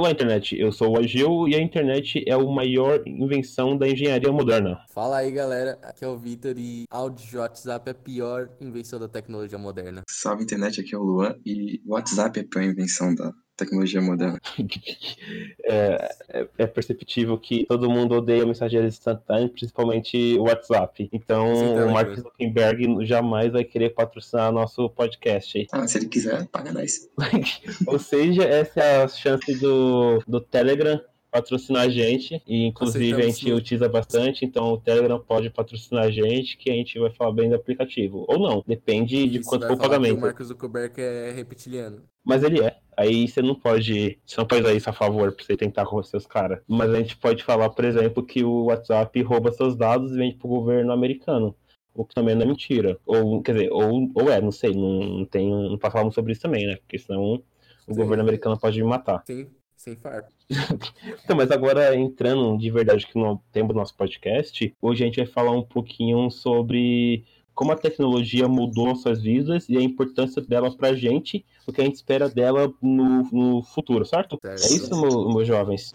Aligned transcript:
Olá, 0.00 0.12
internet. 0.12 0.58
Eu 0.58 0.72
sou 0.72 0.92
o 0.92 0.98
Agil 0.98 1.46
e 1.46 1.54
a 1.54 1.60
internet 1.60 2.24
é 2.26 2.32
a 2.32 2.38
maior 2.38 3.02
invenção 3.06 3.76
da 3.76 3.86
engenharia 3.86 4.32
moderna. 4.32 4.82
Fala 4.94 5.18
aí, 5.18 5.30
galera. 5.30 5.78
Aqui 5.82 6.02
é 6.02 6.08
o 6.08 6.16
Vitor 6.16 6.54
e 6.56 6.86
áudio 6.90 7.28
de 7.28 7.36
WhatsApp 7.36 7.86
é 7.86 7.92
a 7.92 7.94
pior 7.94 8.48
invenção 8.62 8.98
da 8.98 9.06
tecnologia 9.06 9.58
moderna. 9.58 10.00
Salve, 10.08 10.44
internet. 10.44 10.80
Aqui 10.80 10.94
é 10.94 10.98
o 10.98 11.02
Luan 11.02 11.34
e 11.44 11.82
o 11.84 11.92
WhatsApp 11.92 12.40
é 12.40 12.42
a 12.42 12.46
pior 12.46 12.62
invenção 12.62 13.14
da 13.14 13.30
tecnologia 13.64 14.00
moderna. 14.00 14.40
é, 15.64 16.14
é, 16.28 16.46
é, 16.58 16.66
perceptível 16.66 17.38
que 17.38 17.64
todo 17.66 17.90
mundo 17.90 18.14
odeia 18.16 18.46
mensageiros 18.46 18.94
instantâneos, 18.94 19.52
principalmente 19.52 20.36
o 20.38 20.42
WhatsApp. 20.44 21.08
Então, 21.12 21.86
o 21.86 21.92
Mark 21.92 22.14
Zuckerberg 22.14 23.06
jamais 23.06 23.52
vai 23.52 23.64
querer 23.64 23.90
patrocinar 23.90 24.52
nosso 24.52 24.88
podcast. 24.90 25.66
Ah, 25.72 25.86
se 25.86 25.98
ele 25.98 26.06
quiser, 26.06 26.46
paga 26.48 26.72
10. 26.72 27.10
Ou 27.86 27.98
seja, 27.98 28.42
essa 28.44 28.80
é 28.80 29.02
a 29.02 29.08
chance 29.08 29.54
do, 29.58 30.22
do 30.26 30.40
Telegram 30.40 31.00
patrocinar 31.30 31.82
a 31.82 31.88
gente, 31.88 32.42
e 32.46 32.66
inclusive 32.66 33.04
Aceitamos 33.04 33.24
a 33.24 33.28
gente 33.28 33.44
sim. 33.44 33.52
utiliza 33.52 33.88
bastante, 33.88 34.44
então 34.44 34.72
o 34.72 34.78
Telegram 34.78 35.20
pode 35.20 35.48
patrocinar 35.50 36.04
a 36.04 36.10
gente, 36.10 36.56
que 36.56 36.70
a 36.70 36.74
gente 36.74 36.98
vai 36.98 37.10
falar 37.10 37.32
bem 37.32 37.48
do 37.48 37.54
aplicativo. 37.54 38.24
Ou 38.28 38.38
não, 38.38 38.64
depende 38.66 39.28
de 39.28 39.42
quanto 39.42 39.66
for 39.66 39.74
o 39.74 39.78
pagamento. 39.78 40.18
o 40.18 40.20
Marcos 40.20 40.48
Zuckerberg 40.48 41.00
é 41.00 41.30
reptiliano. 41.30 42.02
Mas 42.24 42.42
ele 42.42 42.60
é. 42.62 42.76
Aí 42.96 43.26
você 43.26 43.40
não 43.40 43.54
pode. 43.54 44.18
Você 44.26 44.36
não 44.36 44.46
pode 44.46 44.62
usar 44.62 44.74
isso 44.74 44.90
a 44.90 44.92
favor 44.92 45.32
pra 45.32 45.44
você 45.44 45.56
tentar 45.56 45.84
roubar 45.84 46.04
seus 46.04 46.26
caras. 46.26 46.60
Mas 46.68 46.90
a 46.90 46.98
gente 46.98 47.16
pode 47.16 47.42
falar, 47.42 47.70
por 47.70 47.84
exemplo, 47.84 48.22
que 48.24 48.44
o 48.44 48.64
WhatsApp 48.64 49.22
rouba 49.22 49.52
seus 49.52 49.74
dados 49.74 50.12
e 50.12 50.16
vende 50.16 50.36
pro 50.36 50.48
governo 50.48 50.92
americano. 50.92 51.56
O 51.94 52.04
que 52.04 52.14
também 52.14 52.34
não 52.34 52.42
é 52.42 52.46
mentira. 52.46 52.98
Ou, 53.06 53.42
quer 53.42 53.54
dizer, 53.54 53.72
ou, 53.72 54.10
ou 54.14 54.30
é, 54.30 54.40
não 54.40 54.52
sei, 54.52 54.74
não, 54.74 55.18
não 55.18 55.24
tem. 55.24 55.50
Não 55.50 55.78
falar 55.78 56.10
sobre 56.10 56.32
isso 56.32 56.42
também, 56.42 56.66
né? 56.66 56.76
Porque 56.76 56.98
senão 56.98 57.22
o 57.22 57.94
Sim. 57.94 57.94
governo 58.00 58.22
americano 58.22 58.58
pode 58.58 58.82
me 58.82 58.88
matar. 58.88 59.22
Sim, 59.26 59.48
sem 59.74 59.96
farpa. 59.96 60.28
então, 61.24 61.36
mas 61.36 61.50
agora 61.50 61.94
entrando 61.94 62.58
de 62.58 62.70
verdade 62.70 63.06
aqui 63.08 63.18
no 63.18 63.40
tempo 63.52 63.72
do 63.72 63.78
nosso 63.78 63.94
podcast, 63.94 64.74
hoje 64.82 65.02
a 65.02 65.06
gente 65.06 65.16
vai 65.16 65.26
falar 65.26 65.52
um 65.52 65.62
pouquinho 65.62 66.30
sobre 66.30 67.24
como 67.54 67.72
a 67.72 67.76
tecnologia 67.76 68.48
mudou 68.48 68.86
nossas 68.86 69.22
vidas 69.22 69.68
e 69.68 69.76
a 69.76 69.82
importância 69.82 70.40
dela 70.42 70.74
pra 70.74 70.94
gente, 70.94 71.44
o 71.66 71.72
que 71.72 71.80
a 71.80 71.84
gente 71.84 71.96
espera 71.96 72.28
dela 72.28 72.72
no, 72.80 73.22
no 73.30 73.62
futuro, 73.62 74.04
certo? 74.04 74.38
É, 74.42 74.48
é 74.48 74.72
isso, 74.74 75.00
meus 75.00 75.46
jovens. 75.46 75.94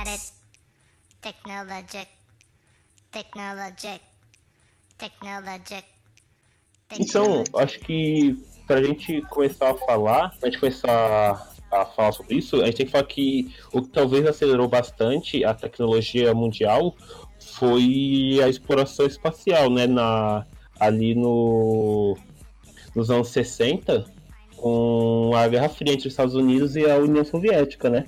it. 0.07 0.33
Technologic. 1.21 2.07
Technologic. 3.11 4.01
Technologic. 4.97 5.85
Então, 6.99 7.43
acho 7.55 7.79
que 7.79 8.35
pra 8.67 8.83
gente 8.83 9.21
começar 9.23 9.71
a 9.71 9.75
falar, 9.75 10.29
pra 10.39 10.49
gente 10.49 10.59
começar 10.59 11.53
a 11.71 11.85
falar 11.85 12.11
sobre 12.11 12.35
isso, 12.35 12.61
a 12.61 12.65
gente 12.65 12.77
tem 12.77 12.85
que 12.85 12.91
falar 12.91 13.05
que 13.05 13.53
o 13.71 13.81
que 13.81 13.89
talvez 13.89 14.25
acelerou 14.25 14.67
bastante 14.67 15.43
a 15.43 15.53
tecnologia 15.53 16.33
mundial 16.33 16.95
foi 17.39 18.39
a 18.43 18.49
exploração 18.49 19.05
espacial, 19.05 19.69
né? 19.69 19.87
Na, 19.87 20.45
ali 20.79 21.15
no, 21.15 22.17
nos 22.95 23.09
anos 23.09 23.29
60, 23.29 24.05
com 24.57 25.31
a 25.35 25.47
Guerra 25.47 25.69
Fria 25.69 25.93
entre 25.93 26.07
os 26.07 26.13
Estados 26.13 26.35
Unidos 26.35 26.75
e 26.75 26.89
a 26.89 26.97
União 26.97 27.23
Soviética, 27.23 27.89
né? 27.89 28.07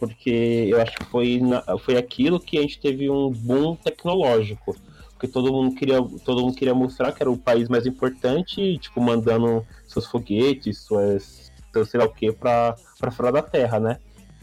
Porque 0.00 0.66
eu 0.68 0.80
acho 0.80 0.96
que 0.96 1.04
foi, 1.04 1.38
na, 1.38 1.62
foi 1.78 1.98
aquilo 1.98 2.40
que 2.40 2.58
a 2.58 2.62
gente 2.62 2.80
teve 2.80 3.10
um 3.10 3.30
boom 3.30 3.76
tecnológico. 3.76 4.74
Porque 5.12 5.28
todo 5.28 5.52
mundo 5.52 5.76
queria, 5.76 5.98
todo 6.24 6.40
mundo 6.40 6.56
queria 6.56 6.74
mostrar 6.74 7.12
que 7.12 7.22
era 7.22 7.30
o 7.30 7.36
país 7.36 7.68
mais 7.68 7.84
importante, 7.84 8.78
tipo, 8.78 8.98
mandando 9.02 9.64
seus 9.86 10.06
foguetes, 10.06 10.78
suas, 10.78 11.52
seu 11.70 11.84
sei 11.84 12.00
lá 12.00 12.06
o 12.06 12.12
que, 12.12 12.32
para 12.32 12.74
fora 13.12 13.30
da 13.30 13.42
Terra, 13.42 13.78
né? 13.78 13.98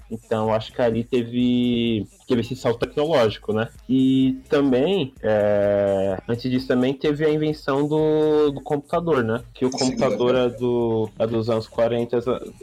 Então 0.09 0.53
acho 0.53 0.71
que 0.71 0.79
ali 0.79 1.03
teve, 1.03 2.07
teve 2.27 2.41
esse 2.41 2.55
salto 2.55 2.79
tecnológico, 2.79 3.53
né? 3.53 3.69
E 3.87 4.39
também, 4.49 5.13
é, 5.23 6.17
antes 6.27 6.49
disso 6.51 6.67
também 6.67 6.93
teve 6.93 7.25
a 7.25 7.29
invenção 7.29 7.87
do, 7.87 8.51
do 8.51 8.61
computador, 8.61 9.23
né? 9.23 9.41
Que 9.53 9.65
o 9.65 9.71
computador 9.71 10.35
é, 10.35 10.49
do, 10.49 11.09
é 11.17 11.25
dos 11.25 11.49
anos 11.49 11.67
40, 11.67 12.17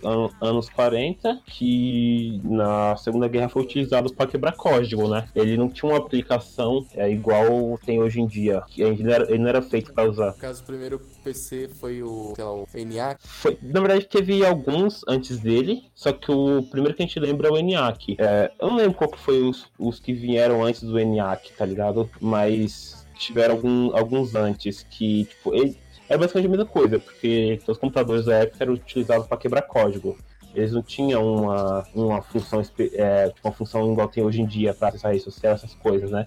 an, 0.04 0.30
anos 0.41 0.69
40, 0.69 1.41
que 1.47 2.41
na 2.44 2.97
Segunda 2.97 3.26
Guerra 3.26 3.48
foi 3.48 3.62
utilizado 3.62 4.12
para 4.12 4.30
quebrar 4.30 4.53
código, 4.53 5.08
né? 5.08 5.26
Ele 5.34 5.56
não 5.56 5.69
tinha 5.69 5.91
uma 5.91 5.98
aplicação 5.98 6.86
é, 6.94 7.10
igual 7.10 7.78
tem 7.84 8.00
hoje 8.00 8.20
em 8.20 8.26
dia. 8.26 8.62
Ele 8.76 9.03
não 9.03 9.12
era, 9.12 9.24
ele 9.24 9.38
não 9.38 9.48
era 9.48 9.62
feito 9.62 9.92
para 9.92 10.08
usar. 10.08 10.26
No 10.26 10.34
caso, 10.34 10.62
primeiro 10.64 11.00
PC 11.22 11.70
foi 11.80 12.03
o, 12.03 12.34
lá, 12.38 12.53
o 12.53 12.66
ENIAC? 12.74 13.19
Foi, 13.22 13.58
na 13.62 13.80
verdade, 13.80 14.06
teve 14.06 14.44
alguns 14.44 15.03
antes 15.08 15.38
dele, 15.38 15.84
só 15.94 16.12
que 16.12 16.30
o 16.30 16.62
primeiro 16.64 16.94
que 16.94 17.03
a 17.03 17.06
gente 17.06 17.19
lembra 17.19 17.48
é 17.48 17.50
o 17.50 17.56
ENIAC. 17.56 18.16
É, 18.19 18.50
eu 18.60 18.69
não 18.69 18.76
lembro 18.76 18.94
qual 18.94 19.10
que 19.10 19.19
foi 19.19 19.53
os, 19.54 19.70
os 19.78 20.00
que 20.00 20.12
vieram 20.12 20.65
antes 20.65 20.82
do 20.82 20.98
ENIAC, 20.98 21.53
tá 21.53 21.65
ligado? 21.65 22.10
Mas 22.20 23.06
tiveram 23.16 23.54
algum, 23.54 23.97
alguns 23.97 24.34
antes 24.34 24.82
que, 24.82 25.25
tipo, 25.25 25.54
ele, 25.54 25.78
é 26.09 26.19
basicamente 26.19 26.47
a 26.47 26.50
mesma 26.50 26.66
coisa, 26.66 26.98
porque 26.98 27.60
os 27.66 27.78
computadores 27.78 28.26
da 28.26 28.38
época 28.38 28.65
eram 28.65 28.75
utilizados 28.75 29.26
para 29.26 29.38
quebrar 29.38 29.62
código. 29.62 30.19
Eles 30.54 30.72
não 30.72 30.82
tinham 30.82 31.25
uma, 31.25 31.87
uma 31.94 32.22
função 32.22 32.62
é, 32.92 33.32
uma 33.42 33.53
função 33.53 33.91
igual 33.92 34.09
tem 34.09 34.22
hoje 34.22 34.41
em 34.41 34.47
dia 34.47 34.72
para 34.72 34.88
acessar 34.88 35.10
redes 35.10 35.25
sociais, 35.25 35.62
essas 35.62 35.75
coisas, 35.75 36.10
né? 36.10 36.26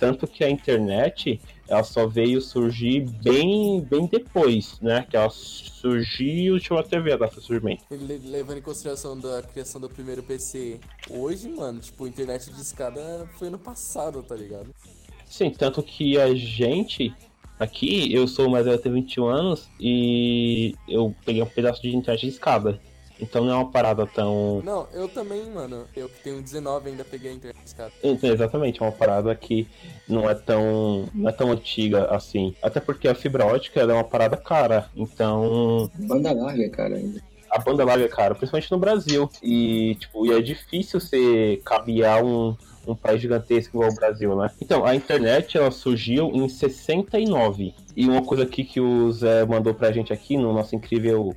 Tanto 0.00 0.26
que 0.26 0.42
a 0.44 0.50
internet 0.50 1.40
ela 1.68 1.84
só 1.84 2.06
veio 2.06 2.40
surgir 2.40 3.00
bem, 3.22 3.80
bem 3.82 4.06
depois, 4.06 4.80
né? 4.80 5.06
Que 5.08 5.16
ela 5.16 5.28
surgiu 5.28 6.56
e 6.56 6.60
tinha 6.60 6.76
uma 6.76 6.82
TV 6.82 7.16
da 7.16 7.28
surgimento. 7.30 7.84
Levando 7.90 8.58
em 8.58 8.62
consideração 8.62 9.18
da 9.18 9.42
criação 9.42 9.80
do 9.80 9.88
primeiro 9.88 10.22
PC, 10.22 10.80
hoje, 11.10 11.48
mano, 11.48 11.78
tipo, 11.78 12.06
internet 12.06 12.50
de 12.50 12.60
escada 12.60 13.28
foi 13.38 13.48
ano 13.48 13.58
passado, 13.58 14.22
tá 14.22 14.34
ligado? 14.34 14.74
Sim, 15.26 15.50
tanto 15.50 15.82
que 15.82 16.18
a 16.18 16.34
gente 16.34 17.14
aqui, 17.58 18.12
eu 18.12 18.26
sou 18.26 18.48
mais 18.48 18.64
velho, 18.64 18.76
eu 18.76 18.82
tenho 18.82 18.94
21 18.94 19.26
anos 19.26 19.68
e 19.78 20.74
eu 20.88 21.14
peguei 21.24 21.42
um 21.42 21.46
pedaço 21.46 21.82
de 21.82 21.94
internet 21.94 22.22
de 22.22 22.28
escada. 22.28 22.80
Então 23.20 23.44
não 23.44 23.52
é 23.52 23.56
uma 23.56 23.70
parada 23.70 24.06
tão. 24.06 24.62
Não, 24.64 24.86
eu 24.92 25.08
também, 25.08 25.44
mano. 25.50 25.84
Eu 25.96 26.08
que 26.08 26.22
tenho 26.22 26.40
19 26.40 26.90
ainda 26.90 27.04
peguei 27.04 27.30
a 27.30 27.34
internet, 27.34 27.74
cara. 27.74 27.92
Então, 28.02 28.30
exatamente, 28.30 28.80
é 28.80 28.84
uma 28.84 28.92
parada 28.92 29.34
que 29.34 29.66
não 30.08 30.28
é 30.28 30.34
tão. 30.34 31.08
não 31.14 31.28
é 31.28 31.32
tão 31.32 31.50
antiga 31.50 32.06
assim. 32.14 32.54
Até 32.62 32.80
porque 32.80 33.08
a 33.08 33.14
fibra 33.14 33.46
ótica 33.46 33.80
é 33.80 33.92
uma 33.92 34.04
parada 34.04 34.36
cara. 34.36 34.88
Então. 34.96 35.90
Banda 35.94 36.32
larga, 36.32 36.68
cara, 36.70 36.96
ainda. 36.96 37.20
A 37.50 37.58
banda 37.58 37.84
larga 37.84 38.04
é 38.04 38.08
cara, 38.08 38.34
principalmente 38.34 38.70
no 38.70 38.78
Brasil. 38.78 39.28
E, 39.42 39.96
tipo, 39.98 40.26
e 40.26 40.32
é 40.32 40.40
difícil 40.40 41.00
você 41.00 41.60
cabear 41.64 42.22
um, 42.22 42.54
um 42.86 42.94
país 42.94 43.20
gigantesco 43.20 43.76
igual 43.76 43.90
o 43.90 43.94
Brasil, 43.94 44.36
né? 44.36 44.50
Então, 44.60 44.84
a 44.84 44.94
internet 44.94 45.56
ela 45.56 45.70
surgiu 45.70 46.30
em 46.34 46.48
69. 46.48 47.74
E 47.96 48.06
uma 48.06 48.22
coisa 48.22 48.44
aqui 48.44 48.64
que 48.64 48.80
o 48.80 49.10
Zé 49.12 49.44
mandou 49.46 49.74
pra 49.74 49.90
gente 49.92 50.12
aqui 50.12 50.36
no 50.36 50.52
nosso 50.52 50.76
incrível 50.76 51.34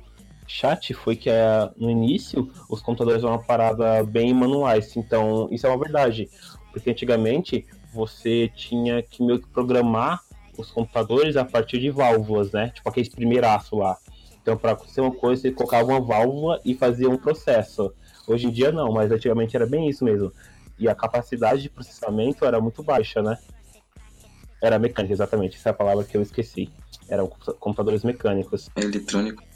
chat 0.52 0.92
foi 0.92 1.16
que 1.16 1.30
é, 1.30 1.70
no 1.76 1.90
início 1.90 2.50
os 2.68 2.82
computadores 2.82 3.22
eram 3.22 3.32
uma 3.34 3.42
parada 3.42 4.04
bem 4.04 4.32
manuais. 4.34 4.96
Então, 4.96 5.48
isso 5.50 5.66
é 5.66 5.70
uma 5.70 5.78
verdade. 5.78 6.28
Porque 6.70 6.90
antigamente 6.90 7.66
você 7.92 8.50
tinha 8.54 9.02
que 9.02 9.22
meio 9.22 9.40
que 9.40 9.48
programar 9.48 10.20
os 10.56 10.70
computadores 10.70 11.36
a 11.36 11.44
partir 11.44 11.78
de 11.78 11.90
válvulas, 11.90 12.52
né? 12.52 12.70
Tipo 12.70 12.88
aquele 12.88 13.10
primeiraço 13.10 13.76
lá. 13.76 13.96
Então, 14.40 14.56
para 14.56 14.72
acontecer 14.72 15.00
uma 15.00 15.14
coisa, 15.14 15.42
você 15.42 15.52
colocava 15.52 15.88
uma 15.88 16.00
válvula 16.00 16.60
e 16.64 16.74
fazia 16.74 17.08
um 17.08 17.16
processo. 17.16 17.92
Hoje 18.26 18.46
em 18.46 18.50
dia 18.50 18.70
não, 18.70 18.92
mas 18.92 19.10
antigamente 19.10 19.56
era 19.56 19.66
bem 19.66 19.88
isso 19.88 20.04
mesmo. 20.04 20.32
E 20.78 20.88
a 20.88 20.94
capacidade 20.94 21.62
de 21.62 21.70
processamento 21.70 22.44
era 22.44 22.60
muito 22.60 22.82
baixa, 22.82 23.22
né? 23.22 23.38
Era 24.60 24.78
mecânica, 24.78 25.12
exatamente. 25.12 25.56
Essa 25.56 25.70
é 25.70 25.72
a 25.72 25.74
palavra 25.74 26.04
que 26.04 26.16
eu 26.16 26.22
esqueci. 26.22 26.68
Eram 27.08 27.28
computadores 27.58 28.04
mecânicos. 28.04 28.68
Eletrônico. 28.76 29.51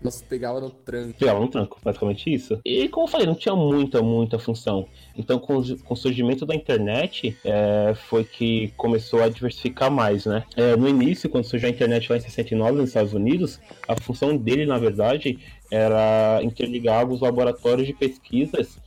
Nossa, 0.00 0.24
pegava 0.24 0.60
no 0.60 0.70
tranco. 0.70 1.18
Pegava 1.18 1.40
no 1.40 1.48
tranco, 1.48 1.78
basicamente 1.82 2.32
isso. 2.32 2.60
E 2.64 2.88
como 2.88 3.06
eu 3.06 3.10
falei, 3.10 3.26
não 3.26 3.34
tinha 3.34 3.54
muita, 3.54 4.00
muita 4.00 4.38
função. 4.38 4.86
Então, 5.16 5.38
com, 5.38 5.60
com 5.78 5.94
o 5.94 5.96
surgimento 5.96 6.46
da 6.46 6.54
internet, 6.54 7.36
é, 7.44 7.94
foi 7.94 8.24
que 8.24 8.68
começou 8.76 9.22
a 9.22 9.28
diversificar 9.28 9.90
mais, 9.90 10.24
né? 10.24 10.44
É, 10.56 10.76
no 10.76 10.88
início, 10.88 11.28
quando 11.28 11.44
surgiu 11.44 11.68
a 11.68 11.72
internet 11.72 12.10
lá 12.10 12.16
em 12.16 12.20
69 12.20 12.76
nos 12.76 12.90
Estados 12.90 13.12
Unidos, 13.12 13.60
a 13.88 14.00
função 14.00 14.36
dele, 14.36 14.66
na 14.66 14.78
verdade, 14.78 15.38
era 15.70 16.40
interligar 16.42 17.08
os 17.08 17.20
laboratórios 17.20 17.86
de 17.86 17.92
pesquisas 17.92 18.78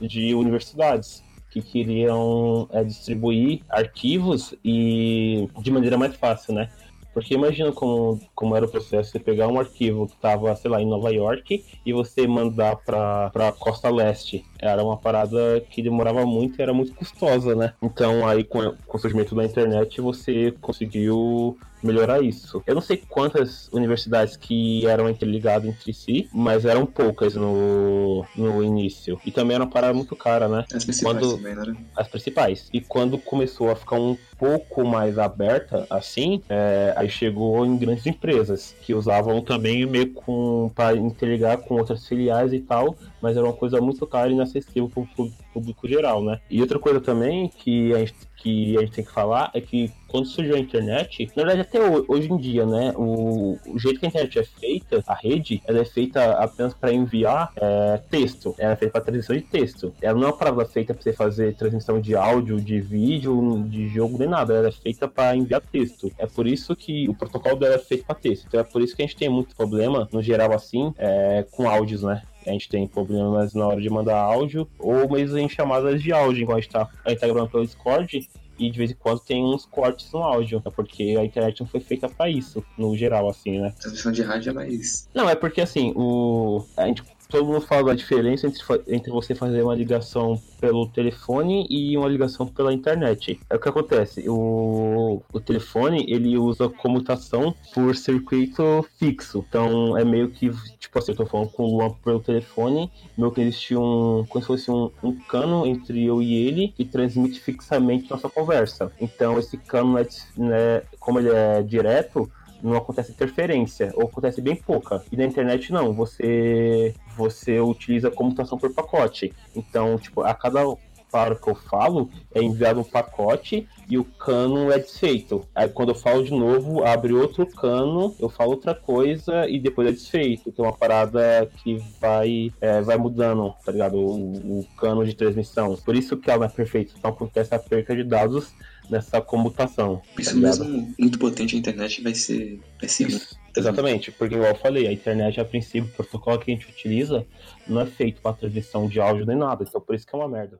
de 0.00 0.34
universidades 0.34 1.22
que 1.50 1.60
queriam 1.60 2.68
é, 2.70 2.84
distribuir 2.84 3.62
arquivos 3.68 4.54
e 4.64 5.48
de 5.60 5.70
maneira 5.70 5.98
mais 5.98 6.14
fácil, 6.14 6.54
né? 6.54 6.70
Porque 7.12 7.34
imagina 7.34 7.72
como, 7.72 8.20
como 8.34 8.56
era 8.56 8.66
o 8.66 8.70
processo, 8.70 9.10
você 9.10 9.18
pegar 9.18 9.48
um 9.48 9.58
arquivo 9.58 10.06
que 10.06 10.14
estava, 10.14 10.54
sei 10.54 10.70
lá, 10.70 10.80
em 10.80 10.86
Nova 10.86 11.12
York 11.12 11.64
e 11.84 11.92
você 11.92 12.26
mandar 12.26 12.76
para 12.76 13.52
costa 13.58 13.90
leste. 13.90 14.44
Era 14.62 14.82
uma 14.84 14.96
parada 14.98 15.60
que 15.70 15.82
demorava 15.82 16.24
muito 16.26 16.58
e 16.58 16.62
era 16.62 16.72
muito 16.74 16.94
custosa, 16.94 17.54
né? 17.54 17.72
Então 17.82 18.26
aí 18.26 18.44
com, 18.44 18.74
com 18.86 18.96
o 18.96 19.00
surgimento 19.00 19.34
da 19.34 19.44
internet 19.44 20.00
você 20.00 20.52
conseguiu 20.60 21.56
melhorar 21.82 22.22
isso. 22.22 22.62
Eu 22.66 22.74
não 22.74 22.82
sei 22.82 23.02
quantas 23.08 23.68
universidades 23.72 24.36
que 24.36 24.86
eram 24.86 25.08
interligadas 25.08 25.66
entre 25.68 25.94
si, 25.94 26.28
mas 26.32 26.64
eram 26.64 26.84
poucas 26.84 27.34
no, 27.34 28.26
no 28.34 28.62
início. 28.62 29.18
E 29.24 29.32
também 29.32 29.54
era 29.54 29.64
uma 29.64 29.70
parada 29.70 29.94
muito 29.94 30.14
cara, 30.14 30.48
né? 30.48 30.64
As 30.74 30.84
principais 30.84 31.16
Quando- 31.16 31.36
também, 31.36 31.54
né? 31.54 31.76
As 31.96 32.08
principais. 32.08 32.68
E 32.72 32.80
quando 32.80 33.18
começou 33.18 33.70
a 33.70 33.76
ficar 33.76 33.96
um 33.96 34.16
pouco 34.38 34.84
mais 34.86 35.18
aberta, 35.18 35.86
assim, 35.90 36.42
é, 36.48 36.94
aí 36.96 37.08
chegou 37.08 37.64
em 37.66 37.76
grandes 37.76 38.06
empresas, 38.06 38.76
que 38.80 38.94
usavam 38.94 39.42
também 39.42 39.84
meio 39.86 40.12
com 40.12 40.70
para 40.74 40.96
interligar 40.96 41.58
com 41.58 41.74
outras 41.74 42.06
filiais 42.06 42.52
e 42.52 42.60
tal, 42.60 42.96
mas 43.20 43.36
era 43.36 43.44
uma 43.46 43.52
coisa 43.52 43.80
muito 43.80 44.06
cara 44.06 44.28
e 44.30 44.32
inacessível 44.32 44.88
para 44.88 45.02
o 45.24 45.30
público 45.52 45.88
geral, 45.88 46.22
né? 46.22 46.40
E 46.50 46.60
outra 46.60 46.78
coisa 46.78 47.00
também 47.00 47.48
que 47.48 47.92
a 47.94 47.98
gente 47.98 48.14
que 48.40 48.74
a 48.78 48.80
gente 48.80 48.92
tem 48.92 49.04
que 49.04 49.12
falar 49.12 49.50
é 49.52 49.60
que 49.60 49.92
quando 50.08 50.26
surgiu 50.26 50.56
a 50.56 50.58
internet, 50.58 51.30
na 51.36 51.44
verdade 51.44 51.60
até 51.60 51.78
ho- 51.78 52.06
hoje 52.08 52.32
em 52.32 52.38
dia, 52.38 52.64
né, 52.64 52.94
o, 52.96 53.58
o 53.66 53.78
jeito 53.78 54.00
que 54.00 54.06
a 54.06 54.08
internet 54.08 54.38
é 54.38 54.44
feita, 54.44 55.04
a 55.06 55.14
rede, 55.14 55.62
ela 55.66 55.78
é 55.80 55.84
feita 55.84 56.32
apenas 56.32 56.72
para 56.72 56.90
enviar 56.90 57.52
é, 57.54 57.98
texto, 58.10 58.54
ela 58.58 58.72
é 58.72 58.76
feita 58.76 58.92
para 58.92 59.02
transmissão 59.02 59.36
de 59.36 59.42
texto. 59.42 59.92
Ela 60.00 60.14
não 60.18 60.22
é 60.28 60.30
uma 60.30 60.36
parada 60.36 60.64
feita 60.64 60.94
para 60.94 61.02
você 61.02 61.12
fazer 61.12 61.54
transmissão 61.54 62.00
de 62.00 62.16
áudio, 62.16 62.58
de 62.58 62.80
vídeo, 62.80 63.62
de 63.68 63.88
jogo, 63.88 64.16
nem 64.18 64.28
nada. 64.28 64.54
Ela 64.54 64.68
é 64.68 64.72
feita 64.72 65.06
para 65.06 65.36
enviar 65.36 65.60
texto. 65.60 66.10
É 66.16 66.26
por 66.26 66.46
isso 66.46 66.74
que 66.74 67.06
o 67.10 67.14
protocolo 67.14 67.56
dela 67.56 67.74
é 67.74 67.78
feito 67.78 68.06
para 68.06 68.14
texto. 68.14 68.46
Então 68.48 68.58
é 68.60 68.64
por 68.64 68.80
isso 68.80 68.96
que 68.96 69.02
a 69.02 69.06
gente 69.06 69.16
tem 69.16 69.28
muito 69.28 69.54
problema, 69.54 70.08
no 70.10 70.22
geral 70.22 70.52
assim, 70.54 70.94
é, 70.96 71.44
com 71.50 71.68
áudios, 71.68 72.02
né? 72.02 72.22
A 72.46 72.50
gente 72.50 72.68
tem 72.68 72.86
problemas 72.86 73.54
na 73.54 73.66
hora 73.66 73.80
de 73.80 73.90
mandar 73.90 74.18
áudio, 74.18 74.68
ou 74.78 75.10
mesmo 75.10 75.38
em 75.38 75.48
chamadas 75.48 76.02
de 76.02 76.12
áudio, 76.12 76.42
igual 76.42 76.58
a 76.58 76.60
gente 76.60 76.70
tá, 76.70 76.88
a 77.04 77.10
gente 77.10 77.20
tá 77.20 77.26
gravando 77.26 77.50
pelo 77.50 77.64
Discord, 77.64 78.28
e 78.58 78.70
de 78.70 78.78
vez 78.78 78.90
em 78.90 78.94
quando 78.94 79.20
tem 79.20 79.42
uns 79.42 79.64
cortes 79.64 80.12
no 80.12 80.22
áudio, 80.22 80.62
é 80.64 80.70
porque 80.70 81.16
a 81.18 81.24
internet 81.24 81.60
não 81.60 81.66
foi 81.66 81.80
feita 81.80 82.08
pra 82.08 82.28
isso, 82.28 82.62
no 82.76 82.94
geral, 82.96 83.28
assim, 83.28 83.58
né? 83.58 83.74
Transmissão 83.80 84.12
de 84.12 84.22
rádio 84.22 84.50
é 84.50 84.52
mais. 84.52 85.08
Não, 85.14 85.28
é 85.28 85.34
porque 85.34 85.62
assim, 85.62 85.92
o. 85.96 86.64
A 86.76 86.86
gente, 86.86 87.02
todo 87.30 87.46
mundo 87.46 87.60
fala 87.60 87.84
da 87.84 87.94
diferença 87.94 88.46
entre, 88.46 88.62
entre 88.88 89.10
você 89.10 89.34
fazer 89.34 89.62
uma 89.62 89.74
ligação 89.74 90.40
pelo 90.60 90.86
telefone 90.86 91.66
e 91.70 91.96
uma 91.96 92.08
ligação 92.08 92.46
pela 92.46 92.72
internet. 92.72 93.40
É 93.48 93.56
o 93.56 93.58
que 93.58 93.68
acontece. 93.68 94.28
O, 94.28 95.22
o 95.32 95.40
telefone 95.40 96.04
ele 96.08 96.36
usa 96.36 96.68
comutação 96.68 97.54
por 97.72 97.96
circuito 97.96 98.84
fixo. 98.98 99.44
Então 99.48 99.96
é 99.96 100.04
meio 100.04 100.28
que, 100.30 100.50
tipo 100.78 100.98
assim, 100.98 101.12
eu 101.12 101.16
tô 101.16 101.26
falando 101.26 101.48
com 101.50 101.64
o 101.64 101.78
Luan 101.78 101.90
pelo 102.04 102.20
telefone, 102.20 102.90
meio 103.16 103.30
que 103.30 103.40
existe 103.40 103.76
um. 103.76 104.26
como 104.28 104.42
se 104.42 104.46
fosse 104.46 104.70
um, 104.70 104.90
um 105.02 105.12
cano 105.12 105.66
entre 105.66 106.04
eu 106.04 106.20
e 106.20 106.34
ele 106.46 106.68
que 106.76 106.84
transmite 106.84 107.40
fixamente 107.40 108.10
nossa 108.10 108.28
conversa. 108.28 108.92
Então 109.00 109.38
esse 109.38 109.56
cano, 109.56 109.98
é, 109.98 110.06
né, 110.36 110.82
como 110.98 111.18
ele 111.18 111.30
é 111.30 111.62
direto, 111.62 112.30
não 112.62 112.76
acontece 112.76 113.12
interferência, 113.12 113.92
ou 113.94 114.04
acontece 114.04 114.40
bem 114.40 114.56
pouca. 114.56 115.02
E 115.10 115.16
na 115.16 115.24
internet 115.24 115.72
não, 115.72 115.92
você 115.92 116.94
você 117.16 117.60
utiliza 117.60 118.10
comutação 118.10 118.58
por 118.58 118.72
pacote. 118.72 119.32
Então, 119.54 119.98
tipo, 119.98 120.22
a 120.22 120.34
cada 120.34 120.64
palavra 121.10 121.34
que 121.34 121.48
eu 121.48 121.54
falo 121.54 122.08
é 122.32 122.42
enviado 122.42 122.80
um 122.80 122.84
pacote 122.84 123.68
e 123.88 123.98
o 123.98 124.04
cano 124.04 124.70
é 124.70 124.78
desfeito. 124.78 125.46
Aí 125.54 125.68
quando 125.68 125.90
eu 125.90 125.94
falo 125.94 126.22
de 126.22 126.30
novo, 126.30 126.84
abre 126.84 127.12
outro 127.12 127.44
cano, 127.46 128.14
eu 128.18 128.28
falo 128.28 128.52
outra 128.52 128.74
coisa 128.74 129.48
e 129.48 129.58
depois 129.58 129.88
é 129.88 129.92
desfeito. 129.92 130.48
Então 130.48 130.64
é 130.64 130.68
uma 130.68 130.76
parada 130.76 131.50
que 131.56 131.82
vai, 132.00 132.52
é, 132.60 132.80
vai 132.80 132.96
mudando, 132.96 133.52
tá 133.64 133.72
ligado? 133.72 133.98
O, 133.98 134.60
o 134.60 134.66
cano 134.78 135.04
de 135.04 135.14
transmissão. 135.14 135.76
Por 135.76 135.96
isso 135.96 136.16
que 136.16 136.30
ela 136.30 136.40
não 136.40 136.46
é 136.46 136.50
perfeita. 136.50 136.94
Então 136.96 137.10
acontece 137.10 137.54
a 137.54 137.58
perca 137.58 137.94
de 137.94 138.04
dados 138.04 138.52
nessa 138.90 139.20
comutação. 139.20 140.02
tá 140.14 140.22
Isso 140.22 140.34
ligado? 140.34 140.64
mesmo, 140.64 140.94
muito 140.98 141.18
potente 141.18 141.54
a 141.54 141.58
internet 141.58 142.02
vai 142.02 142.14
ser. 142.14 142.60
Vai 142.78 142.88
ser. 142.88 143.08
Isso, 143.08 143.38
exatamente, 143.56 144.10
porque 144.12 144.34
igual 144.34 144.50
eu 144.50 144.56
falei, 144.56 144.86
a 144.86 144.92
internet 144.92 145.40
a 145.40 145.44
princípio, 145.44 145.88
o 145.90 145.96
protocolo 145.96 146.38
que 146.38 146.50
a 146.50 146.54
gente 146.54 146.68
utiliza 146.68 147.24
não 147.66 147.80
é 147.80 147.86
feito 147.86 148.20
para 148.20 148.34
transmissão 148.34 148.88
de 148.88 149.00
áudio 149.00 149.24
nem 149.24 149.36
nada, 149.36 149.64
então 149.66 149.80
por 149.80 149.94
isso 149.94 150.06
que 150.06 150.14
é 150.14 150.18
uma 150.18 150.28
merda. 150.28 150.58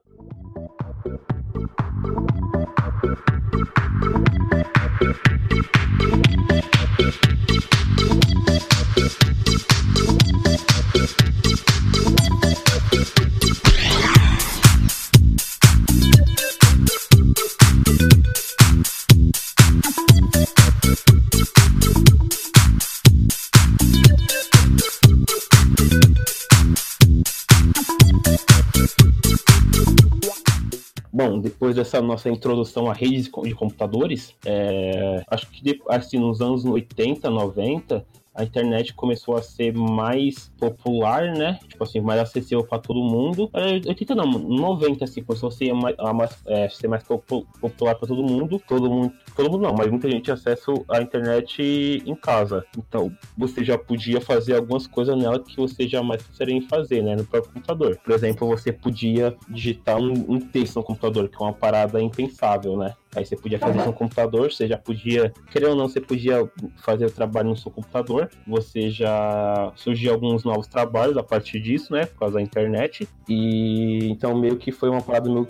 Depois 31.41 31.75
dessa 31.75 32.01
nossa 32.01 32.29
introdução 32.29 32.89
à 32.89 32.93
rede 32.93 33.23
de 33.23 33.29
co- 33.29 33.41
de 33.43 33.53
computadores, 33.53 34.33
é, 34.45 35.23
acho 35.27 35.49
que 35.49 35.79
assim, 35.89 36.17
nos 36.19 36.41
anos 36.41 36.63
80, 36.63 37.29
90, 37.29 38.05
a 38.33 38.43
internet 38.43 38.93
começou 38.93 39.35
a 39.35 39.41
ser 39.41 39.73
mais 39.73 40.49
popular, 40.59 41.33
né? 41.35 41.59
Tipo 41.67 41.83
assim, 41.83 41.99
mais 41.99 42.19
acessível 42.21 42.63
para 42.63 42.79
todo 42.79 43.01
mundo. 43.03 43.49
É, 43.53 43.73
80 43.87 44.15
não, 44.15 44.25
90 44.25 45.03
assim, 45.03 45.21
começou 45.23 45.49
a 45.49 45.51
ser 45.51 45.73
mais, 45.73 45.95
a 45.99 46.13
mais- 46.13 46.37
é, 46.45 46.69
ser 46.69 46.87
mais 46.87 47.03
popu- 47.03 47.45
popular 47.59 47.95
para 47.95 48.07
todo 48.07 48.23
mundo. 48.23 48.61
Todo 48.67 48.89
mundo, 48.89 49.13
todo 49.35 49.51
mundo 49.51 49.61
não, 49.63 49.73
mas 49.73 49.89
muita 49.89 50.09
gente 50.09 50.31
acesso 50.31 50.85
à 50.89 51.01
internet 51.01 51.61
em 52.05 52.15
casa. 52.15 52.65
Então, 52.77 53.11
você 53.37 53.63
já 53.63 53.77
podia 53.77 54.21
fazer 54.21 54.55
algumas 54.55 54.87
coisas 54.87 55.17
nela 55.17 55.39
que 55.39 55.57
você 55.57 55.87
jamais 55.87 56.23
pensaria 56.23 56.55
em 56.55 56.61
fazer, 56.61 57.01
né? 57.01 57.15
No 57.15 57.25
próprio 57.25 57.53
computador. 57.53 57.97
Por 58.03 58.13
exemplo, 58.13 58.47
você 58.47 58.71
podia 58.71 59.35
digitar 59.49 59.97
um, 59.97 60.13
um 60.29 60.39
texto 60.39 60.77
no 60.77 60.83
computador, 60.83 61.27
que 61.27 61.35
é 61.35 61.45
uma 61.45 61.53
parada 61.53 62.01
impensável, 62.01 62.77
né? 62.77 62.93
Aí 63.15 63.25
você 63.25 63.35
podia 63.35 63.59
fazer 63.59 63.85
no 63.85 63.91
computador, 63.93 64.51
você 64.51 64.67
já 64.67 64.77
podia, 64.77 65.33
querendo 65.51 65.71
ou 65.71 65.75
não, 65.75 65.89
você 65.89 65.99
podia 65.99 66.49
fazer 66.77 67.05
o 67.05 67.11
trabalho 67.11 67.49
no 67.49 67.57
seu 67.57 67.69
computador. 67.69 68.29
Você 68.47 68.89
já 68.89 69.71
surgiu 69.75 70.13
alguns 70.13 70.43
novos 70.45 70.67
trabalhos 70.67 71.17
a 71.17 71.23
partir 71.23 71.59
disso, 71.59 71.91
né? 71.91 72.05
Por 72.05 72.19
causa 72.19 72.35
da 72.35 72.41
internet. 72.41 73.07
E 73.27 74.07
então 74.09 74.39
meio 74.39 74.55
que 74.57 74.71
foi 74.71 74.89
uma 74.89 75.01
parada 75.01 75.29
meio 75.29 75.45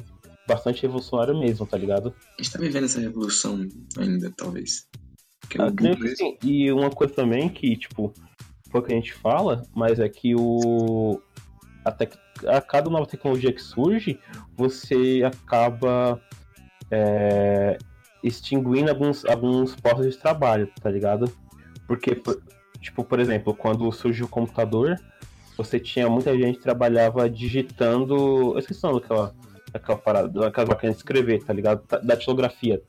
bastante 0.48 0.82
revolucionária 0.82 1.34
mesmo, 1.36 1.66
tá 1.68 1.78
ligado? 1.78 2.14
A 2.40 2.42
gente 2.42 2.52
tá 2.52 2.60
vivendo 2.60 2.86
essa 2.86 3.00
revolução 3.00 3.68
ainda, 3.98 4.34
talvez. 4.36 4.88
Ah, 5.60 5.72
creio 5.72 5.98
que 5.98 6.16
sim. 6.16 6.38
E 6.44 6.72
uma 6.72 6.90
coisa 6.90 7.14
também 7.14 7.48
que, 7.48 7.76
tipo, 7.76 8.12
pouco 8.72 8.88
a 8.88 8.96
gente 8.96 9.14
fala, 9.14 9.64
mas 9.76 10.00
é 10.00 10.10
que 10.10 10.34
o. 10.36 11.22
A, 11.86 11.92
tec- 11.92 12.18
a 12.46 12.62
cada 12.62 12.90
nova 12.90 13.06
tecnologia 13.06 13.52
que 13.52 13.62
surge, 13.62 14.20
você 14.56 15.24
acaba 15.24 16.22
é, 16.92 17.78
extinguindo 18.24 18.90
alguns, 18.92 19.26
alguns 19.26 19.76
postos 19.76 20.12
de 20.12 20.18
trabalho, 20.18 20.70
tá 20.82 20.90
ligado? 20.90 21.32
Porque, 21.88 22.14
por- 22.16 22.42
tipo, 22.80 23.04
por 23.04 23.20
exemplo, 23.20 23.56
quando 23.56 23.92
surgiu 23.92 24.26
o 24.26 24.30
computador, 24.30 24.96
você 25.58 25.80
tinha 25.80 26.10
muita 26.10 26.36
gente 26.38 26.58
que 26.58 26.64
trabalhava 26.64 27.30
digitando. 27.30 28.54
Eu 28.54 28.60
esqueci 28.60 28.86
o 28.86 28.90
nome 28.90 29.02
daquela, 29.02 29.34
daquela 29.74 29.98
parada, 29.98 30.28
daquela 30.28 30.68
máquina 30.68 30.92
de 30.92 30.98
escrever, 30.98 31.44
tá 31.44 31.54
ligado? 31.54 31.84
Da- 31.88 32.00
Datilografia. 32.00 32.82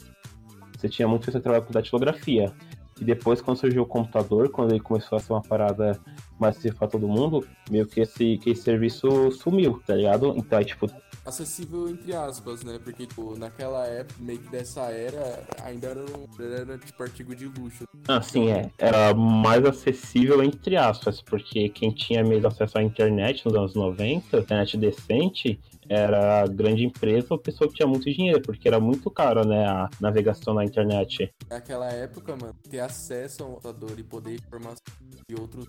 Você 0.77 0.89
tinha 0.89 1.07
muita 1.07 1.27
pessoa 1.27 1.41
que 1.41 1.45
trabalhava 1.45 1.67
com 1.67 1.73
datilografia. 1.73 2.53
E 3.01 3.05
depois, 3.05 3.41
quando 3.41 3.57
surgiu 3.59 3.83
o 3.83 3.87
computador, 3.87 4.49
quando 4.51 4.71
ele 4.73 4.81
começou 4.81 5.17
a 5.17 5.21
ser 5.21 5.33
uma 5.33 5.43
parada 5.43 5.99
mais 6.39 6.59
pra 6.79 6.87
todo 6.89 7.09
mundo, 7.09 7.47
meio 7.71 7.87
que 7.87 8.01
esse, 8.01 8.37
que 8.39 8.51
esse 8.51 8.63
serviço 8.63 9.31
sumiu, 9.33 9.81
tá 9.87 9.95
ligado? 9.95 10.35
Então, 10.37 10.59
aí, 10.59 10.65
tipo, 10.65 10.89
Acessível 11.25 11.89
entre 11.89 12.15
aspas, 12.15 12.65
né? 12.65 12.81
Porque, 12.83 13.07
tipo, 13.07 13.39
naquela 13.39 13.87
época, 13.87 14.21
meio 14.21 14.41
que 14.41 14.49
dessa 14.49 14.83
era, 14.91 15.47
ainda 15.63 15.89
era, 15.89 16.01
um, 16.01 16.43
era 16.43 16.79
tipo 16.79 17.03
artigo 17.03 17.35
de 17.35 17.47
luxo. 17.47 17.85
Ah, 18.09 18.21
sim, 18.21 18.51
é. 18.51 18.71
Era 18.77 19.15
mais 19.15 19.65
acessível, 19.65 20.43
entre 20.43 20.77
aspas, 20.77 21.21
porque 21.21 21.69
quem 21.69 21.93
tinha 21.93 22.25
mesmo 22.25 22.49
acesso 22.49 22.79
à 22.79 22.83
internet 22.83 23.45
nos 23.45 23.55
anos 23.55 23.75
90, 23.75 24.39
internet 24.39 24.77
decente, 24.77 25.61
era 25.89 26.47
grande 26.47 26.85
empresa 26.85 27.29
ou 27.31 27.39
pessoa 27.39 27.69
que 27.69 27.77
tinha 27.77 27.87
muito 27.87 28.11
dinheiro, 28.11 28.41
porque 28.41 28.69
era 28.69 28.81
muito 28.81 29.11
caro, 29.11 29.47
né, 29.47 29.67
a 29.67 29.89
navegação 30.01 30.55
na 30.55 30.65
internet. 30.65 31.33
Naquela 31.51 31.91
época, 31.91 32.37
mano, 32.37 32.55
ter 32.69 32.81
acesso 32.81 33.43
ao 33.43 33.51
computador 33.51 33.99
e 33.99 34.03
poder 34.03 34.35
informação 34.35 34.83
de 35.29 35.41
outros 35.41 35.67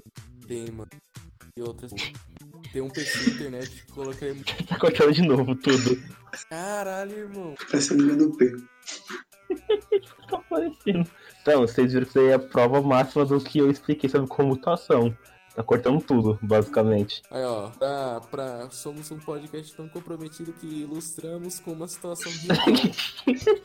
temas 0.48 0.88
e 1.58 1.62
outras. 1.62 1.91
Ter 2.72 2.82
um 2.82 2.89
PC 2.89 3.29
na 3.29 3.36
internet 3.36 3.86
muito. 3.96 4.43
Tá 4.67 4.79
cortando 4.79 5.12
de 5.12 5.22
novo 5.22 5.55
tudo. 5.55 6.01
Caralho, 6.50 7.17
irmão. 7.17 7.55
Parece 7.70 7.93
o 7.93 8.17
do 8.17 8.36
P. 8.38 8.55
Tá 10.29 10.38
aparecendo. 10.38 11.08
Então, 11.41 11.62
vocês 11.62 11.91
viram 11.91 12.05
que 12.05 12.10
isso 12.10 12.20
aí 12.20 12.27
é 12.27 12.34
a 12.34 12.39
prova 12.39 12.82
máxima 12.82 13.25
do 13.25 13.39
que 13.39 13.60
eu 13.60 13.70
expliquei 13.70 14.10
sobre 14.10 14.27
comutação. 14.27 15.15
Tá 15.56 15.62
cortando 15.62 16.02
tudo, 16.02 16.40
basicamente. 16.42 17.22
Aí, 17.30 17.44
ó, 17.44 17.70
pra, 17.70 18.22
pra- 18.32 18.68
somos 18.72 19.12
um 19.12 19.20
podcast 19.20 19.76
tão 19.76 19.88
comprometido 19.88 20.52
que 20.54 20.66
ilustramos 20.82 21.60
com 21.60 21.74
uma 21.74 21.88
situação 21.88 22.32
de. 22.32 22.48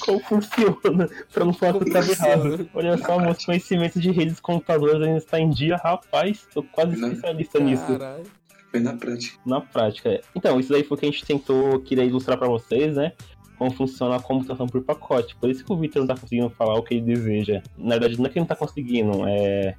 Como 0.00 0.20
funciona? 0.20 1.08
Pra 1.32 1.44
não 1.44 1.52
falar 1.52 1.74
que 1.78 1.88
eu 1.88 1.92
tava 1.92 2.06
Funciona. 2.06 2.32
errado. 2.32 2.70
Olha 2.74 2.98
só, 2.98 3.18
meu 3.18 3.34
conhecimento 3.34 4.00
de 4.00 4.10
redes 4.10 4.40
computadoras 4.40 5.02
ainda 5.02 5.18
está 5.18 5.38
em 5.38 5.50
dia, 5.50 5.76
rapaz. 5.76 6.46
Tô 6.52 6.62
quase 6.62 6.96
Não. 6.96 7.08
especialista 7.08 7.60
nisso. 7.60 7.86
Caralho. 7.86 8.24
Foi 8.70 8.80
na 8.80 8.94
prática. 8.94 9.38
Na 9.44 9.60
prática. 9.60 10.20
Então, 10.34 10.58
isso 10.58 10.72
daí 10.72 10.82
foi 10.82 10.96
o 10.96 11.00
que 11.00 11.06
a 11.06 11.10
gente 11.10 11.24
tentou, 11.24 11.78
queria 11.80 12.04
ilustrar 12.04 12.38
pra 12.38 12.48
vocês, 12.48 12.96
né? 12.96 13.12
Como 13.58 13.70
funciona 13.70 14.16
a 14.16 14.20
computação 14.20 14.66
por 14.66 14.82
pacote. 14.82 15.36
Por 15.36 15.50
isso 15.50 15.64
que 15.64 15.72
o 15.72 15.76
Victor 15.76 16.00
não 16.00 16.08
tá 16.14 16.20
conseguindo 16.20 16.50
falar 16.50 16.74
o 16.74 16.82
que 16.82 16.94
ele 16.94 17.14
deseja. 17.14 17.62
Na 17.76 17.90
verdade, 17.98 18.18
não 18.18 18.26
é 18.26 18.28
que 18.28 18.38
ele 18.38 18.40
não 18.40 18.46
tá 18.48 18.56
conseguindo, 18.56 19.26
é. 19.26 19.74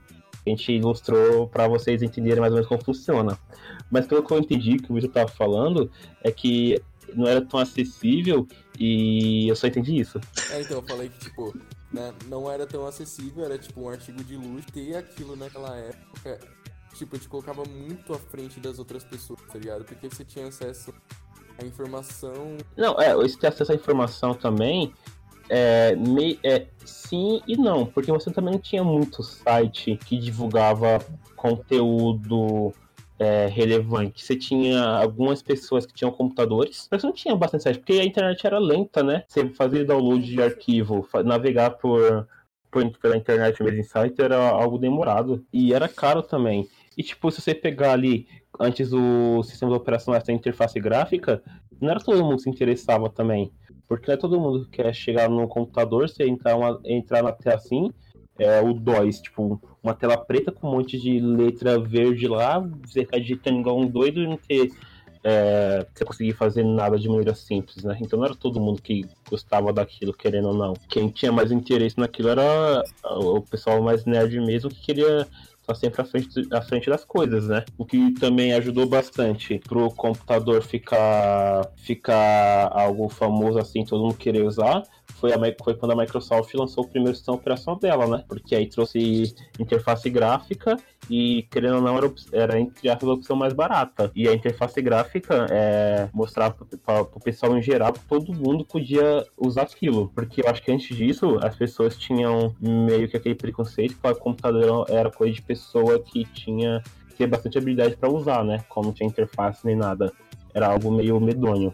A 0.48 0.50
gente 0.50 0.72
ilustrou 0.72 1.48
pra 1.48 1.68
vocês 1.68 2.01
entenderem 2.01 2.39
mais 2.39 2.51
ou 2.51 2.56
menos 2.56 2.70
como 2.70 2.84
funciona. 2.84 3.38
Mas 3.92 4.08
pelo 4.08 4.24
que 4.24 4.32
eu 4.32 4.39
entendi 4.39 4.77
que 4.77 4.92
o 4.92 4.96
Victor 4.96 5.12
tava 5.12 5.27
falando, 5.27 5.92
é 6.24 6.32
que 6.32 6.82
não 7.13 7.27
era 7.27 7.42
tão 7.42 7.60
acessível 7.60 8.48
e 8.80 9.48
eu 9.48 9.56
só 9.56 9.68
entendi 9.68 10.00
isso. 10.00 10.20
É, 10.51 10.62
então, 10.62 10.77
eu 10.77 10.84
falei 10.84 11.10
que, 11.10 11.20
tipo, 11.20 11.54
né, 11.92 12.13
não 12.27 12.50
era 12.50 12.66
tão 12.66 12.86
acessível, 12.86 13.46
era 13.46 13.58
tipo 13.58 13.82
um 13.82 13.89
artigo 13.89 14.24
de 14.24 14.36
luxo. 14.36 14.72
Ter 14.72 14.96
aquilo 14.96 15.36
naquela 15.36 15.75
época, 15.75 16.39
tipo, 16.94 17.16
a 17.16 17.20
gente 17.20 17.30
colocava 17.30 17.63
muito 17.66 18.13
à 18.13 18.20
frente 18.20 18.60
das 18.60 18.80
outras 18.80 19.04
pessoas, 19.04 19.39
tá 19.51 19.58
ligado? 19.58 19.86
Porque 19.86 20.10
você 20.10 20.24
tinha 20.24 20.48
acesso 20.48 20.94
à 21.62 21.66
informação. 21.66 22.58
Não, 22.75 23.00
é, 23.00 23.13
esse 23.25 23.46
acesso 23.46 23.72
à 23.72 23.75
informação 23.75 24.34
também, 24.34 24.94
é, 25.50 25.96
mei- 25.96 26.39
é, 26.44 26.68
sim 26.86 27.42
e 27.48 27.56
não, 27.58 27.86
porque 27.86 28.12
você 28.12 28.32
também 28.32 28.54
não 28.54 28.60
tinha 28.60 28.84
muito 28.84 29.24
site 29.24 29.98
que 30.06 30.18
divulgava 30.18 31.00
conteúdo 31.36 32.74
é, 33.20 33.48
relevante. 33.48 34.24
Você 34.24 34.36
tinha 34.36 34.82
algumas 34.84 35.42
pessoas 35.42 35.86
que 35.86 35.94
tinham 35.94 36.12
computadores, 36.12 36.88
mas 36.92 37.04
não 37.04 37.12
tinha 37.12 37.36
bastante 37.36 37.63
site, 37.63 37.80
porque 37.80 37.94
a 37.94 38.06
internet 38.06 38.46
era 38.46 38.60
lenta, 38.60 39.01
né? 39.04 39.24
Você 39.27 39.50
fazer 39.50 39.86
download 39.86 40.25
de 40.25 40.42
arquivo, 40.42 41.08
navegar 41.25 41.72
por, 41.72 42.27
por 42.70 42.89
pela 43.00 43.18
internet 43.18 43.62
mesmo 43.63 43.80
em 43.80 43.84
site 43.84 44.22
era 44.22 44.38
algo 44.50 44.77
demorado 44.77 45.46
e 45.51 45.74
era 45.74 45.88
caro 45.88 46.22
também. 46.22 46.68
E 46.98 47.04
tipo, 47.04 47.30
se 47.32 47.42
você 47.42 47.54
pegar 47.54 47.94
ali 47.94 48.27
antes 48.60 48.92
o 48.92 49.44
sistema 49.44 49.75
operação 49.75 50.13
essa 50.13 50.32
interface 50.32 50.80
gráfica, 50.80 51.42
não 51.80 51.89
era 51.92 52.00
todo 52.00 52.24
mundo 52.24 52.38
que 52.38 52.44
se 52.44 52.50
interessava 52.50 53.10
também. 53.10 53.51
Porque 53.88 54.08
não 54.08 54.13
é 54.15 54.17
todo 54.17 54.39
mundo 54.39 54.65
que 54.65 54.77
quer 54.82 54.94
chegar 54.94 55.29
no 55.29 55.48
computador, 55.48 56.10
você 56.10 56.24
entrar, 56.25 56.56
uma- 56.56 56.79
entrar 56.84 57.24
na 57.24 57.32
tela 57.32 57.56
assim, 57.56 57.91
é 58.38 58.62
o 58.62 58.74
DOS, 58.74 59.22
tipo, 59.22 59.62
uma 59.82 59.94
tela 59.94 60.17
preta 60.17 60.51
com 60.51 60.67
um 60.67 60.72
monte 60.72 61.00
de 61.00 61.20
letra 61.20 61.79
verde 61.79 62.27
lá, 62.27 62.60
você 62.60 63.01
ficar 63.01 63.20
digitando 63.20 63.60
igual 63.60 63.79
um 63.79 63.88
doido 63.88 64.22
e 64.22 64.27
não 64.27 64.38
ter. 64.38 64.72
É, 65.24 65.86
você 65.94 66.06
conseguir 66.06 66.34
fazer 66.34 66.63
nada 66.63 66.98
de 66.98 67.10
maneira 67.10 67.34
simples, 67.34 67.84
né? 67.84 67.98
Então 68.00 68.20
não 68.20 68.25
era 68.25 68.36
todo 68.36 68.62
mundo 68.62 68.82
que 68.82 69.06
gostava 69.29 69.74
daquilo, 69.74 70.13
querendo 70.13 70.50
ou 70.50 70.53
não. 70.53 70.74
Quem 70.88 71.10
tinha 71.10 71.32
mais 71.32 71.51
interesse 71.51 71.98
naquilo 71.98 72.29
era 72.29 72.84
o 73.03 73.41
pessoal 73.41 73.82
mais 73.82 74.06
nerd 74.06 74.39
mesmo 74.39 74.70
que 74.70 74.79
queria 74.79 75.27
estar 75.74 75.76
sempre 75.76 76.02
à 76.02 76.06
frente, 76.06 76.48
à 76.52 76.62
frente 76.62 76.90
das 76.90 77.04
coisas, 77.04 77.48
né? 77.48 77.66
O 77.78 77.86
que 77.86 78.14
também 78.14 78.54
ajudou 78.54 78.88
bastante 78.88 79.60
pro 79.60 79.90
computador 79.90 80.62
ficar, 80.62 81.70
ficar 81.78 82.70
algo 82.72 83.10
famoso 83.10 83.60
assim, 83.60 83.84
todo 83.84 84.04
mundo 84.04 84.16
querer 84.16 84.44
usar, 84.44 84.84
foi, 85.16 85.34
a, 85.34 85.38
foi 85.64 85.74
quando 85.76 85.92
a 85.92 85.96
Microsoft 85.96 86.54
lançou 86.54 86.84
o 86.84 86.88
primeiro 86.88 87.16
sistema 87.16 87.38
operacional 87.38 87.80
dela, 87.80 88.08
né? 88.08 88.24
Porque 88.28 88.56
aí 88.56 88.68
trouxe 88.68 89.34
interface 89.60 90.10
gráfica 90.10 90.78
e, 91.10 91.44
querendo 91.50 91.76
ou 91.76 91.82
não, 91.82 91.98
era, 91.98 92.14
era 92.32 92.60
entre 92.60 92.90
aspas 92.90 93.10
a 93.10 93.14
opção 93.14 93.36
mais 93.36 93.54
barata. 93.54 94.12
E 94.16 94.28
a 94.28 94.34
interface 94.34 94.82
gráfica 94.82 95.48
é, 95.50 96.10
mostrava 96.14 96.56
para 96.86 97.02
o 97.02 97.20
pessoal 97.20 97.58
em 97.58 97.62
geral 97.62 97.94
que 97.94 98.02
todo 98.02 98.34
mundo 98.34 98.66
podia 98.66 99.26
usar 99.38 99.64
aquilo. 99.64 100.12
Porque 100.14 100.42
eu 100.42 100.50
acho 100.50 100.62
que 100.62 100.72
antes 100.72 100.96
disso, 100.96 101.40
as 101.42 101.56
pessoas 101.56 101.98
tinham 101.98 102.56
meio 102.60 103.08
que 103.10 103.18
aquele 103.18 103.36
preconceito 103.36 103.96
que 103.96 104.08
o 104.08 104.16
computador 104.16 104.86
era 104.90 105.10
coisa 105.10 105.34
de 105.34 105.42
pessoa 105.42 106.00
que 106.00 106.26
tinha 106.26 106.84
ter 107.18 107.28
bastante 107.28 107.58
habilidade 107.58 107.98
para 107.98 108.10
usar, 108.10 108.44
né? 108.44 108.64
Como 108.70 108.88
não 108.88 108.94
tinha 108.94 109.08
interface 109.08 109.66
nem 109.66 109.76
nada. 109.76 110.14
Era 110.54 110.68
algo 110.68 110.92
meio 110.92 111.20
medonho. 111.20 111.74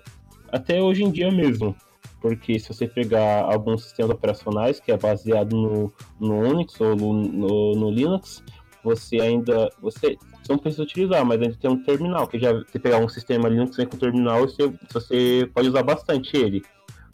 Até 0.52 0.82
hoje 0.82 1.04
em 1.04 1.12
dia 1.12 1.30
mesmo. 1.30 1.76
Porque 2.24 2.58
se 2.58 2.70
você 2.70 2.88
pegar 2.88 3.44
alguns 3.44 3.84
sistemas 3.84 4.12
operacionais 4.12 4.80
que 4.80 4.94
é 4.94 4.98
baseado 4.98 5.54
no, 5.54 5.94
no 6.18 6.40
Unix 6.40 6.80
ou 6.80 6.96
no, 6.96 7.12
no, 7.12 7.76
no 7.76 7.92
Linux, 7.92 8.42
você 8.82 9.20
ainda. 9.20 9.70
Você, 9.82 10.18
não 10.48 10.58
precisa 10.58 10.84
utilizar, 10.84 11.26
mas 11.26 11.42
ainda 11.42 11.58
tem 11.58 11.70
um 11.70 11.84
terminal. 11.84 12.26
Que 12.26 12.40
já 12.40 12.54
você 12.54 12.80
pegar 12.80 13.00
um 13.00 13.10
sistema 13.10 13.50
Linux 13.50 13.76
vem 13.76 13.86
com 13.86 13.98
terminal, 13.98 14.40
você, 14.40 14.72
você 14.90 15.50
pode 15.54 15.68
usar 15.68 15.84
bastante 15.84 16.38
ele. 16.38 16.64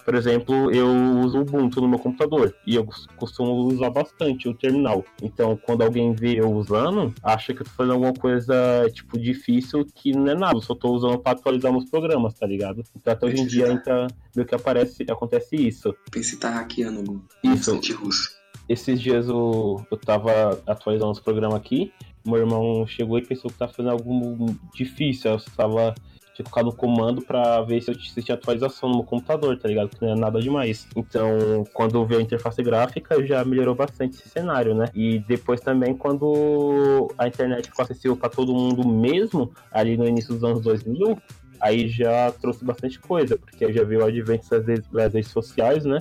Por 0.03 0.15
exemplo, 0.15 0.71
eu 0.71 0.87
uso 1.19 1.39
o 1.39 1.41
Ubuntu 1.41 1.81
no 1.81 1.87
meu 1.87 1.99
computador 1.99 2.55
e 2.65 2.75
eu 2.75 2.87
costumo 3.15 3.67
usar 3.67 3.89
bastante 3.89 4.47
o 4.47 4.53
terminal. 4.53 5.05
Então, 5.21 5.57
quando 5.57 5.83
alguém 5.83 6.13
vê 6.13 6.39
eu 6.39 6.51
usando, 6.51 7.13
acha 7.21 7.53
que 7.53 7.61
eu 7.61 7.65
tô 7.65 7.71
fazendo 7.71 7.93
alguma 7.93 8.13
coisa, 8.13 8.89
tipo, 8.91 9.19
difícil 9.19 9.85
que 9.93 10.11
não 10.11 10.27
é 10.29 10.35
nada. 10.35 10.57
Eu 10.57 10.61
só 10.61 10.73
tô 10.73 10.91
usando 10.91 11.19
pra 11.19 11.33
atualizar 11.33 11.71
meus 11.71 11.89
programas, 11.89 12.33
tá 12.33 12.47
ligado? 12.47 12.83
Então, 12.95 13.13
até 13.13 13.25
hoje 13.25 13.41
em 13.41 13.47
dia 13.47 13.67
ainda 13.67 14.07
meio 14.35 14.47
que 14.47 14.55
aparece, 14.55 15.05
acontece 15.09 15.55
isso. 15.55 15.93
Pensei 16.11 16.35
que 16.35 16.41
tá 16.41 16.49
hackeando 16.49 17.23
Isso. 17.43 17.71
o 17.71 17.73
site 17.75 17.93
russo. 17.93 18.39
Esses 18.67 19.01
dias 19.01 19.27
eu, 19.27 19.85
eu 19.89 19.97
tava 19.97 20.61
atualizando 20.67 21.11
os 21.11 21.19
programas 21.19 21.55
aqui, 21.55 21.91
meu 22.25 22.37
irmão 22.37 22.85
chegou 22.85 23.17
e 23.17 23.25
pensou 23.25 23.49
que 23.49 23.57
tava 23.57 23.73
fazendo 23.73 23.91
algo 23.91 24.55
difícil. 24.73 25.31
Eu 25.31 25.39
tava 25.55 25.95
colocar 26.43 26.63
no 26.63 26.73
comando 26.73 27.21
pra 27.21 27.61
ver 27.61 27.81
se, 27.81 27.91
eu, 27.91 27.95
se 27.95 28.21
tinha 28.21 28.35
atualização 28.35 28.89
no 28.89 28.95
meu 28.95 29.03
computador, 29.03 29.57
tá 29.57 29.67
ligado? 29.67 29.89
Que 29.89 30.01
não 30.01 30.13
é 30.13 30.15
nada 30.15 30.39
demais. 30.39 30.87
Então, 30.95 31.63
quando 31.73 32.05
veio 32.05 32.19
a 32.19 32.23
interface 32.23 32.61
gráfica, 32.61 33.25
já 33.25 33.43
melhorou 33.43 33.75
bastante 33.75 34.17
esse 34.17 34.29
cenário, 34.29 34.73
né? 34.73 34.85
E 34.93 35.19
depois 35.19 35.59
também, 35.61 35.95
quando 35.95 37.11
a 37.17 37.27
internet 37.27 37.69
ficou 37.69 37.83
acessível 37.83 38.15
pra 38.15 38.29
todo 38.29 38.53
mundo 38.53 38.87
mesmo, 38.87 39.51
ali 39.71 39.97
no 39.97 40.07
início 40.07 40.33
dos 40.33 40.43
anos 40.43 40.61
2000, 40.61 41.17
aí 41.59 41.87
já 41.87 42.31
trouxe 42.31 42.63
bastante 42.63 42.99
coisa, 42.99 43.37
porque 43.37 43.71
já 43.71 43.83
veio 43.83 44.01
o 44.01 44.05
advento 44.05 44.49
das 44.49 44.65
redes, 44.65 44.87
das 44.89 45.13
redes 45.13 45.31
sociais, 45.31 45.85
né? 45.85 45.99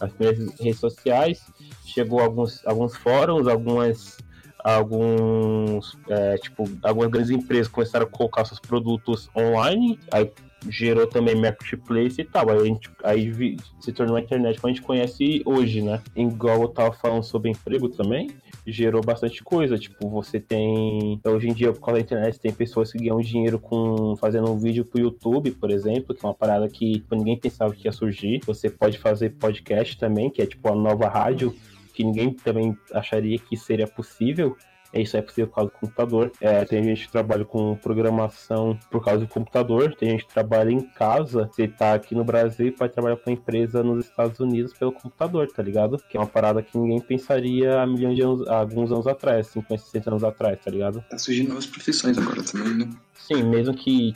As 0.00 0.12
primeiras 0.12 0.54
redes 0.60 0.78
sociais, 0.78 1.42
chegou 1.84 2.20
alguns, 2.20 2.64
alguns 2.66 2.96
fóruns, 2.96 3.48
algumas 3.48 4.18
alguns 4.62 5.96
é, 6.08 6.36
tipo 6.38 6.64
algumas 6.82 7.10
grandes 7.10 7.30
empresas 7.30 7.68
começaram 7.68 8.06
a 8.06 8.08
colocar 8.08 8.44
seus 8.44 8.60
produtos 8.60 9.30
online 9.36 9.98
aí 10.12 10.30
gerou 10.68 11.06
também 11.06 11.36
marketplace 11.36 12.20
e 12.20 12.24
tal. 12.24 12.50
Aí, 12.50 12.58
a 12.58 12.64
gente, 12.64 12.90
aí 13.04 13.30
vi- 13.30 13.56
se 13.80 13.92
tornou 13.92 14.16
a 14.16 14.20
internet 14.20 14.60
como 14.60 14.72
a 14.72 14.74
gente 14.74 14.84
conhece 14.84 15.40
hoje 15.44 15.80
né? 15.82 16.02
Igual 16.16 16.62
eu 16.62 16.68
tava 16.68 16.92
falando 16.92 17.22
sobre 17.22 17.50
emprego 17.50 17.88
também 17.88 18.30
gerou 18.66 19.00
bastante 19.00 19.42
coisa. 19.42 19.78
Tipo 19.78 20.08
você 20.08 20.40
tem 20.40 21.20
hoje 21.24 21.48
em 21.48 21.52
dia 21.52 21.72
por 21.72 21.80
causa 21.80 22.00
da 22.00 22.04
internet 22.04 22.40
tem 22.40 22.52
pessoas 22.52 22.90
que 22.90 22.98
ganham 22.98 23.20
dinheiro 23.20 23.58
com 23.58 24.16
fazendo 24.16 24.50
um 24.50 24.58
vídeo 24.58 24.84
pro 24.84 25.00
YouTube 25.00 25.52
por 25.52 25.70
exemplo 25.70 26.14
que 26.14 26.24
é 26.24 26.28
uma 26.28 26.34
parada 26.34 26.68
que 26.68 26.94
tipo, 26.94 27.14
ninguém 27.14 27.38
pensava 27.38 27.72
que 27.72 27.86
ia 27.86 27.92
surgir. 27.92 28.40
Você 28.44 28.68
pode 28.68 28.98
fazer 28.98 29.30
podcast 29.38 29.96
também 29.96 30.28
que 30.28 30.42
é 30.42 30.46
tipo 30.46 30.68
a 30.68 30.74
nova 30.74 31.08
rádio 31.08 31.54
que 31.98 32.04
ninguém 32.04 32.32
também 32.32 32.78
acharia 32.94 33.36
que 33.40 33.56
seria 33.56 33.88
possível. 33.88 34.56
É 34.92 35.02
Isso 35.02 35.16
é 35.16 35.20
possível 35.20 35.48
por 35.48 35.56
causa 35.56 35.70
do 35.70 35.78
computador. 35.78 36.32
É, 36.40 36.64
tem 36.64 36.82
gente 36.82 37.06
que 37.06 37.12
trabalha 37.12 37.44
com 37.44 37.74
programação 37.74 38.78
por 38.88 39.04
causa 39.04 39.20
do 39.20 39.28
computador. 39.28 39.94
Tem 39.96 40.10
gente 40.10 40.26
que 40.26 40.32
trabalha 40.32 40.70
em 40.70 40.80
casa. 40.80 41.50
Você 41.52 41.66
tá 41.66 41.94
aqui 41.94 42.14
no 42.14 42.24
Brasil 42.24 42.68
e 42.68 42.70
pode 42.70 42.92
trabalhar 42.92 43.16
com 43.16 43.28
uma 43.28 43.34
empresa 43.34 43.82
nos 43.82 44.06
Estados 44.06 44.38
Unidos 44.38 44.72
pelo 44.72 44.92
computador, 44.92 45.48
tá 45.48 45.60
ligado? 45.60 45.98
Que 46.08 46.16
é 46.16 46.20
uma 46.20 46.26
parada 46.26 46.62
que 46.62 46.78
ninguém 46.78 47.00
pensaria 47.00 47.82
há 47.82 47.86
milhões 47.86 48.14
de 48.14 48.22
anos, 48.22 48.46
há 48.46 48.60
alguns 48.60 48.92
anos 48.92 49.08
atrás, 49.08 49.48
50, 49.48 49.82
60 49.82 50.10
anos 50.10 50.24
atrás, 50.24 50.58
tá 50.64 50.70
ligado? 50.70 51.04
Tá 51.10 51.18
surgindo 51.18 51.48
novas 51.48 51.66
profissões 51.66 52.16
agora 52.16 52.42
também, 52.44 52.74
né? 52.78 52.90
Sim, 53.14 53.42
mesmo 53.42 53.74
que 53.74 54.14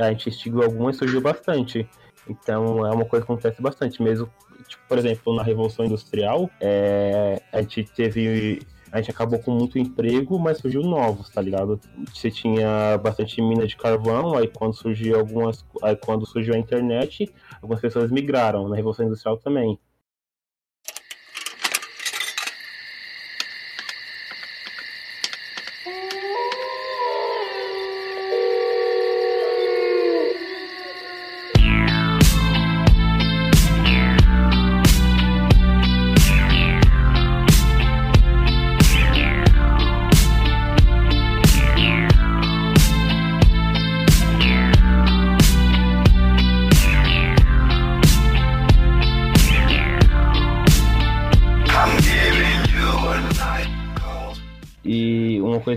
a 0.00 0.10
gente 0.10 0.30
extinguiu 0.30 0.62
algumas, 0.62 0.96
surgiu 0.96 1.20
bastante. 1.20 1.86
Então 2.28 2.86
é 2.86 2.90
uma 2.90 3.04
coisa 3.04 3.24
que 3.24 3.32
acontece 3.32 3.60
bastante, 3.60 4.02
mesmo, 4.02 4.28
tipo, 4.66 4.82
por 4.88 4.98
exemplo, 4.98 5.34
na 5.34 5.42
Revolução 5.42 5.84
Industrial, 5.84 6.50
é, 6.60 7.42
a 7.52 7.60
gente 7.60 7.84
teve 7.84 8.60
a 8.94 8.98
gente 8.98 9.10
acabou 9.10 9.40
com 9.40 9.50
muito 9.50 9.76
emprego, 9.76 10.38
mas 10.38 10.58
surgiu 10.58 10.80
novos, 10.80 11.28
tá 11.28 11.40
ligado? 11.42 11.80
Você 12.14 12.30
tinha 12.30 12.96
bastante 12.98 13.42
mina 13.42 13.66
de 13.66 13.76
carvão, 13.76 14.38
aí 14.38 14.46
quando 14.46 14.72
surgiu 14.72 15.18
algumas. 15.18 15.66
Aí 15.82 15.96
quando 15.96 16.24
surgiu 16.24 16.54
a 16.54 16.58
internet, 16.58 17.28
algumas 17.60 17.80
pessoas 17.80 18.08
migraram, 18.12 18.68
na 18.68 18.76
Revolução 18.76 19.04
Industrial 19.04 19.36
também. 19.36 19.80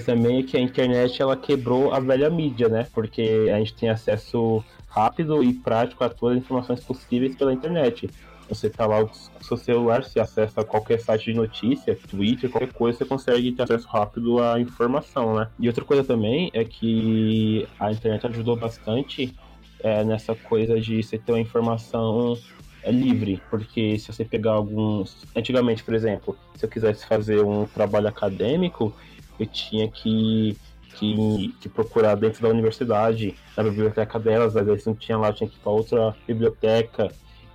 Também 0.08 0.40
é 0.40 0.44
que 0.44 0.56
a 0.56 0.62
internet 0.62 1.22
ela 1.22 1.36
quebrou 1.36 1.94
a 1.94 2.00
velha 2.00 2.30
mídia, 2.30 2.70
né? 2.70 2.88
Porque 2.94 3.52
a 3.54 3.58
gente 3.60 3.74
tem 3.74 3.90
acesso 3.90 4.64
rápido 4.88 5.44
e 5.44 5.54
prático 5.54 6.02
a 6.02 6.10
todas 6.10 6.38
as 6.38 6.44
informações 6.46 6.80
possíveis 6.80 7.36
pela 7.36 7.52
internet. 7.52 8.10
Você 8.48 8.70
tá 8.70 8.86
lá 8.86 9.04
com 9.04 9.14
seu 9.44 9.58
celular, 9.58 10.06
você 10.06 10.22
acessa 10.22 10.64
qualquer 10.64 11.02
site 11.02 11.26
de 11.26 11.34
notícia, 11.34 11.94
Twitter, 12.10 12.50
qualquer 12.50 12.72
coisa, 12.72 12.98
você 12.98 13.04
consegue 13.04 13.52
ter 13.52 13.64
acesso 13.64 13.86
rápido 13.90 14.42
à 14.42 14.58
informação, 14.62 15.36
né? 15.36 15.50
E 15.60 15.68
outra 15.68 15.84
coisa 15.84 16.06
também 16.06 16.50
é 16.54 16.64
que 16.64 17.68
a 17.78 17.92
internet 17.92 18.26
ajudou 18.28 18.56
bastante 18.56 19.36
é, 19.82 20.06
nessa 20.06 20.34
coisa 20.34 20.80
de 20.80 21.04
você 21.04 21.18
ter 21.18 21.34
uma 21.34 21.42
informação 21.42 22.38
é 22.82 22.92
livre, 22.92 23.42
porque 23.50 24.00
se 24.00 24.08
você 24.08 24.24
pegar 24.24 24.54
alguns. 24.54 25.26
Antigamente, 25.36 25.84
por 25.84 25.94
exemplo, 25.94 26.38
se 26.56 26.64
eu 26.64 26.70
quisesse 26.70 27.06
fazer 27.06 27.44
um 27.44 27.66
trabalho 27.66 28.08
acadêmico, 28.08 28.96
eu 29.40 29.46
tinha 29.46 29.88
que, 29.88 30.58
que, 30.96 31.56
que, 31.60 31.70
procurar 31.70 32.16
dentro 32.16 32.42
da 32.42 32.50
universidade, 32.50 33.36
na 33.56 33.64
biblioteca 33.64 34.20
delas, 34.20 34.56
às 34.56 34.66
vezes 34.66 34.86
não 34.86 34.96
tinha 34.96 35.18
lá, 35.18 35.32
tinha 35.32 35.50
que 35.50 35.56
ir 35.56 35.60
para 35.60 35.72
outra 35.72 36.16
biblioteca, 36.26 37.12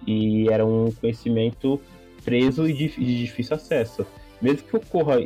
e 0.07 0.49
era 0.49 0.65
um 0.65 0.91
conhecimento 0.93 1.81
preso 2.25 2.69
e 2.69 2.73
de, 2.73 2.89
de 2.89 3.19
difícil 3.19 3.57
acesso. 3.57 4.07
Mesmo 4.41 4.67
que 4.67 4.77
ocorra 4.77 5.17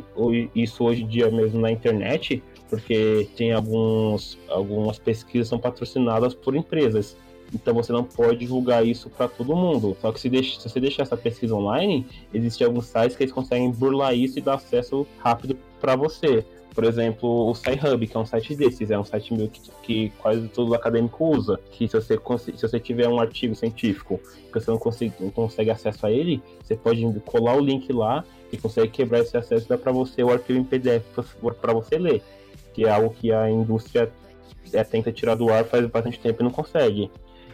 isso 0.53 0.83
hoje 0.83 1.03
em 1.03 1.07
dia 1.07 1.31
mesmo 1.31 1.59
na 1.59 1.71
internet, 1.71 2.43
porque 2.69 3.27
tem 3.35 3.51
alguns, 3.51 4.37
algumas 4.47 4.99
pesquisas 4.99 5.47
são 5.47 5.57
patrocinadas 5.57 6.35
por 6.35 6.55
empresas. 6.55 7.17
Então 7.53 7.73
você 7.73 7.91
não 7.91 8.03
pode 8.03 8.39
divulgar 8.39 8.85
isso 8.85 9.09
para 9.09 9.27
todo 9.27 9.55
mundo. 9.55 9.95
Só 10.01 10.11
que 10.11 10.19
se, 10.19 10.29
deixa, 10.29 10.59
se, 10.59 10.69
você 10.69 10.79
deixar 10.79 11.03
essa 11.03 11.17
pesquisa 11.17 11.55
online, 11.55 12.05
existem 12.33 12.65
alguns 12.65 12.85
sites 12.85 13.15
que 13.15 13.23
eles 13.23 13.33
conseguem 13.33 13.71
burlar 13.71 14.15
isso 14.15 14.37
e 14.37 14.41
dar 14.41 14.55
acesso 14.55 15.07
rápido 15.19 15.57
para 15.79 15.95
você. 15.95 16.45
Por 16.77 16.83
exemplo, 16.83 17.49
o 17.49 17.55
SciHub, 17.55 18.05
que 18.05 18.15
é 18.15 18.19
um 18.19 18.25
site 18.25 18.55
desses, 18.55 18.91
é 18.91 18.99
um 18.99 19.03
site 19.03 19.33
meio 19.33 19.49
que, 19.49 19.61
que 19.81 20.09
quase 20.19 20.47
todo 20.49 20.75
acadêmico 20.75 21.25
usa. 21.25 21.59
Que 21.71 21.87
se 21.87 21.99
você, 21.99 22.19
se 22.37 22.61
você 22.61 22.79
tiver 22.79 23.07
um 23.07 23.19
artigo 23.19 23.55
científico 23.55 24.19
que 24.53 24.59
você 24.59 24.69
não 24.69 24.77
consegue, 24.77 25.13
não 25.19 25.31
consegue 25.31 25.71
acesso 25.71 26.05
a 26.05 26.11
ele, 26.11 26.39
você 26.61 26.75
pode 26.75 27.01
colar 27.25 27.55
o 27.55 27.59
link 27.59 27.91
lá 27.91 28.23
e 28.51 28.57
consegue 28.57 28.89
quebrar 28.89 29.21
esse 29.21 29.35
acesso 29.35 29.65
e 29.65 29.69
dar 29.69 29.79
para 29.79 29.91
você 29.91 30.23
o 30.23 30.29
arquivo 30.29 30.59
em 30.59 30.63
PDF 30.63 31.03
para 31.59 31.73
você 31.73 31.97
ler. 31.97 32.21
Que 32.75 32.85
é 32.85 32.91
algo 32.91 33.09
que 33.09 33.31
a 33.31 33.49
indústria 33.49 34.11
é, 34.71 34.83
tenta 34.83 35.11
tirar 35.11 35.33
do 35.33 35.51
ar 35.51 35.65
faz 35.65 35.83
bastante 35.87 36.19
tempo 36.19 36.41
e 36.41 36.43
não 36.43 36.51
consegue. 36.51 37.09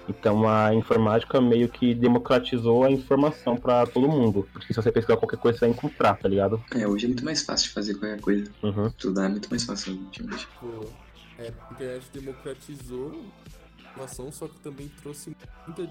Então 0.07 0.48
a 0.48 0.74
informática 0.74 1.39
meio 1.39 1.69
que 1.69 1.93
democratizou 1.93 2.83
a 2.83 2.91
informação 2.91 3.55
para 3.55 3.85
todo 3.85 4.07
mundo. 4.07 4.48
Porque 4.51 4.74
se 4.74 4.81
você 4.81 4.92
pesquisar 4.92 5.18
qualquer 5.18 5.37
coisa, 5.37 5.57
você 5.57 5.66
vai 5.66 5.74
encontrar, 5.74 6.16
tá 6.16 6.27
ligado? 6.27 6.63
É, 6.75 6.87
hoje 6.87 7.05
é 7.05 7.07
muito 7.07 7.24
mais 7.24 7.44
fácil 7.44 7.68
de 7.68 7.74
fazer 7.74 7.94
qualquer 7.96 8.20
coisa. 8.20 8.51
Uhum. 8.61 8.87
Estudar 8.87 9.25
é 9.25 9.29
muito 9.29 9.50
mais 9.50 9.63
fácil 9.63 9.94
ultimamente. 9.94 10.48
Tipo, 10.48 10.89
é, 11.37 11.48
a 11.48 11.74
internet 11.74 12.05
democratizou 12.13 13.11
a 13.11 13.81
informação, 13.81 14.31
só 14.31 14.48
que 14.48 14.59
também 14.59 14.92
trouxe 15.01 15.35
muita 15.68 15.89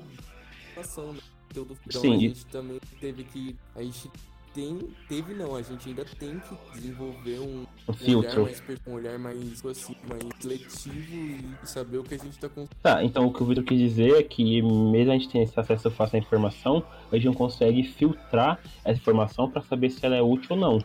informação, 0.70 1.12
né? 1.12 1.20
Então 1.50 2.00
Sim. 2.00 2.14
a 2.14 2.18
gente 2.18 2.46
também 2.46 2.80
teve 2.98 3.24
que. 3.24 3.56
A 3.74 3.82
gente 3.82 4.10
tem, 4.54 4.78
teve 5.08 5.34
não, 5.34 5.54
a 5.54 5.62
gente 5.62 5.88
ainda 5.88 6.04
tem 6.18 6.40
que 6.40 6.74
desenvolver 6.74 7.40
um, 7.40 7.66
um. 7.88 8.16
Olhar 8.18 8.38
mais, 8.38 8.62
um 8.86 8.92
olhar 8.92 9.18
mais, 9.18 9.66
assim, 9.66 9.96
mais 10.08 10.22
seletivo 10.40 11.14
e 11.62 11.66
saber 11.66 11.98
o 11.98 12.04
que 12.04 12.14
a 12.14 12.18
gente 12.18 12.38
tá 12.38 12.48
com. 12.48 12.66
Tá, 12.82 13.02
então 13.02 13.26
o 13.26 13.32
que 13.32 13.42
o 13.42 13.46
Vitor 13.46 13.64
quis 13.64 13.78
dizer 13.78 14.14
é 14.14 14.22
que 14.22 14.62
mesmo 14.62 15.12
a 15.12 15.14
gente 15.14 15.28
tem 15.28 15.42
esse 15.42 15.58
acesso 15.58 15.90
fácil 15.90 16.16
à 16.16 16.18
informação, 16.18 16.82
a 17.10 17.16
gente 17.16 17.26
não 17.26 17.34
consegue 17.34 17.82
filtrar 17.82 18.60
essa 18.84 18.98
informação 18.98 19.50
para 19.50 19.62
saber 19.62 19.90
se 19.90 20.04
ela 20.04 20.16
é 20.16 20.22
útil 20.22 20.56
ou 20.56 20.58
não. 20.58 20.84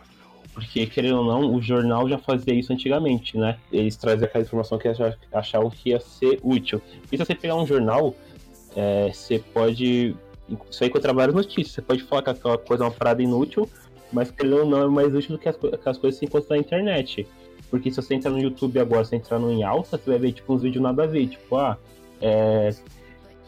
Porque, 0.54 0.86
querendo 0.86 1.18
ou 1.18 1.24
não, 1.24 1.54
o 1.54 1.62
jornal 1.62 2.08
já 2.08 2.18
fazia 2.18 2.52
isso 2.52 2.72
antigamente, 2.72 3.38
né? 3.38 3.58
Eles 3.70 3.96
traziam 3.96 4.26
aquela 4.26 4.42
informação 4.42 4.76
que 4.76 4.88
achavam 5.32 5.70
que 5.70 5.90
ia 5.90 6.00
ser 6.00 6.40
útil. 6.42 6.82
E 7.12 7.16
se 7.16 7.24
você 7.24 7.34
pegar 7.34 7.54
um 7.54 7.66
jornal, 7.66 8.12
é, 8.74 9.12
você 9.12 9.38
pode 9.38 10.16
isso 10.70 10.82
aí 10.82 10.88
encontrar 10.88 11.12
várias 11.12 11.34
notícias. 11.34 11.72
Você 11.72 11.82
pode 11.82 12.02
falar 12.02 12.22
que 12.22 12.30
aquela 12.30 12.58
coisa 12.58 12.84
é 12.84 12.86
uma 12.86 12.92
parada 12.92 13.22
inútil, 13.22 13.68
mas 14.12 14.30
querendo 14.30 14.58
ou 14.58 14.66
não 14.66 14.82
é 14.82 14.86
mais 14.88 15.14
útil 15.14 15.36
do 15.36 15.38
que 15.38 15.52
que 15.52 15.88
as 15.88 15.98
coisas 15.98 16.18
que 16.18 16.26
você 16.26 16.26
encontra 16.26 16.56
na 16.56 16.58
internet. 16.58 17.26
Porque 17.70 17.90
se 17.90 17.96
você 17.96 18.14
entrar 18.14 18.30
no 18.30 18.40
YouTube 18.40 18.78
agora, 18.78 19.04
se 19.04 19.14
entrar 19.14 19.38
no 19.38 19.50
em 19.50 19.62
alta, 19.62 19.98
você 19.98 20.10
vai 20.10 20.18
ver 20.18 20.32
tipo 20.32 20.54
uns 20.54 20.62
vídeos 20.62 20.82
nada 20.82 21.04
a 21.04 21.06
ver, 21.06 21.26
tipo, 21.26 21.56
ah, 21.56 21.76
é, 22.20 22.70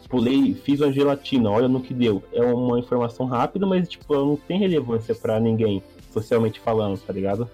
pulei, 0.07 0.53
fiz 0.53 0.79
uma 0.81 0.91
gelatina, 0.91 1.49
olha 1.49 1.67
no 1.67 1.81
que 1.81 1.93
deu. 1.93 2.21
É 2.33 2.43
uma 2.43 2.77
informação 2.77 3.25
rápida, 3.25 3.65
mas 3.65 3.87
tipo, 3.87 4.13
não 4.13 4.35
tem 4.35 4.59
relevância 4.59 5.15
para 5.15 5.39
ninguém, 5.39 5.81
socialmente 6.11 6.59
falando, 6.59 6.99
tá 6.99 7.13
ligado? 7.13 7.49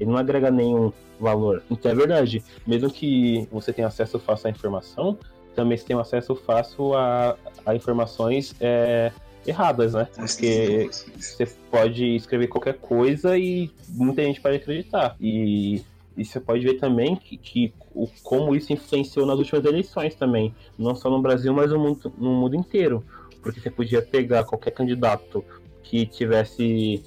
Ele 0.00 0.10
não 0.10 0.18
agrega 0.18 0.50
nenhum 0.50 0.92
valor. 1.20 1.62
Então 1.70 1.92
é 1.92 1.94
verdade, 1.94 2.42
mesmo 2.66 2.90
que 2.90 3.46
você 3.52 3.72
tenha 3.72 3.88
acesso 3.88 4.18
fácil 4.18 4.48
à 4.48 4.50
informação, 4.50 5.18
também 5.58 5.76
você 5.76 5.86
tem 5.86 5.96
um 5.96 5.98
acesso 5.98 6.36
fácil 6.36 6.94
a, 6.94 7.36
a 7.66 7.74
informações 7.74 8.54
é, 8.60 9.10
erradas, 9.44 9.92
né? 9.92 10.06
Porque 10.14 10.88
você 11.18 11.46
pode 11.68 12.14
escrever 12.14 12.46
qualquer 12.46 12.74
coisa 12.74 13.36
e 13.36 13.68
muita 13.88 14.22
gente 14.22 14.40
pode 14.40 14.54
acreditar. 14.54 15.16
E, 15.20 15.82
e 16.16 16.24
você 16.24 16.38
pode 16.38 16.64
ver 16.64 16.74
também 16.74 17.16
que, 17.16 17.36
que 17.36 17.74
o, 17.92 18.06
como 18.22 18.54
isso 18.54 18.72
influenciou 18.72 19.26
nas 19.26 19.36
últimas 19.36 19.64
eleições 19.64 20.14
também. 20.14 20.54
Não 20.78 20.94
só 20.94 21.10
no 21.10 21.20
Brasil, 21.20 21.52
mas 21.52 21.72
no 21.72 21.80
mundo, 21.80 22.12
no 22.16 22.34
mundo 22.34 22.54
inteiro. 22.54 23.02
Porque 23.42 23.58
você 23.58 23.68
podia 23.68 24.00
pegar 24.00 24.44
qualquer 24.44 24.70
candidato 24.70 25.44
que 25.82 26.06
tivesse 26.06 27.02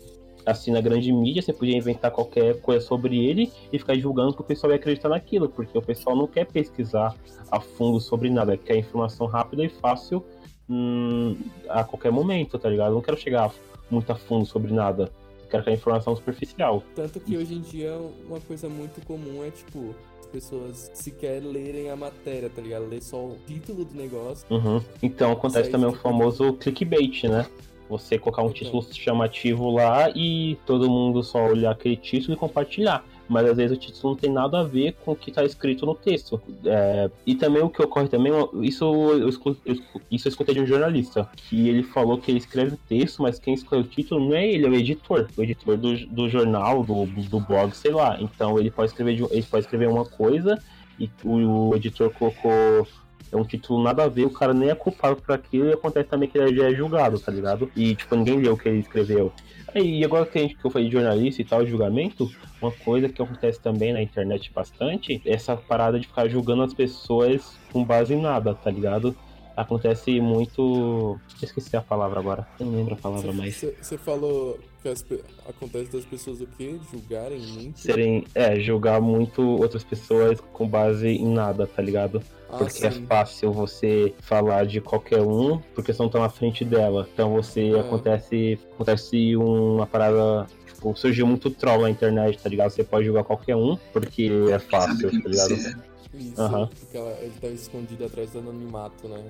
assim 0.46 0.72
na 0.72 0.82
grande 0.82 1.12
mídia, 1.12 1.42
você 1.42 1.54
podia 1.54 1.78
inventar 1.78 2.12
qualquer 2.12 2.60
coisa 2.62 2.86
sobre 2.86 3.26
ele 3.26 3.52
e 3.72 3.80
ficar 3.80 3.96
divulgando 3.96 4.34
que 4.34 4.42
o 4.42 4.44
pessoal 4.44 4.72
ia 4.72 4.78
acreditar 4.78 5.10
naquilo, 5.10 5.50
porque 5.50 5.78
o 5.78 5.82
pessoal 5.82 6.16
não 6.16 6.28
quer 6.28 6.46
pesquisar 6.46 7.16
a 7.52 7.60
fundo 7.60 8.00
sobre 8.00 8.30
nada, 8.30 8.58
quer 8.58 8.78
informação 8.78 9.28
rápida 9.28 9.64
e 9.64 9.70
fácil 9.70 10.26
hum, 10.70 11.36
a 11.70 11.84
qualquer 11.84 12.12
momento, 12.12 12.58
tá 12.58 12.70
ligado? 12.70 12.90
Eu 12.90 12.96
não 12.96 13.02
quero 13.02 13.18
chegar 13.18 13.52
muito 13.90 14.12
a 14.12 14.16
fundo 14.16 14.46
sobre 14.46 14.74
nada. 14.74 15.12
quero 15.50 15.64
quero 15.64 15.70
a 15.70 15.74
informação 15.74 16.16
superficial. 16.16 16.82
Tanto 16.96 17.20
que 17.20 17.38
hoje 17.38 17.56
em 17.56 17.62
dia 17.62 17.98
uma 18.26 18.40
coisa 18.40 18.70
muito 18.70 19.06
comum 19.06 19.44
é 19.44 19.52
tipo, 19.52 19.94
as 20.20 20.26
pessoas 20.28 20.92
sequer 20.94 21.42
lerem 21.44 21.90
a 21.90 21.96
matéria, 21.96 22.50
tá 22.50 22.62
ligado? 22.62 22.88
Ler 22.88 23.02
só 23.02 23.18
o 23.18 23.38
título 23.46 23.84
do 23.84 23.94
negócio. 23.94 24.46
Uhum. 24.50 24.82
Então 25.04 25.32
acontece 25.32 25.70
também 25.70 25.90
o 25.90 25.94
famoso 25.94 26.54
clickbait, 26.54 27.24
né? 27.26 27.46
Você 27.92 28.18
colocar 28.18 28.42
um 28.42 28.46
okay. 28.46 28.64
título 28.64 28.82
chamativo 28.94 29.70
lá 29.70 30.10
e 30.16 30.58
todo 30.66 30.90
mundo 30.90 31.22
só 31.22 31.46
olhar 31.46 31.72
aquele 31.72 31.98
título 31.98 32.34
e 32.34 32.38
compartilhar. 32.38 33.04
Mas 33.28 33.46
às 33.48 33.58
vezes 33.58 33.78
o 33.78 33.80
título 33.80 34.14
não 34.14 34.16
tem 34.16 34.32
nada 34.32 34.60
a 34.60 34.64
ver 34.64 34.94
com 35.04 35.12
o 35.12 35.16
que 35.16 35.30
está 35.30 35.44
escrito 35.44 35.86
no 35.86 35.94
texto. 35.94 36.42
É... 36.66 37.12
e 37.26 37.36
também 37.36 37.62
o 37.62 37.70
que 37.70 37.82
ocorre 37.82 38.08
também, 38.08 38.32
isso 38.62 38.86
eu, 38.86 39.28
escutei, 39.28 39.82
isso 40.10 40.28
eu 40.28 40.30
escutei 40.30 40.56
de 40.56 40.62
um 40.62 40.66
jornalista, 40.66 41.30
que 41.36 41.68
ele 41.68 41.84
falou 41.84 42.18
que 42.18 42.32
ele 42.32 42.40
escreve 42.40 42.76
o 42.76 42.80
texto, 42.88 43.22
mas 43.22 43.40
quem 43.40 43.54
escolhe 43.54 43.82
o 43.82 43.88
título 43.88 44.30
não 44.30 44.36
é 44.36 44.48
ele, 44.48 44.66
é 44.66 44.70
o 44.70 44.76
editor. 44.76 45.28
O 45.38 45.44
editor 45.44 45.78
do, 45.78 45.98
do 46.08 46.30
jornal, 46.30 46.84
do, 46.84 47.06
do 47.06 47.40
blog, 47.42 47.76
sei 47.76 47.92
lá. 47.92 48.18
Então 48.22 48.58
ele 48.58 48.72
pode 48.72 48.92
escrever, 48.92 49.22
ele 49.32 49.44
pode 49.44 49.66
escrever 49.66 49.90
uma 49.90 50.06
coisa 50.06 50.62
e 50.98 51.10
o, 51.24 51.70
o 51.70 51.76
editor 51.76 52.12
colocou 52.12 52.88
é 53.32 53.38
um 53.38 53.44
título 53.44 53.82
nada 53.82 54.04
a 54.04 54.08
ver, 54.08 54.26
o 54.26 54.30
cara 54.30 54.54
nem 54.54 54.70
é 54.70 54.76
culpado 54.76 55.22
por 55.22 55.34
aquilo 55.34 55.70
e 55.70 55.74
acontece 55.74 56.10
também 56.10 56.28
que 56.28 56.38
ele 56.38 56.58
já 56.58 56.70
é 56.70 56.74
julgado, 56.74 57.20
tá 57.20 57.32
ligado? 57.32 57.72
E, 57.76 57.96
tipo, 57.96 58.16
ninguém 58.16 58.40
leu 58.40 58.54
o 58.54 58.58
que 58.58 58.68
ele 58.68 58.80
escreveu. 58.80 59.32
E 59.74 60.04
agora 60.04 60.26
que 60.26 60.38
a 60.38 60.42
gente 60.42 60.56
que 60.56 60.66
eu 60.66 60.72
falei 60.72 60.88
de 60.88 60.94
jornalista 60.94 61.42
e 61.42 61.46
tal, 61.46 61.66
julgamento, 61.66 62.30
uma 62.62 62.72
coisa 62.72 63.08
que 63.08 63.22
acontece 63.22 63.60
também 63.62 63.94
na 63.94 64.02
internet 64.02 64.52
bastante 64.54 65.22
é 65.26 65.34
essa 65.34 65.56
parada 65.56 65.98
de 65.98 66.08
ficar 66.08 66.28
julgando 66.28 66.64
as 66.64 66.74
pessoas 66.74 67.58
com 67.72 67.84
base 67.84 68.14
em 68.14 68.22
nada, 68.22 68.54
tá 68.54 68.70
ligado? 68.70 69.16
Acontece 69.56 70.20
muito. 70.20 71.20
Esqueci 71.42 71.76
a 71.76 71.82
palavra 71.82 72.20
agora. 72.20 72.48
Eu 72.60 72.66
não 72.66 72.76
lembro 72.78 72.94
a 72.94 72.98
palavra 72.98 73.32
mais. 73.34 73.64
Você 73.82 73.98
falou 73.98 74.60
que 74.82 74.90
as, 74.90 75.06
acontece 75.48 75.92
das 75.92 76.06
pessoas 76.06 76.42
o 76.42 76.48
quê? 76.58 76.76
Julgarem 76.92 77.40
muito? 77.40 77.80
Serem. 77.80 78.26
É, 78.34 78.60
julgar 78.60 79.00
muito 79.02 79.42
outras 79.42 79.84
pessoas 79.84 80.40
com 80.54 80.68
base 80.68 81.08
em 81.08 81.28
nada, 81.34 81.68
tá 81.68 81.82
ligado? 81.82 82.22
Ah, 82.50 82.58
Porque 82.58 82.86
é 82.86 82.92
fácil 82.92 83.52
você 83.54 84.14
falar 84.20 84.66
de 84.66 84.82
qualquer 84.82 85.22
um, 85.22 85.60
porque 85.74 85.94
você 85.94 86.02
não 86.02 86.10
tá 86.10 86.20
na 86.20 86.30
frente 86.30 86.66
dela. 86.66 87.08
Então 87.14 87.32
você 87.34 87.70
É. 87.70 87.80
acontece. 87.80 88.60
Acontece 88.74 89.36
uma 89.38 89.86
parada. 89.88 90.48
Tipo, 90.66 90.96
surgiu 90.96 91.28
muito 91.28 91.50
troll 91.52 91.84
na 91.84 91.90
internet, 91.92 92.42
tá 92.42 92.50
ligado? 92.50 92.72
Você 92.72 92.84
pode 92.84 93.06
julgar 93.06 93.24
qualquer 93.24 93.56
um, 93.56 93.78
porque 93.94 94.32
é 94.52 94.58
fácil, 94.60 95.12
tá 95.12 95.30
ligado? 95.30 95.91
É. 96.14 96.18
Isso, 96.18 96.42
Aham. 96.42 96.70
porque 96.80 96.98
ela, 96.98 97.18
ele 97.22 97.34
tava 97.40 97.54
escondido 97.54 98.06
atrás 98.06 98.32
do 98.32 98.40
anonimato, 98.40 99.08
né? 99.08 99.24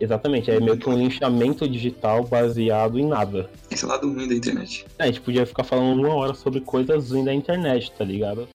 Exatamente, 0.00 0.50
é 0.50 0.58
meio 0.58 0.76
que 0.76 0.88
um 0.88 0.96
linchamento 0.96 1.68
digital 1.68 2.24
baseado 2.24 2.98
em 2.98 3.06
nada. 3.06 3.48
Esse 3.70 3.84
é 3.84 3.88
lado 3.88 4.12
ruim 4.12 4.26
da 4.28 4.34
internet. 4.34 4.84
É, 4.98 5.04
a 5.04 5.06
gente 5.06 5.20
podia 5.20 5.46
ficar 5.46 5.62
falando 5.62 6.00
uma 6.00 6.14
hora 6.14 6.34
sobre 6.34 6.60
coisas 6.60 7.10
ruins 7.10 7.24
da 7.24 7.32
internet, 7.32 7.92
tá 7.92 8.04
ligado? 8.04 8.48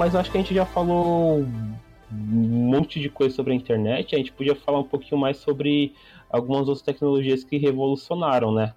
Mas 0.00 0.14
acho 0.14 0.30
que 0.30 0.38
a 0.38 0.40
gente 0.40 0.54
já 0.54 0.64
falou 0.64 1.40
um 1.40 1.46
monte 2.10 2.98
de 2.98 3.10
coisa 3.10 3.34
sobre 3.34 3.52
a 3.52 3.54
internet. 3.54 4.14
A 4.14 4.18
gente 4.18 4.32
podia 4.32 4.56
falar 4.56 4.78
um 4.78 4.84
pouquinho 4.84 5.20
mais 5.20 5.36
sobre 5.36 5.92
algumas 6.30 6.68
outras 6.68 6.80
tecnologias 6.80 7.44
que 7.44 7.58
revolucionaram, 7.58 8.50
né? 8.50 8.72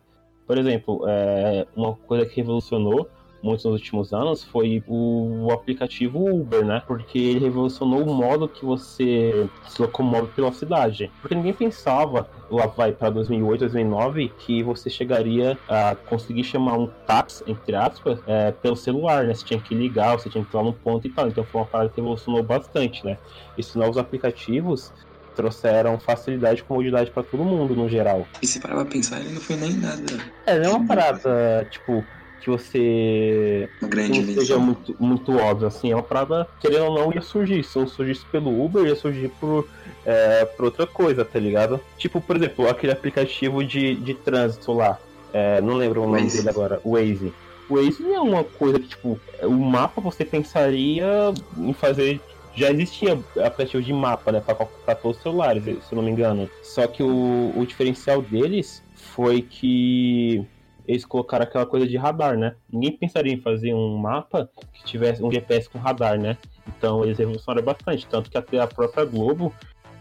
Por 0.45 0.57
exemplo, 0.57 1.01
é, 1.07 1.65
uma 1.77 1.93
coisa 1.93 2.25
que 2.25 2.35
revolucionou 2.35 3.09
muito 3.43 3.69
nos 3.69 3.79
últimos 3.79 4.13
anos 4.13 4.43
foi 4.43 4.81
o, 4.87 5.49
aplicativo 5.51 6.23
Uber, 6.25 6.65
né? 6.65 6.81
Porque 6.87 7.19
ele 7.19 7.39
revolucionou 7.39 8.03
o 8.03 8.13
modo 8.13 8.47
que 8.47 8.65
você 8.65 9.49
se 9.67 9.81
locomove 9.81 10.31
pela 10.31 10.51
cidade. 10.53 11.11
Porque 11.21 11.35
ninguém 11.35 11.53
pensava, 11.53 12.27
lá 12.49 12.67
vai 12.67 12.93
para 12.93 13.09
2008, 13.09 13.59
2009, 13.59 14.29
que 14.39 14.63
você 14.63 14.89
chegaria 14.89 15.59
a 15.67 15.95
conseguir 15.95 16.45
chamar 16.45 16.77
um 16.77 16.87
táxi, 17.05 17.43
entre 17.45 17.75
aspas, 17.75 18.19
é, 18.25 18.51
pelo 18.51 18.75
celular, 18.75 19.25
né? 19.25 19.33
Você 19.33 19.43
tinha 19.43 19.59
que 19.59 19.75
ligar, 19.75 20.17
você 20.17 20.29
tinha 20.29 20.43
que 20.43 20.55
ir 20.55 20.57
lá 20.57 20.63
no 20.63 20.73
ponto 20.73 21.05
e 21.05 21.09
tal. 21.09 21.27
Então 21.27 21.43
foi 21.43 21.61
uma 21.61 21.67
parada 21.67 21.89
que 21.89 21.97
revolucionou 21.97 22.41
bastante, 22.41 23.05
né? 23.05 23.17
Esses 23.57 23.75
novos 23.75 23.97
aplicativos 23.97 24.91
trouxeram 25.35 25.99
facilidade 25.99 26.61
e 26.61 26.63
comodidade 26.63 27.11
para 27.11 27.23
todo 27.23 27.43
mundo, 27.43 27.75
no 27.75 27.89
geral. 27.89 28.27
E 28.41 28.47
se 28.47 28.59
parar 28.59 28.75
pra 28.75 28.85
pensar, 28.85 29.19
ele 29.19 29.33
não 29.33 29.41
foi 29.41 29.55
nem 29.55 29.73
nada. 29.73 30.03
É, 30.45 30.59
não 30.59 30.65
é 30.65 30.69
uma 30.75 30.87
parada, 30.87 31.67
tipo, 31.69 32.05
que 32.43 32.49
você 32.49 33.69
Uma 33.81 33.89
grande 33.89 34.21
não 34.21 34.33
seja 34.33 34.57
muito, 34.57 34.95
muito 34.99 35.35
óbvio, 35.37 35.67
assim, 35.67 35.91
é 35.91 35.95
uma 35.95 36.03
parada, 36.03 36.47
querendo 36.59 36.85
ou 36.85 36.99
não, 36.99 37.13
ia 37.13 37.21
surgir. 37.21 37.63
Se 37.63 37.79
não 37.79 37.87
surgisse 37.87 38.25
pelo 38.31 38.63
Uber, 38.63 38.85
ia 38.85 38.95
surgir 38.95 39.29
por, 39.39 39.65
é, 40.05 40.43
por 40.45 40.65
outra 40.65 40.85
coisa, 40.85 41.23
tá 41.23 41.39
ligado? 41.39 41.79
Tipo, 41.97 42.19
por 42.19 42.35
exemplo, 42.35 42.67
aquele 42.67 42.91
aplicativo 42.91 43.63
de, 43.63 43.95
de 43.95 44.13
trânsito 44.13 44.73
lá, 44.73 44.99
é, 45.31 45.61
não 45.61 45.75
lembro 45.75 46.01
o 46.03 46.05
nome 46.05 46.23
Waze. 46.23 46.37
dele 46.37 46.49
agora, 46.49 46.81
Waze. 46.85 47.33
Waze 47.69 48.03
não 48.03 48.15
é 48.15 48.19
uma 48.19 48.43
coisa 48.43 48.77
que, 48.77 48.89
tipo, 48.89 49.17
o 49.41 49.51
mapa 49.51 50.01
você 50.01 50.25
pensaria 50.25 51.05
em 51.57 51.73
fazer. 51.73 52.19
Já 52.55 52.69
existia 52.69 53.13
aplicativo 53.43 53.81
de 53.81 53.91
mapa, 53.93 54.31
né, 54.31 54.39
pra, 54.39 54.53
pra 54.53 54.93
todos 54.93 55.17
os 55.17 55.23
celulares, 55.23 55.63
se 55.63 55.71
eu 55.91 55.95
não 55.95 56.03
me 56.03 56.11
engano. 56.11 56.47
Só 56.61 56.85
que 56.85 57.01
o, 57.01 57.51
o 57.55 57.65
diferencial 57.65 58.21
deles 58.21 58.83
foi 58.93 59.41
que 59.41 60.45
eles 60.87 61.05
colocaram 61.05 61.43
aquela 61.43 61.65
coisa 61.65 61.87
de 61.87 61.95
radar, 61.97 62.37
né? 62.37 62.55
Ninguém 62.71 62.97
pensaria 62.97 63.33
em 63.33 63.39
fazer 63.41 63.73
um 63.73 63.97
mapa 63.97 64.49
que 64.73 64.83
tivesse 64.83 65.23
um 65.23 65.31
GPS 65.31 65.69
com 65.69 65.79
radar, 65.79 66.19
né? 66.19 66.37
Então 66.67 67.03
eles 67.03 67.17
revolucionaram 67.17 67.65
bastante, 67.65 68.05
tanto 68.07 68.29
que 68.29 68.37
até 68.37 68.59
a 68.59 68.67
própria 68.67 69.05
Globo 69.05 69.53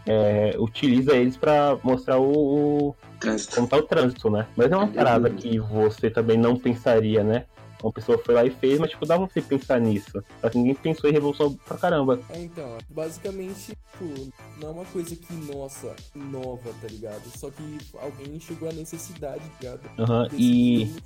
é, 0.05 0.55
utiliza 0.59 1.15
eles 1.15 1.37
para 1.37 1.77
mostrar 1.83 2.17
o, 2.19 2.89
o- 2.89 2.95
Trânsito. 3.19 3.55
como 3.55 3.67
tá 3.67 3.77
o 3.77 3.83
trânsito, 3.83 4.29
né? 4.29 4.45
Mas 4.55 4.69
é 4.71 4.75
uma 4.75 4.87
parada 4.87 5.29
que 5.29 5.57
você 5.59 6.09
também 6.09 6.37
não 6.37 6.57
pensaria, 6.57 7.23
né? 7.23 7.45
Uma 7.83 7.91
pessoa 7.91 8.17
foi 8.17 8.33
lá 8.33 8.45
e 8.45 8.49
fez, 8.49 8.79
mas 8.79 8.91
tipo, 8.91 9.05
dá 9.05 9.17
pra 9.17 9.27
você 9.27 9.41
pensar 9.41 9.79
nisso. 9.81 10.23
Só 10.39 10.49
que 10.49 10.57
ninguém 10.57 10.73
pensou 10.73 11.09
em 11.09 11.13
revolução 11.13 11.53
pra 11.67 11.77
caramba. 11.77 12.17
É, 12.29 12.39
então, 12.41 12.77
basicamente, 12.89 13.73
tipo, 13.91 14.31
não 14.61 14.69
é 14.69 14.71
uma 14.71 14.85
coisa 14.85 15.13
que, 15.15 15.33
nossa, 15.53 15.93
nova, 16.15 16.71
tá 16.81 16.87
ligado? 16.89 17.21
Só 17.37 17.49
que 17.49 17.77
alguém 18.01 18.37
enxergou 18.37 18.69
a 18.69 18.73
necessidade, 18.73 19.41
tá 19.41 19.49
ligado? 19.61 19.81
Aham, 19.99 20.23
Desse 20.29 20.35
E 20.41 20.85
filme. 20.85 21.01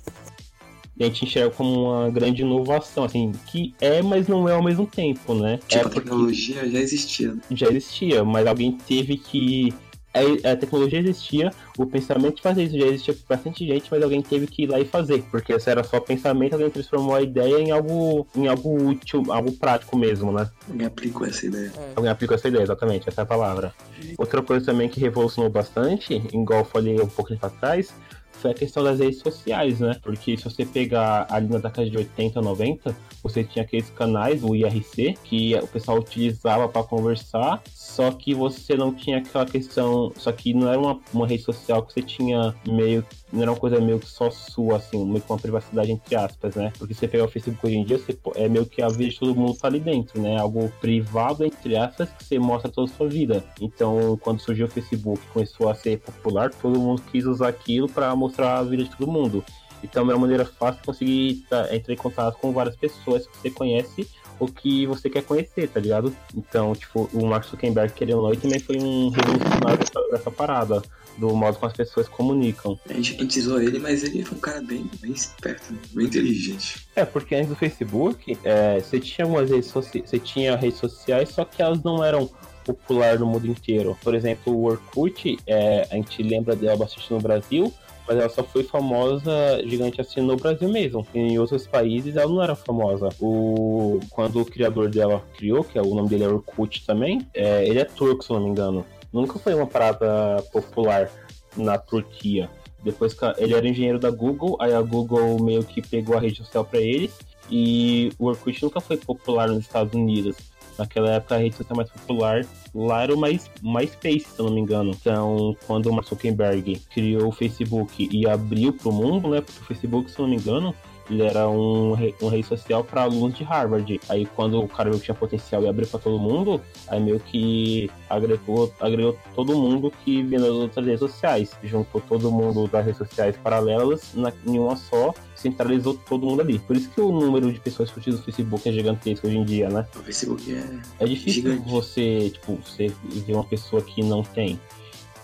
a 1.00 1.04
gente 1.04 1.24
enxerga 1.24 1.50
como 1.54 1.82
uma 1.90 2.10
grande 2.10 2.42
inovação, 2.42 3.02
assim, 3.04 3.32
que 3.46 3.74
é, 3.80 4.00
mas 4.00 4.28
não 4.28 4.48
é 4.48 4.52
ao 4.54 4.62
mesmo 4.62 4.86
tempo, 4.86 5.34
né? 5.34 5.58
Tipo, 5.66 5.74
é 5.74 5.78
a 5.80 5.82
porque 5.82 6.00
tecnologia 6.00 6.68
já 6.70 6.78
existia. 6.78 7.34
né? 7.34 7.40
já 7.50 7.66
existia, 7.68 8.24
mas 8.24 8.46
alguém 8.46 8.72
teve 8.72 9.16
que. 9.16 9.74
A, 10.14 10.52
a 10.52 10.56
tecnologia 10.56 10.98
existia, 10.98 11.52
o 11.76 11.86
pensamento 11.86 12.36
de 12.36 12.42
fazer 12.42 12.64
isso 12.64 12.78
já 12.78 12.86
existia 12.86 13.14
por 13.14 13.24
bastante 13.28 13.66
gente, 13.66 13.88
mas 13.90 14.02
alguém 14.02 14.22
teve 14.22 14.46
que 14.46 14.62
ir 14.62 14.66
lá 14.66 14.80
e 14.80 14.84
fazer. 14.84 15.22
Porque 15.30 15.58
se 15.60 15.70
era 15.70 15.84
só 15.84 16.00
pensamento, 16.00 16.54
alguém 16.54 16.70
transformou 16.70 17.14
a 17.14 17.22
ideia 17.22 17.58
em 17.58 17.70
algo, 17.70 18.26
em 18.34 18.48
algo 18.48 18.88
útil, 18.88 19.22
algo 19.28 19.52
prático 19.52 19.96
mesmo, 19.96 20.32
né? 20.32 20.48
Alguém 20.68 20.86
aplicou 20.86 21.26
essa 21.26 21.46
ideia. 21.46 21.72
É, 21.76 21.92
Alguém 21.94 22.10
aplicou 22.10 22.34
essa 22.34 22.48
ideia, 22.48 22.62
exatamente, 22.62 23.08
essa 23.08 23.20
é 23.20 23.24
a 23.24 23.26
palavra. 23.26 23.74
Outra 24.16 24.42
coisa 24.42 24.66
também 24.66 24.88
que 24.88 24.98
revolucionou 25.00 25.50
bastante, 25.50 26.14
igual 26.32 26.60
eu 26.60 26.64
falei 26.64 27.00
um 27.00 27.06
pouquinho 27.06 27.38
pra 27.38 27.50
trás, 27.50 27.92
foi 28.38 28.52
a 28.52 28.54
questão 28.54 28.82
das 28.82 29.00
redes 29.00 29.18
sociais, 29.18 29.80
né? 29.80 29.96
Porque 30.02 30.36
se 30.36 30.44
você 30.44 30.64
pegar 30.64 31.26
ali 31.30 31.48
na 31.48 31.58
década 31.58 31.88
de 31.88 31.96
80, 31.96 32.40
90, 32.40 32.96
você 33.22 33.44
tinha 33.44 33.64
aqueles 33.64 33.90
canais, 33.90 34.42
o 34.42 34.54
IRC, 34.54 35.16
que 35.24 35.54
o 35.56 35.66
pessoal 35.66 35.98
utilizava 35.98 36.68
para 36.68 36.82
conversar, 36.82 37.60
só 37.72 38.10
que 38.12 38.32
você 38.34 38.74
não 38.74 38.94
tinha 38.94 39.18
aquela 39.18 39.44
questão. 39.44 40.12
Só 40.16 40.30
que 40.30 40.54
não 40.54 40.68
era 40.68 40.78
uma, 40.78 41.00
uma 41.12 41.26
rede 41.26 41.42
social 41.42 41.82
que 41.82 41.92
você 41.92 42.02
tinha 42.02 42.54
meio. 42.66 43.04
Não 43.32 43.42
era 43.42 43.50
uma 43.50 43.58
coisa 43.58 43.80
meio 43.80 43.98
que 43.98 44.06
só 44.06 44.30
sua, 44.30 44.76
assim, 44.76 45.04
meio 45.04 45.20
que 45.20 45.30
uma 45.30 45.38
privacidade 45.38 45.92
entre 45.92 46.16
aspas, 46.16 46.54
né? 46.54 46.72
Porque 46.78 46.94
você 46.94 47.06
pegar 47.06 47.24
o 47.24 47.28
Facebook 47.28 47.66
hoje 47.66 47.76
em 47.76 47.84
dia, 47.84 47.98
você, 47.98 48.16
é 48.36 48.48
meio 48.48 48.64
que 48.64 48.80
a 48.80 48.88
vida 48.88 49.10
de 49.10 49.18
todo 49.18 49.34
mundo 49.34 49.56
tá 49.58 49.68
ali 49.68 49.80
dentro, 49.80 50.20
né? 50.20 50.38
Algo 50.38 50.72
privado, 50.80 51.44
entre 51.44 51.76
aspas, 51.76 52.08
que 52.10 52.24
você 52.24 52.38
mostra 52.38 52.70
toda 52.70 52.90
a 52.90 52.94
sua 52.94 53.08
vida. 53.08 53.44
Então, 53.60 54.18
quando 54.22 54.40
surgiu 54.40 54.66
o 54.66 54.70
Facebook 54.70 55.20
começou 55.32 55.68
a 55.68 55.74
ser 55.74 55.98
popular, 55.98 56.50
todo 56.50 56.78
mundo 56.78 57.02
quis 57.10 57.26
usar 57.26 57.48
aquilo 57.48 57.88
para 57.88 58.14
mostrar 58.16 58.58
a 58.58 58.62
vida 58.62 58.84
de 58.84 58.90
todo 58.90 59.10
mundo. 59.10 59.44
Então 59.82 60.02
é 60.10 60.14
uma 60.14 60.18
maneira 60.18 60.44
fácil 60.44 60.80
de 60.80 60.86
conseguir 60.86 61.44
tá, 61.48 61.74
entrar 61.74 61.94
em 61.94 61.96
contato 61.96 62.36
com 62.38 62.52
várias 62.52 62.76
pessoas 62.76 63.26
que 63.26 63.36
você 63.36 63.50
conhece 63.50 64.08
ou 64.38 64.46
que 64.48 64.86
você 64.86 65.10
quer 65.10 65.22
conhecer, 65.22 65.68
tá 65.68 65.80
ligado? 65.80 66.14
Então, 66.34 66.72
tipo, 66.74 67.08
o 67.12 67.26
Mark 67.26 67.44
Zuckerberg, 67.44 67.92
querendo 67.92 68.20
ou 68.20 68.28
não, 68.28 68.36
também 68.36 68.60
foi 68.60 68.76
um 68.76 69.08
revolucionário 69.08 69.78
dessa 70.10 70.30
parada, 70.30 70.82
do 71.18 71.34
modo 71.34 71.58
como 71.58 71.70
as 71.70 71.76
pessoas 71.76 72.08
comunicam. 72.08 72.78
A 72.88 72.92
gente, 72.94 73.16
a 73.16 73.20
gente 73.20 73.40
zoou 73.40 73.60
ele, 73.60 73.78
mas 73.78 74.02
ele 74.04 74.24
foi 74.24 74.38
um 74.38 74.40
cara 74.40 74.60
bem, 74.62 74.88
bem 75.00 75.12
esperto, 75.12 75.72
né? 75.72 75.78
bem 75.92 76.06
inteligente. 76.06 76.86
É, 76.94 77.04
porque 77.04 77.34
antes 77.34 77.48
do 77.48 77.56
Facebook, 77.56 78.38
é, 78.44 78.80
você 78.80 79.00
tinha 79.00 79.24
algumas 79.24 79.50
redes 79.50 79.68
sociais, 79.68 80.08
você 80.08 80.18
tinha 80.18 80.56
redes 80.56 80.78
sociais, 80.78 81.30
só 81.30 81.44
que 81.44 81.60
elas 81.60 81.82
não 81.82 82.02
eram 82.02 82.30
popular 82.64 83.18
no 83.18 83.26
mundo 83.26 83.46
inteiro. 83.46 83.96
Por 84.02 84.14
exemplo, 84.14 84.54
o 84.54 84.64
Orkut, 84.64 85.38
é, 85.46 85.86
a 85.90 85.94
gente 85.96 86.22
lembra 86.22 86.54
dela 86.54 86.76
bastante 86.76 87.12
no 87.12 87.20
Brasil, 87.20 87.72
mas 88.06 88.16
ela 88.16 88.28
só 88.28 88.42
foi 88.42 88.62
famosa, 88.62 89.30
gigante 89.66 90.00
assim, 90.00 90.20
no 90.20 90.36
Brasil 90.36 90.68
mesmo. 90.68 91.06
Em 91.14 91.38
outros 91.38 91.66
países 91.66 92.16
ela 92.16 92.30
não 92.30 92.42
era 92.42 92.54
famosa. 92.54 93.10
O, 93.20 94.00
quando 94.10 94.40
o 94.40 94.44
criador 94.44 94.88
dela 94.88 95.22
criou, 95.36 95.62
que 95.62 95.78
é, 95.78 95.82
o 95.82 95.94
nome 95.94 96.08
dele 96.08 96.24
é 96.24 96.28
Orkut 96.28 96.86
também, 96.86 97.26
é, 97.34 97.66
ele 97.66 97.78
é 97.78 97.84
turco, 97.84 98.24
se 98.24 98.30
eu 98.30 98.36
não 98.36 98.44
me 98.44 98.50
engano. 98.50 98.84
Nunca 99.12 99.38
foi 99.38 99.54
uma 99.54 99.66
parada 99.66 100.42
popular 100.52 101.10
na 101.56 101.78
Turquia. 101.78 102.50
Depois 102.82 103.12
que 103.12 103.24
ele 103.38 103.54
era 103.54 103.68
engenheiro 103.68 103.98
da 103.98 104.10
Google, 104.10 104.56
aí 104.60 104.72
a 104.72 104.80
Google 104.80 105.42
meio 105.42 105.64
que 105.64 105.82
pegou 105.82 106.16
a 106.16 106.20
rede 106.20 106.38
social 106.38 106.64
para 106.64 106.80
eles 106.80 107.12
e 107.50 108.12
o 108.18 108.26
Orkut 108.26 108.62
nunca 108.62 108.80
foi 108.80 108.96
popular 108.96 109.48
nos 109.48 109.60
Estados 109.60 109.94
Unidos. 109.94 110.36
Naquela 110.78 111.10
época 111.10 111.34
a 111.34 111.38
rede 111.38 111.56
social 111.56 111.76
mais 111.76 111.90
popular 111.90 112.46
lá 112.72 113.02
era 113.02 113.14
o 113.14 113.18
Mais, 113.18 113.50
MySpace, 113.62 114.20
se 114.20 114.38
eu 114.38 114.46
não 114.46 114.54
me 114.54 114.60
engano. 114.60 114.92
Então, 114.92 115.56
quando 115.66 115.86
o 115.86 115.92
Mark 115.92 116.08
Zuckerberg 116.08 116.80
criou 116.94 117.28
o 117.28 117.32
Facebook 117.32 118.08
e 118.12 118.28
abriu 118.28 118.72
para 118.72 118.88
o 118.88 118.92
mundo, 118.92 119.28
né? 119.28 119.40
Porque 119.40 119.60
o 119.60 119.64
Facebook, 119.64 120.08
se 120.08 120.18
eu 120.18 120.24
não 120.24 120.30
me 120.30 120.36
engano, 120.36 120.72
ele 121.10 121.22
era 121.22 121.48
um, 121.48 121.92
um 122.22 122.28
rede 122.28 122.46
social 122.46 122.84
para 122.84 123.02
alunos 123.02 123.36
de 123.36 123.44
Harvard. 123.44 124.00
Aí 124.08 124.26
quando 124.26 124.60
o 124.60 124.68
cara 124.68 124.90
viu 124.90 124.98
que 124.98 125.06
tinha 125.06 125.14
potencial 125.14 125.62
e 125.62 125.68
abriu 125.68 125.86
para 125.86 125.98
todo 125.98 126.18
mundo, 126.18 126.60
aí 126.86 127.00
meio 127.00 127.18
que 127.18 127.90
agregou, 128.08 128.72
agregou 128.80 129.16
todo 129.34 129.56
mundo 129.56 129.92
que 130.04 130.22
vinha 130.22 130.40
das 130.40 130.50
outras 130.50 130.84
redes 130.84 131.00
sociais. 131.00 131.56
Juntou 131.62 132.00
todo 132.00 132.30
mundo 132.30 132.68
das 132.68 132.84
redes 132.84 132.98
sociais 132.98 133.36
paralelas 133.36 134.12
na, 134.14 134.32
em 134.46 134.58
uma 134.58 134.76
só, 134.76 135.14
centralizou 135.34 135.94
todo 135.94 136.26
mundo 136.26 136.42
ali. 136.42 136.58
Por 136.58 136.76
isso 136.76 136.90
que 136.90 137.00
o 137.00 137.10
número 137.10 137.52
de 137.52 137.60
pessoas 137.60 137.90
que 137.90 137.98
utilizam 137.98 138.20
o 138.20 138.24
Facebook 138.24 138.68
é 138.68 138.72
gigantesco 138.72 139.26
hoje 139.26 139.38
em 139.38 139.44
dia, 139.44 139.68
né? 139.70 139.86
O 139.96 140.00
Facebook 140.00 140.52
é. 140.52 141.04
É 141.04 141.06
difícil 141.06 141.42
Gigante. 141.42 141.70
você, 141.70 142.30
tipo, 142.30 142.56
você 142.56 142.92
ver 143.04 143.34
uma 143.34 143.44
pessoa 143.44 143.80
que 143.80 144.02
não 144.02 144.22
tem. 144.22 144.60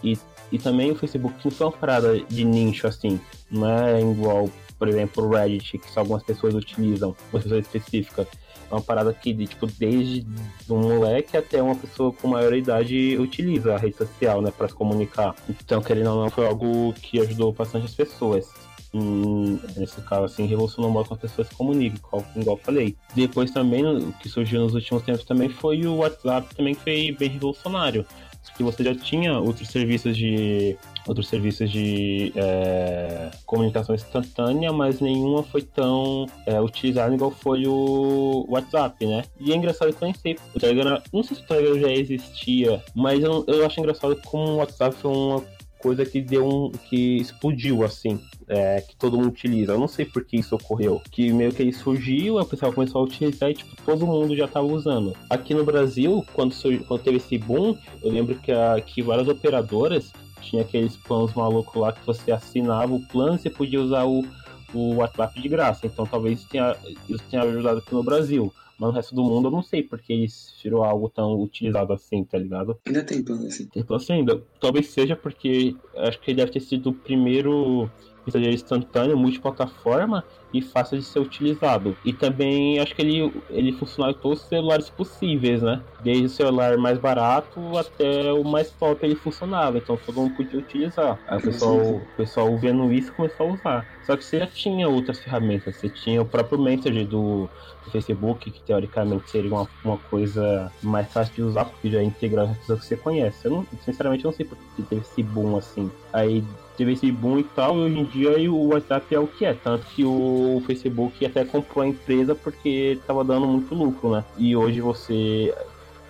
E, 0.03 0.18
e 0.51 0.59
também 0.59 0.90
o 0.90 0.94
Facebook 0.94 1.35
não 1.44 1.51
foi 1.51 1.66
uma 1.66 1.73
parada 1.73 2.18
de 2.20 2.44
nicho 2.44 2.87
assim. 2.87 3.20
Não 3.51 3.68
é 3.68 4.01
igual 4.01 4.49
por 4.78 4.88
exemplo, 4.88 5.24
o 5.24 5.30
Reddit, 5.30 5.78
que 5.78 5.90
só 5.90 6.00
algumas 6.00 6.22
pessoas 6.22 6.54
utilizam, 6.54 7.14
uma 7.32 7.40
pessoa 7.40 7.60
específica. 7.60 8.26
É 8.70 8.74
uma 8.74 8.80
parada 8.80 9.12
que, 9.12 9.34
tipo, 9.46 9.66
desde 9.66 10.26
um 10.68 10.80
moleque 10.80 11.37
até 11.37 11.62
uma 11.62 11.76
pessoa 11.76 12.12
com 12.12 12.28
maior 12.28 12.54
idade 12.54 13.16
utiliza 13.18 13.74
a 13.74 13.78
rede 13.78 13.96
social, 13.96 14.40
né, 14.40 14.50
para 14.50 14.68
se 14.68 14.74
comunicar. 14.74 15.34
Então, 15.48 15.82
querendo 15.82 16.10
ou 16.10 16.22
não, 16.22 16.30
foi 16.30 16.46
algo 16.46 16.92
que 16.94 17.20
ajudou 17.20 17.52
bastante 17.52 17.87
as 17.87 17.94
pessoas. 17.94 18.50
Hum, 18.94 19.58
nesse 19.76 20.00
caso, 20.02 20.24
assim, 20.24 20.46
revolucionou 20.46 20.88
o 20.88 20.92
modo 20.94 21.08
como 21.08 21.16
as 21.16 21.22
pessoas 21.22 21.48
se 21.48 21.54
comunicam, 21.54 21.98
igual, 21.98 22.24
igual 22.37 22.56
eu 22.56 22.62
falei. 22.62 22.96
Depois 23.12 23.50
também, 23.50 23.84
o 23.84 24.12
que 24.12 24.28
surgiu 24.28 24.60
nos 24.60 24.74
últimos 24.74 25.02
tempos 25.02 25.24
também 25.24 25.48
foi 25.48 25.84
o 25.84 25.96
WhatsApp, 25.96 26.54
também 26.54 26.74
foi 26.74 27.10
bem 27.18 27.28
revolucionário. 27.28 28.06
Porque 28.55 28.62
você 28.62 28.85
já 28.85 28.95
tinha 28.95 29.37
outros 29.37 29.69
serviços 29.69 30.17
de 30.17 30.77
outros 31.07 31.29
serviços 31.29 31.69
de 31.71 32.33
é, 32.37 33.31
comunicação 33.45 33.95
instantânea, 33.95 34.73
mas 34.73 35.01
nenhuma 35.01 35.43
foi 35.43 35.61
tão 35.61 36.27
é, 36.47 36.61
utilizada 36.61 37.12
igual 37.12 37.33
foi 37.33 37.67
o 37.67 38.47
WhatsApp, 38.49 39.05
né? 39.05 39.25
E 39.40 39.53
é 39.53 39.57
engraçado 39.57 39.93
que 39.93 40.05
eu 40.05 40.12
nem 40.25 40.37
o 40.55 40.61
Telegram, 40.61 41.03
não 41.12 41.23
sei 41.25 41.37
se 41.37 41.43
o 41.43 41.47
Telegram 41.47 41.81
já 41.81 41.90
existia, 41.90 42.83
mas 42.95 43.23
eu, 43.25 43.45
eu 43.49 43.67
acho 43.67 43.81
engraçado 43.81 44.17
como 44.25 44.53
o 44.53 44.57
WhatsApp 44.57 44.95
foi 44.97 45.11
uma 45.11 45.43
coisa 45.85 46.07
que 46.07 46.23
deu 46.23 46.49
um. 46.49 46.70
que 46.70 47.18
explodiu 47.18 47.85
assim. 47.85 48.18
É, 48.49 48.81
que 48.81 48.97
todo 48.97 49.18
mundo 49.18 49.29
utiliza. 49.29 49.73
Eu 49.73 49.79
não 49.79 49.87
sei 49.87 50.07
por 50.07 50.25
que 50.25 50.38
isso 50.38 50.55
ocorreu. 50.55 51.03
Que 51.11 51.31
meio 51.31 51.53
que 51.53 51.61
ele 51.61 51.73
surgiu, 51.75 52.38
o 52.38 52.47
pessoal 52.47 52.73
começou 52.73 53.03
a 53.03 53.05
utilizar 53.05 53.51
e 53.51 53.55
tipo, 53.55 53.77
todo 53.85 54.07
mundo 54.07 54.35
já 54.35 54.47
estava 54.47 54.66
usando. 54.66 55.14
Aqui 55.29 55.53
no 55.53 55.62
Brasil, 55.62 56.25
quando, 56.33 56.55
surgiu, 56.55 56.85
quando 56.85 57.03
teve 57.03 57.18
esse 57.18 57.37
boom, 57.37 57.77
eu 58.03 58.11
lembro 58.11 58.35
que, 58.37 58.51
a, 58.51 58.81
que 58.81 59.03
várias 59.03 59.29
operadoras 59.29 60.11
tinha 60.40 60.62
aqueles 60.62 60.97
planos 60.97 61.35
malucos 61.35 61.75
lá 61.81 61.92
que 61.92 62.05
você 62.07 62.33
assinava 62.33 62.94
o 62.94 63.01
plano 63.01 63.37
e 63.37 63.38
você 63.38 63.51
podia 63.51 63.81
usar 63.81 64.05
o, 64.05 64.25
o 64.73 64.97
WhatsApp 64.97 65.40
de 65.40 65.49
graça. 65.49 65.87
Então 65.87 66.07
talvez 66.07 66.38
isso 66.38 66.49
tenha, 66.49 66.75
isso 67.09 67.23
tenha 67.31 67.42
ajudado 67.42 67.79
aqui 67.79 67.92
no 67.94 68.03
Brasil. 68.03 68.53
Mas 68.78 68.88
no 68.88 68.94
resto 68.94 69.14
do 69.14 69.22
mundo 69.22 69.48
eu 69.48 69.52
não 69.52 69.62
sei 69.62 69.82
porque 69.82 70.12
isso 70.12 70.52
virou 70.62 70.82
algo 70.82 71.08
tão 71.08 71.40
utilizado 71.40 71.92
assim, 71.92 72.24
tá 72.24 72.38
ligado? 72.38 72.78
Ainda 72.87 73.04
tem 73.04 73.22
plano 73.22 73.46
assim. 73.46 73.66
Tem 73.66 73.84
plano 73.84 74.02
assim 74.02 74.12
ainda. 74.14 74.42
Talvez 74.60 74.88
seja 74.88 75.14
porque 75.14 75.76
acho 75.96 76.20
que 76.20 76.30
ele 76.30 76.38
deve 76.38 76.52
ter 76.52 76.60
sido 76.60 76.90
o 76.90 76.94
primeiro 76.94 77.88
mensageiro 78.26 78.54
instantâneo, 78.54 79.16
multiplataforma 79.16 80.24
e 80.52 80.62
fácil 80.62 80.98
de 80.98 81.04
ser 81.04 81.18
utilizado. 81.18 81.96
E 82.04 82.12
também 82.12 82.78
acho 82.78 82.94
que 82.94 83.02
ele, 83.02 83.32
ele 83.50 83.72
funciona 83.72 84.12
em 84.12 84.14
todos 84.14 84.42
os 84.42 84.48
celulares 84.48 84.88
possíveis, 84.88 85.60
né? 85.60 85.82
Desde 86.00 86.26
o 86.26 86.28
celular 86.28 86.76
mais 86.78 86.98
barato 86.98 87.76
até 87.76 88.32
o 88.32 88.44
mais 88.44 88.70
top 88.70 89.04
ele 89.04 89.16
funcionava, 89.16 89.78
então 89.78 89.96
todo 89.96 90.20
mundo 90.20 90.34
podia 90.37 90.58
utilizar. 90.58 91.18
Aí 91.26 91.38
o 91.38 91.42
pessoal, 91.42 91.76
o 91.76 92.06
pessoal 92.16 92.56
vendo 92.56 92.92
isso 92.92 93.12
começou 93.12 93.50
a 93.50 93.52
usar. 93.52 93.94
Só 94.04 94.16
que 94.16 94.24
você 94.24 94.38
já 94.38 94.46
tinha 94.46 94.88
outras 94.88 95.18
ferramentas, 95.18 95.76
você 95.76 95.88
tinha 95.88 96.20
o 96.22 96.26
próprio 96.26 96.58
Messenger 96.58 97.06
do, 97.06 97.48
do 97.84 97.90
Facebook, 97.90 98.50
que 98.50 98.60
teoricamente 98.60 99.30
seria 99.30 99.50
uma, 99.50 99.68
uma 99.82 99.96
coisa 99.96 100.70
mais 100.82 101.10
fácil 101.12 101.34
de 101.34 101.42
usar, 101.42 101.64
porque 101.64 101.90
já 101.90 102.00
é 102.00 102.04
integrado 102.04 102.52
as 102.52 102.58
pessoas 102.58 102.80
que 102.80 102.87
você 102.87 102.96
conhece. 102.96 103.46
Eu 103.46 103.50
não, 103.50 103.66
sinceramente 103.84 104.24
não 104.24 104.32
sei 104.32 104.46
por 104.46 104.56
que 104.76 104.82
teve 104.82 105.00
esse 105.00 105.22
boom 105.22 105.56
assim. 105.56 105.90
Aí 106.12 106.44
teve 106.76 106.92
esse 106.92 107.10
boom 107.10 107.40
e 107.40 107.44
tal, 107.44 107.76
e 107.76 107.80
hoje 107.82 107.98
em 107.98 108.04
dia 108.04 108.52
o 108.52 108.68
WhatsApp 108.68 109.14
é 109.14 109.18
o 109.18 109.26
que 109.26 109.44
é, 109.44 109.54
tanto 109.54 109.87
que 109.87 110.04
o 110.04 110.62
Facebook 110.66 111.24
até 111.24 111.44
comprou 111.44 111.84
a 111.84 111.88
empresa 111.88 112.34
porque 112.34 112.98
estava 113.00 113.24
dando 113.24 113.46
muito 113.46 113.74
lucro, 113.74 114.10
né? 114.10 114.24
E 114.37 114.56
hoje 114.56 114.80
você, 114.80 115.54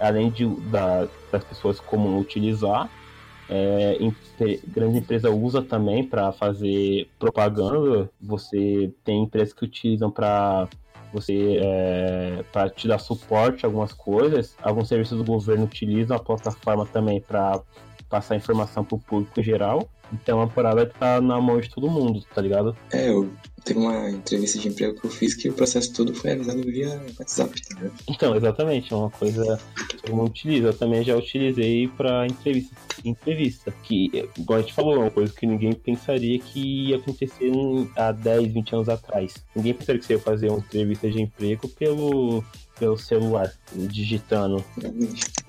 além 0.00 0.30
de, 0.30 0.46
da, 0.70 1.06
das 1.30 1.44
pessoas 1.44 1.80
como 1.80 2.18
utilizar, 2.18 2.90
é, 3.48 3.98
grande 4.66 4.98
empresa 4.98 5.30
usa 5.30 5.62
também 5.62 6.04
para 6.04 6.32
fazer 6.32 7.08
propaganda. 7.18 8.10
Você 8.20 8.90
tem 9.04 9.22
empresas 9.22 9.52
que 9.52 9.64
utilizam 9.64 10.10
para 10.10 10.68
você 11.12 11.60
é, 11.62 12.44
para 12.52 12.68
te 12.70 12.88
dar 12.88 12.98
suporte 12.98 13.64
a 13.64 13.68
algumas 13.68 13.92
coisas. 13.92 14.56
Alguns 14.62 14.88
serviços 14.88 15.18
do 15.18 15.24
governo 15.24 15.64
utilizam 15.64 16.16
a 16.16 16.20
plataforma 16.20 16.86
também 16.86 17.20
para 17.20 17.60
passar 18.14 18.36
informação 18.36 18.84
para 18.84 18.94
o 18.94 19.00
público 19.00 19.42
geral. 19.42 19.88
Então 20.12 20.40
a 20.40 20.46
parada 20.46 20.86
tá 20.86 21.20
na 21.20 21.40
mão 21.40 21.60
de 21.60 21.68
todo 21.68 21.90
mundo, 21.90 22.24
tá 22.32 22.40
ligado? 22.40 22.76
É, 22.92 23.10
eu 23.10 23.28
teve 23.64 23.80
uma 23.80 24.08
entrevista 24.08 24.58
de 24.58 24.68
emprego 24.68 25.00
que 25.00 25.06
eu 25.06 25.10
fiz 25.10 25.34
que 25.34 25.48
o 25.48 25.52
processo 25.52 25.92
todo 25.92 26.14
foi 26.14 26.32
avisado 26.32 26.62
via 26.62 27.02
WhatsApp, 27.18 27.60
tá 27.60 27.74
ligado? 27.74 27.94
Então, 28.08 28.36
exatamente, 28.36 28.92
é 28.92 28.96
uma 28.96 29.10
coisa 29.10 29.58
que 29.88 29.96
todo 29.96 30.14
mundo 30.14 30.28
utiliza. 30.28 30.68
Eu 30.68 30.78
também 30.78 31.02
já 31.02 31.16
utilizei 31.16 31.88
pra 31.88 32.26
entrevista. 32.26 32.76
Entrevista, 33.04 33.74
que, 33.82 34.28
igual 34.38 34.58
a 34.58 34.62
gente 34.62 34.72
falou, 34.72 34.94
é 34.94 34.98
uma 34.98 35.10
coisa 35.10 35.32
que 35.32 35.46
ninguém 35.46 35.72
pensaria 35.72 36.38
que 36.38 36.90
ia 36.90 36.96
acontecer 36.96 37.50
há 37.96 38.12
10, 38.12 38.52
20 38.52 38.74
anos 38.74 38.88
atrás. 38.88 39.34
Ninguém 39.56 39.74
pensaria 39.74 40.00
que 40.00 40.06
você 40.06 40.12
ia 40.14 40.20
fazer 40.20 40.50
uma 40.50 40.58
entrevista 40.58 41.10
de 41.10 41.20
emprego 41.20 41.68
pelo, 41.68 42.44
pelo 42.78 42.96
celular, 42.98 43.52
digitando. 43.74 44.64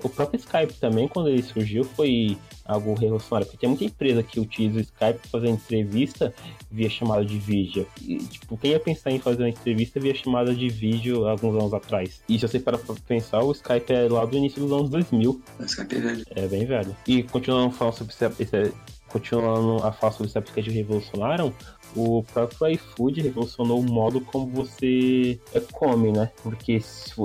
O 0.02 0.08
próprio 0.08 0.38
Skype 0.38 0.74
também, 0.74 1.08
quando 1.08 1.28
ele 1.28 1.42
surgiu, 1.42 1.84
foi 1.84 2.36
algo 2.64 2.94
revolucionário, 2.94 3.46
porque 3.46 3.58
tem 3.58 3.68
muita 3.68 3.84
empresa 3.84 4.22
que 4.22 4.40
utiliza 4.40 4.78
o 4.78 4.80
Skype 4.80 5.18
para 5.20 5.30
fazer 5.30 5.48
entrevista 5.48 6.34
via 6.70 6.90
chamada 6.90 7.24
de 7.24 7.38
vídeo. 7.38 7.86
E, 8.02 8.18
tipo, 8.18 8.56
quem 8.56 8.72
ia 8.72 8.80
pensar 8.80 9.10
em 9.10 9.18
fazer 9.20 9.42
uma 9.42 9.48
entrevista 9.48 10.00
via 10.00 10.14
chamada 10.14 10.54
de 10.54 10.68
vídeo 10.68 11.26
alguns 11.28 11.54
anos 11.54 11.72
atrás? 11.74 12.20
E 12.28 12.38
se 12.38 12.46
você 12.46 12.58
parar 12.58 12.78
pra 12.78 12.94
pensar, 13.06 13.42
o 13.42 13.52
Skype 13.52 13.92
é 13.92 14.08
lá 14.08 14.24
do 14.24 14.36
início 14.36 14.60
dos 14.60 14.72
anos 14.72 14.90
2000. 14.90 15.40
O 15.58 15.62
Skype 15.64 15.94
é 15.96 16.00
velho. 16.00 16.24
É 16.30 16.46
bem 16.48 16.66
velho. 16.66 16.96
E 17.06 17.22
continuando 17.22 17.72
falar 17.72 17.92
sobre 17.92 18.12
esse, 18.12 18.42
esse- 18.42 18.72
continuando 19.08 19.76
a 19.86 19.92
falar 19.92 20.12
sobre 20.12 20.26
esse 20.28 20.36
aplicativo 20.38 20.74
revolucionaram, 20.74 21.52
o 21.96 22.22
próprio 22.22 22.68
iFood 22.68 23.22
revolucionou 23.22 23.80
o 23.80 23.82
modo 23.82 24.20
como 24.20 24.46
você 24.48 25.40
é, 25.54 25.60
come, 25.72 26.12
né? 26.12 26.30
Porque 26.42 26.80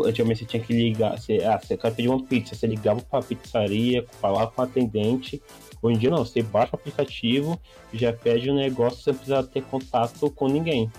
antigamente 0.05 0.39
você 0.39 0.45
tinha 0.45 0.63
que 0.63 0.73
ligar, 0.73 1.19
você, 1.19 1.43
ah, 1.43 1.59
você 1.61 1.75
quer 1.75 1.93
pedir 1.93 2.07
uma 2.07 2.23
pizza, 2.23 2.55
você 2.55 2.65
ligava 2.65 3.01
pra 3.01 3.21
pizzaria, 3.21 4.05
falava 4.21 4.49
com 4.49 4.61
o 4.61 4.65
atendente. 4.65 5.41
Hoje 5.81 5.95
em 5.95 5.99
dia 5.99 6.09
não, 6.09 6.23
você 6.23 6.41
baixa 6.41 6.71
o 6.73 6.75
aplicativo, 6.77 7.59
já 7.93 8.13
pede 8.13 8.49
o 8.49 8.55
negócio, 8.55 9.03
você 9.03 9.11
não 9.11 9.17
precisa 9.17 9.43
ter 9.43 9.63
contato 9.63 10.29
com 10.31 10.47
ninguém. 10.47 10.89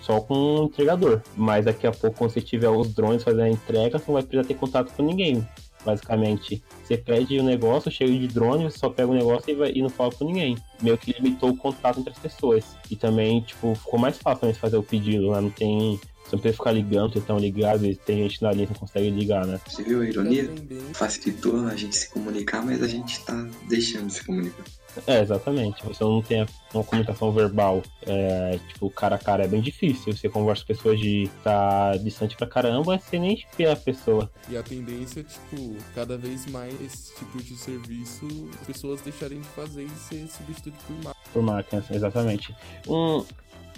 Só 0.00 0.18
com 0.20 0.34
o 0.34 0.64
entregador. 0.64 1.20
Mas 1.36 1.66
daqui 1.66 1.86
a 1.86 1.92
pouco, 1.92 2.16
quando 2.16 2.30
você 2.30 2.40
tiver 2.40 2.70
os 2.70 2.94
drones 2.94 3.22
fazendo 3.22 3.42
a 3.42 3.50
entrega, 3.50 3.98
você 3.98 4.04
não 4.08 4.14
vai 4.14 4.22
precisar 4.22 4.48
ter 4.48 4.54
contato 4.54 4.92
com 4.94 5.02
ninguém. 5.02 5.46
Basicamente, 5.84 6.62
você 6.84 6.96
pede 6.96 7.38
o 7.38 7.42
negócio, 7.42 7.90
chega 7.90 8.12
de 8.12 8.28
drone, 8.28 8.64
você 8.64 8.78
só 8.78 8.90
pega 8.90 9.10
o 9.10 9.14
negócio 9.14 9.50
e, 9.50 9.54
vai, 9.54 9.72
e 9.74 9.82
não 9.82 9.88
fala 9.88 10.12
com 10.12 10.24
ninguém. 10.24 10.56
Meio 10.82 10.98
que 10.98 11.12
limitou 11.12 11.50
o 11.50 11.56
contato 11.56 12.00
entre 12.00 12.12
as 12.12 12.18
pessoas. 12.18 12.64
E 12.90 12.96
também, 12.96 13.40
tipo, 13.40 13.74
ficou 13.74 13.98
mais 13.98 14.18
fácil 14.18 14.40
também 14.40 14.54
fazer 14.54 14.76
o 14.76 14.82
pedido, 14.82 15.30
né? 15.30 15.40
Não 15.40 15.50
tem. 15.50 15.98
Você 16.24 16.36
não 16.36 16.42
precisa 16.42 16.58
ficar 16.58 16.72
ligando, 16.72 17.12
tentando 17.12 17.40
ligar, 17.40 17.74
às 17.74 17.80
vezes 17.80 17.98
tem 18.04 18.18
gente 18.18 18.40
na 18.40 18.52
linha 18.52 18.66
que 18.66 18.72
não 18.72 18.80
consegue 18.80 19.10
ligar, 19.10 19.46
né? 19.46 19.58
Você 19.66 19.82
viu 19.82 20.00
a 20.00 20.04
E 20.04 20.10
ironia? 20.10 20.50
Facilitou 20.92 21.66
a 21.66 21.74
gente 21.74 21.96
se 21.96 22.08
comunicar, 22.08 22.64
mas 22.64 22.82
a 22.82 22.86
gente 22.86 23.20
tá 23.24 23.48
deixando 23.68 24.06
de 24.06 24.14
se 24.14 24.24
comunicar. 24.24 24.64
É, 25.06 25.20
exatamente. 25.20 25.84
Você 25.84 26.02
não 26.02 26.22
tem 26.22 26.46
uma 26.74 26.84
comunicação 26.84 27.32
verbal, 27.32 27.82
é, 28.06 28.58
tipo, 28.68 28.90
cara 28.90 29.16
a 29.16 29.18
cara, 29.18 29.44
é 29.44 29.48
bem 29.48 29.60
difícil. 29.60 30.12
Você 30.12 30.28
conversa 30.28 30.62
com 30.62 30.68
pessoas 30.68 30.98
de 30.98 31.30
tá 31.42 31.96
distante 31.96 32.36
pra 32.36 32.46
caramba, 32.46 32.98
você 32.98 33.18
nem 33.18 33.44
vê 33.56 33.66
a 33.66 33.76
pessoa. 33.76 34.30
E 34.48 34.56
a 34.56 34.62
tendência 34.62 35.20
é, 35.20 35.22
tipo, 35.22 35.76
cada 35.94 36.16
vez 36.16 36.46
mais 36.46 36.80
esse 36.80 37.14
tipo 37.16 37.42
de 37.42 37.56
serviço, 37.56 38.26
as 38.60 38.66
pessoas 38.66 39.00
deixarem 39.02 39.40
de 39.40 39.48
fazer 39.48 39.84
e 39.84 39.90
ser 39.90 40.26
substituído 40.28 40.76
por 40.86 40.94
máquina. 40.96 41.14
por 41.32 41.42
máquinas, 41.42 41.90
exatamente. 41.90 42.54
Um, 42.88 43.24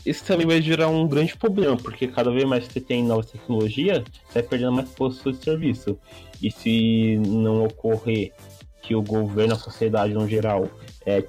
isso 0.05 0.25
também 0.25 0.47
vai 0.47 0.61
gerar 0.61 0.89
um 0.89 1.07
grande 1.07 1.37
problema, 1.37 1.77
porque 1.77 2.09
cada 2.09 2.31
vez 2.31 2.45
mais 2.45 2.65
você 2.65 2.81
tem 2.81 3.05
novas 3.05 3.27
tecnologias, 3.27 4.03
você 4.27 4.41
vai 4.41 4.43
perdendo 4.43 4.73
mais 4.73 4.89
postos 4.91 5.39
de 5.39 5.45
serviço. 5.45 5.99
E 6.43 6.51
se 6.51 7.19
não 7.19 7.65
ocorrer 7.65 8.33
que 8.83 8.95
o 8.95 9.03
governo, 9.03 9.55
a 9.55 9.59
sociedade 9.59 10.13
no 10.13 10.29
geral, 10.29 10.69
é, 11.07 11.25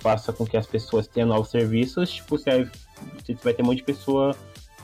faça 0.00 0.32
com 0.32 0.46
que 0.46 0.56
as 0.56 0.66
pessoas 0.66 1.06
tenham 1.06 1.28
novos 1.28 1.50
serviços, 1.50 2.10
tipo, 2.10 2.38
você 2.38 2.68
vai, 3.42 3.54
ter 3.54 3.62
um 3.62 3.66
monte 3.66 3.78
de 3.78 3.84
pessoa 3.84 4.34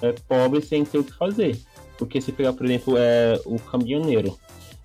é, 0.03 0.13
pobre 0.29 0.61
sem 0.61 0.85
ter 0.85 0.99
o 0.99 1.05
que 1.05 1.13
fazer. 1.13 1.59
Porque 1.99 2.21
se 2.21 2.33
pegar, 2.33 2.53
por 2.53 2.65
exemplo, 2.65 2.95
é, 2.97 3.41
o 3.45 3.59
caminhoneiro. 3.59 4.39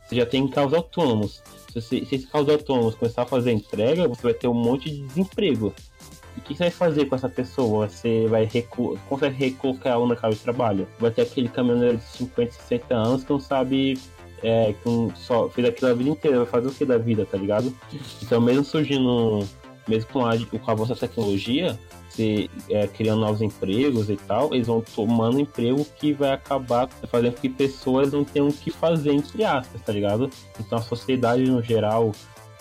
você 0.06 0.16
já 0.16 0.26
tem 0.26 0.48
carros 0.48 0.74
autônomos. 0.74 1.42
Se, 1.72 1.82
você, 1.82 2.06
se 2.06 2.16
esses 2.16 2.30
começar 2.30 3.24
a 3.24 3.26
fazer 3.26 3.52
entrega, 3.52 4.08
você 4.08 4.22
vai 4.22 4.34
ter 4.34 4.48
um 4.48 4.54
monte 4.54 4.90
de 4.90 5.02
desemprego. 5.08 5.74
E 6.36 6.40
o 6.40 6.44
que 6.44 6.54
você 6.54 6.64
vai 6.66 6.72
fazer 6.72 7.06
com 7.06 7.16
essa 7.16 7.30
pessoa? 7.30 7.88
Você 7.88 8.28
vai 8.28 8.46
recu 8.46 9.00
consegue 9.08 9.36
recolocar 9.36 9.94
ela 9.94 10.02
no 10.02 10.08
mercado 10.08 10.34
de 10.34 10.40
trabalho? 10.42 10.88
Vai 11.00 11.12
ter 11.12 11.22
aquele 11.22 11.48
caminhoneiro 11.48 11.98
de 11.98 12.04
50, 12.04 12.52
60 12.52 12.94
anos 12.94 13.24
que 13.24 13.32
não 13.32 13.40
sabe 13.40 13.98
é, 14.44 14.74
que 14.74 14.90
um, 14.90 15.14
só 15.16 15.50
fez 15.50 15.68
aquilo 15.68 15.92
a 15.92 15.94
vida 15.94 16.10
inteira, 16.10 16.38
vai 16.38 16.46
fazer 16.46 16.68
o 16.68 16.72
que 16.72 16.86
da 16.86 16.98
vida, 16.98 17.26
tá 17.26 17.38
ligado? 17.38 17.74
Então, 18.22 18.40
mesmo 18.42 18.64
surgindo, 18.64 19.48
mesmo 19.88 20.10
com 20.12 20.26
a, 20.26 20.38
com 20.38 20.72
a 20.72 20.74
avanço 20.74 20.94
da 20.94 21.00
tecnologia, 21.00 21.78
se, 22.10 22.50
é, 22.70 22.88
criando 22.88 23.22
novos 23.22 23.42
empregos 23.42 24.10
e 24.10 24.16
tal, 24.16 24.54
eles 24.54 24.68
vão 24.68 24.82
tomando 24.82 25.40
emprego 25.40 25.86
que 26.00 26.14
vai 26.14 26.32
acabar 26.32 26.88
fazendo 27.08 27.34
com 27.34 27.42
que 27.42 27.50
pessoas 27.50 28.14
não 28.14 28.24
tenham 28.24 28.48
o 28.48 28.54
que 28.54 28.72
fazer, 28.72 29.12
entre 29.12 29.44
aspas, 29.44 29.82
tá 29.82 29.92
ligado? 29.92 30.30
Então, 30.60 30.78
a 30.78 30.82
sociedade 30.82 31.44
no 31.44 31.62
geral, 31.62 32.14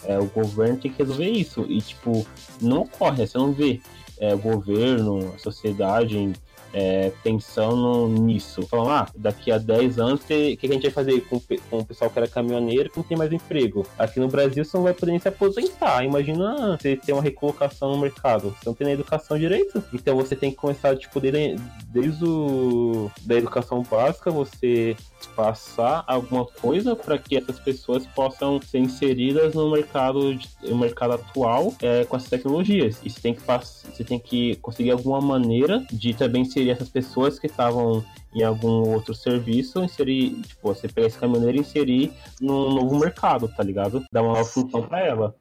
é, 0.05 0.19
o 0.19 0.27
governo 0.27 0.79
tem 0.79 0.91
que 0.91 0.99
resolver 0.99 1.31
isso. 1.31 1.65
E, 1.69 1.81
tipo, 1.81 2.27
não 2.61 2.83
ocorre, 2.83 3.27
você 3.27 3.39
não 3.39 3.53
vê 3.53 3.81
é, 4.19 4.35
o 4.35 4.39
governo, 4.39 5.33
a 5.35 5.39
sociedade 5.39 6.33
é, 6.75 7.13
pensando 7.23 8.09
nisso. 8.09 8.67
Falando, 8.67 8.91
ah, 8.91 9.09
daqui 9.17 9.53
a 9.53 9.59
10 9.59 9.99
anos, 9.99 10.21
o 10.21 10.27
que, 10.27 10.57
que, 10.57 10.67
a 10.67 10.73
gente 10.73 10.83
vai 10.83 10.91
fazer 10.91 11.21
com, 11.23 11.41
com 11.71 11.79
o 11.79 11.85
pessoal 11.85 12.11
que 12.11 12.19
era 12.19 12.27
caminhoneiro 12.27 12.91
que 12.91 12.97
não 12.97 13.05
tem 13.05 13.17
mais 13.17 13.33
emprego? 13.33 13.87
Aqui 13.97 14.19
no 14.19 14.29
Brasil, 14.29 14.65
você 14.65 14.77
não 14.77 14.85
vai 14.85 14.93
poder 14.93 15.13
nem 15.13 15.21
se 15.21 15.29
aposentar. 15.29 16.05
Imagina 16.05 16.77
você 16.77 16.97
ter 16.97 17.13
uma 17.13 17.23
recolocação 17.23 17.93
no 17.93 17.99
mercado. 17.99 18.51
Você 18.51 18.67
não 18.67 18.75
tem 18.75 18.87
nem 18.87 18.95
educação 18.95 19.39
direito. 19.39 19.83
Então 19.93 20.17
você 20.17 20.35
tem 20.35 20.51
que 20.51 20.57
começar, 20.57 20.97
tipo, 20.97 21.21
desde, 21.21 21.57
desde 21.87 22.25
o, 22.25 23.11
da 23.23 23.37
educação 23.37 23.83
básica, 23.83 24.31
você 24.31 24.97
passar 25.27 26.05
alguma 26.07 26.45
coisa 26.47 26.95
para 26.97 27.19
que 27.19 27.37
essas 27.37 27.59
pessoas 27.59 28.07
possam 28.07 28.61
ser 28.61 28.79
inseridas 28.79 29.55
no 29.55 29.71
mercado, 29.71 30.39
no 30.63 30.77
mercado 30.77 31.15
atual 31.15 31.75
é, 31.83 32.05
com 32.05 32.17
essas 32.17 32.31
tecnologias. 32.31 33.01
E 33.05 33.11
você 33.11 33.21
tem 33.21 33.35
que 33.35 33.43
você 33.43 34.05
tem 34.05 34.19
que 34.19 34.57
conseguir 34.57 34.91
alguma 34.91 35.21
maneira 35.21 35.85
de 35.93 36.15
também 36.15 36.43
inserir 36.43 36.71
essas 36.71 36.89
pessoas 36.89 37.39
que 37.39 37.47
estavam 37.47 38.05
em 38.35 38.43
algum 38.43 38.93
outro 38.93 39.15
serviço, 39.15 39.83
inserir, 39.83 40.41
tipo, 40.43 40.69
você 40.69 40.89
pegar 40.89 41.07
esse 41.07 41.19
caminhoneiro 41.19 41.59
e 41.59 41.61
inserir 41.61 42.13
num 42.41 42.75
novo 42.75 42.99
mercado, 42.99 43.49
tá 43.49 43.63
ligado? 43.63 44.05
Dar 44.11 44.23
uma 44.23 44.33
nova 44.33 44.45
função 44.45 44.83
para 44.83 45.01
ela. 45.01 45.37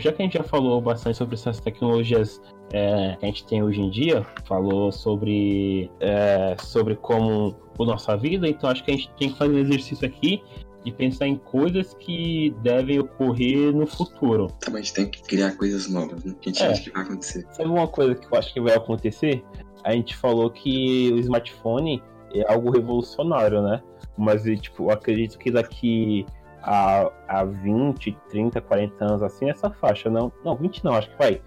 Já 0.00 0.12
que 0.12 0.22
a 0.22 0.24
gente 0.24 0.38
já 0.38 0.44
falou 0.44 0.80
bastante 0.80 1.16
sobre 1.16 1.34
essas 1.34 1.60
tecnologias 1.60 2.40
é, 2.72 3.16
que 3.18 3.24
a 3.24 3.28
gente 3.28 3.46
tem 3.46 3.62
hoje 3.62 3.80
em 3.80 3.90
dia, 3.90 4.26
falou 4.44 4.90
sobre, 4.90 5.90
é, 6.00 6.56
sobre 6.60 6.96
como 6.96 7.56
a 7.78 7.84
nossa 7.84 8.16
vida, 8.16 8.48
então 8.48 8.70
acho 8.70 8.84
que 8.84 8.90
a 8.90 8.94
gente 8.94 9.10
tem 9.18 9.30
que 9.30 9.38
fazer 9.38 9.54
um 9.54 9.58
exercício 9.58 10.06
aqui 10.06 10.42
de 10.84 10.92
pensar 10.92 11.26
em 11.26 11.36
coisas 11.36 11.94
que 11.94 12.54
devem 12.62 13.00
ocorrer 13.00 13.74
no 13.74 13.86
futuro. 13.88 14.46
Tá, 14.60 14.70
mas 14.70 14.74
a 14.74 14.78
gente 14.78 14.94
tem 14.94 15.10
que 15.10 15.22
criar 15.22 15.56
coisas 15.56 15.88
novas, 15.88 16.24
né? 16.24 16.32
Que 16.40 16.50
a 16.50 16.52
gente 16.52 16.62
é. 16.62 16.66
acha 16.68 16.82
que 16.82 16.90
vai 16.90 17.02
acontecer. 17.02 17.46
Sabe 17.50 17.68
uma 17.68 17.88
coisa 17.88 18.14
que 18.14 18.32
eu 18.32 18.38
acho 18.38 18.54
que 18.54 18.60
vai 18.60 18.74
acontecer? 18.74 19.44
A 19.82 19.92
gente 19.92 20.16
falou 20.16 20.48
que 20.48 21.12
o 21.12 21.18
smartphone 21.18 22.00
é 22.32 22.52
algo 22.52 22.70
revolucionário, 22.70 23.62
né? 23.62 23.82
Mas, 24.16 24.44
tipo, 24.60 24.84
eu 24.84 24.90
acredito 24.90 25.38
que 25.38 25.50
daqui 25.50 26.24
há, 26.66 27.10
há 27.28 27.44
20, 27.44 28.18
30, 28.28 28.60
40 28.60 29.04
anos, 29.04 29.22
assim, 29.22 29.48
essa 29.48 29.70
faixa. 29.70 30.10
Não, 30.10 30.32
não 30.44 30.56
20 30.56 30.84
não, 30.84 30.94
acho 30.94 31.08
que 31.10 31.16
vai. 31.16 31.40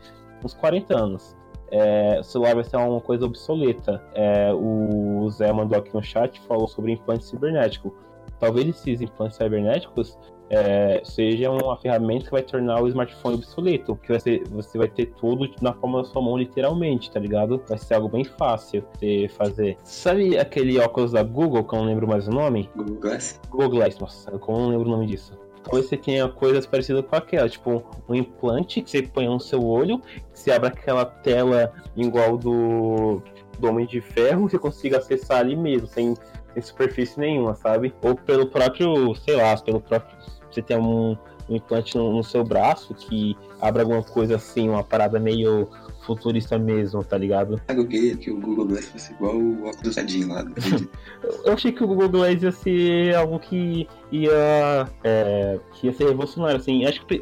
Uns 0.43 0.53
40 0.53 0.97
anos. 0.97 1.37
É, 1.71 2.17
o 2.19 2.23
celular 2.23 2.55
vai 2.55 2.63
ser 2.63 2.77
uma 2.77 3.01
coisa 3.01 3.25
obsoleta. 3.25 4.01
É, 4.15 4.51
o 4.53 5.29
Zé 5.29 5.51
mandou 5.51 5.77
aqui 5.77 5.93
no 5.93 6.01
chat 6.01 6.39
falou 6.47 6.67
sobre 6.67 6.93
implante 6.93 7.25
cibernético. 7.25 7.93
Talvez 8.39 8.67
esses 8.69 9.01
implantes 9.01 9.37
cibernéticos 9.37 10.17
é, 10.49 11.01
seja 11.03 11.51
uma 11.51 11.77
ferramenta 11.77 12.25
que 12.25 12.31
vai 12.31 12.41
tornar 12.41 12.81
o 12.81 12.87
smartphone 12.87 13.35
obsoleto, 13.35 13.95
que 13.97 14.09
vai 14.09 14.19
ser, 14.19 14.43
você 14.49 14.77
vai 14.77 14.87
ter 14.87 15.07
tudo 15.07 15.49
na 15.61 15.71
palma 15.71 16.01
da 16.01 16.09
sua 16.09 16.21
mão, 16.21 16.37
literalmente, 16.37 17.11
tá 17.11 17.19
ligado? 17.19 17.63
Vai 17.67 17.77
ser 17.77 17.93
algo 17.93 18.09
bem 18.09 18.23
fácil 18.23 18.83
de 18.99 19.27
fazer. 19.29 19.77
Sabe 19.83 20.37
aquele 20.37 20.79
óculos 20.79 21.11
da 21.11 21.23
Google, 21.23 21.63
que 21.63 21.73
eu 21.73 21.79
não 21.79 21.85
lembro 21.85 22.07
mais 22.07 22.27
o 22.27 22.31
nome? 22.31 22.69
Google 22.75 22.95
Glass? 22.95 23.39
Google 23.49 23.69
Glass, 23.69 23.99
nossa, 23.99 24.31
eu 24.31 24.39
não 24.47 24.69
lembro 24.69 24.87
o 24.87 24.91
nome 24.91 25.05
disso. 25.05 25.37
Talvez 25.63 25.87
você 25.87 25.97
tenha 25.97 26.27
coisas 26.27 26.65
parecidas 26.65 27.05
com 27.05 27.15
aquela, 27.15 27.47
tipo 27.47 27.83
um 28.07 28.15
implante 28.15 28.81
que 28.81 28.89
você 28.89 29.03
põe 29.03 29.27
no 29.27 29.39
seu 29.39 29.63
olho, 29.63 29.99
que 29.99 30.39
você 30.39 30.51
abre 30.51 30.69
aquela 30.69 31.05
tela 31.05 31.71
igual 31.95 32.37
do, 32.37 33.21
do 33.59 33.67
Homem 33.67 33.85
de 33.85 34.01
Ferro, 34.01 34.49
você 34.49 34.57
consiga 34.57 34.97
acessar 34.97 35.39
ali 35.39 35.55
mesmo, 35.55 35.85
sem, 35.85 36.15
sem 36.53 36.61
superfície 36.61 37.19
nenhuma, 37.19 37.55
sabe? 37.55 37.93
Ou 38.01 38.15
pelo 38.15 38.47
próprio, 38.47 39.15
sei 39.15 39.35
lá, 39.35 39.57
pelo 39.57 39.79
próprio 39.79 40.17
você 40.49 40.61
tem 40.61 40.77
um, 40.77 41.15
um 41.47 41.55
implante 41.55 41.95
no, 41.95 42.11
no, 42.11 42.23
seu 42.23 42.43
braço 42.43 42.93
que 42.93 43.37
abre 43.61 43.81
alguma 43.81 44.03
coisa 44.03 44.35
assim, 44.35 44.67
uma 44.69 44.83
parada 44.83 45.19
meio 45.19 45.69
futurista 46.05 46.57
mesmo, 46.57 47.03
tá 47.03 47.17
ligado? 47.17 47.61
Eu 47.67 47.85
queria 47.85 48.17
que 48.17 48.31
o 48.31 48.39
Google 48.39 48.65
Glass 48.65 48.85
fosse 48.85 49.13
igual 49.13 49.35
o 49.35 49.67
óculos 49.67 49.95
lá. 49.95 50.45
eu 51.45 51.53
achei 51.53 51.71
que 51.71 51.83
o 51.83 51.87
Google 51.87 52.09
Glass 52.09 52.41
ia 52.41 52.51
ser 52.51 53.15
algo 53.15 53.39
que 53.39 53.87
ia, 54.11 54.89
é, 55.03 55.59
que 55.73 55.87
ia 55.87 55.93
ser 55.93 56.05
revolucionário, 56.05 56.57
assim. 56.57 56.85
Acho 56.85 57.05
que 57.05 57.21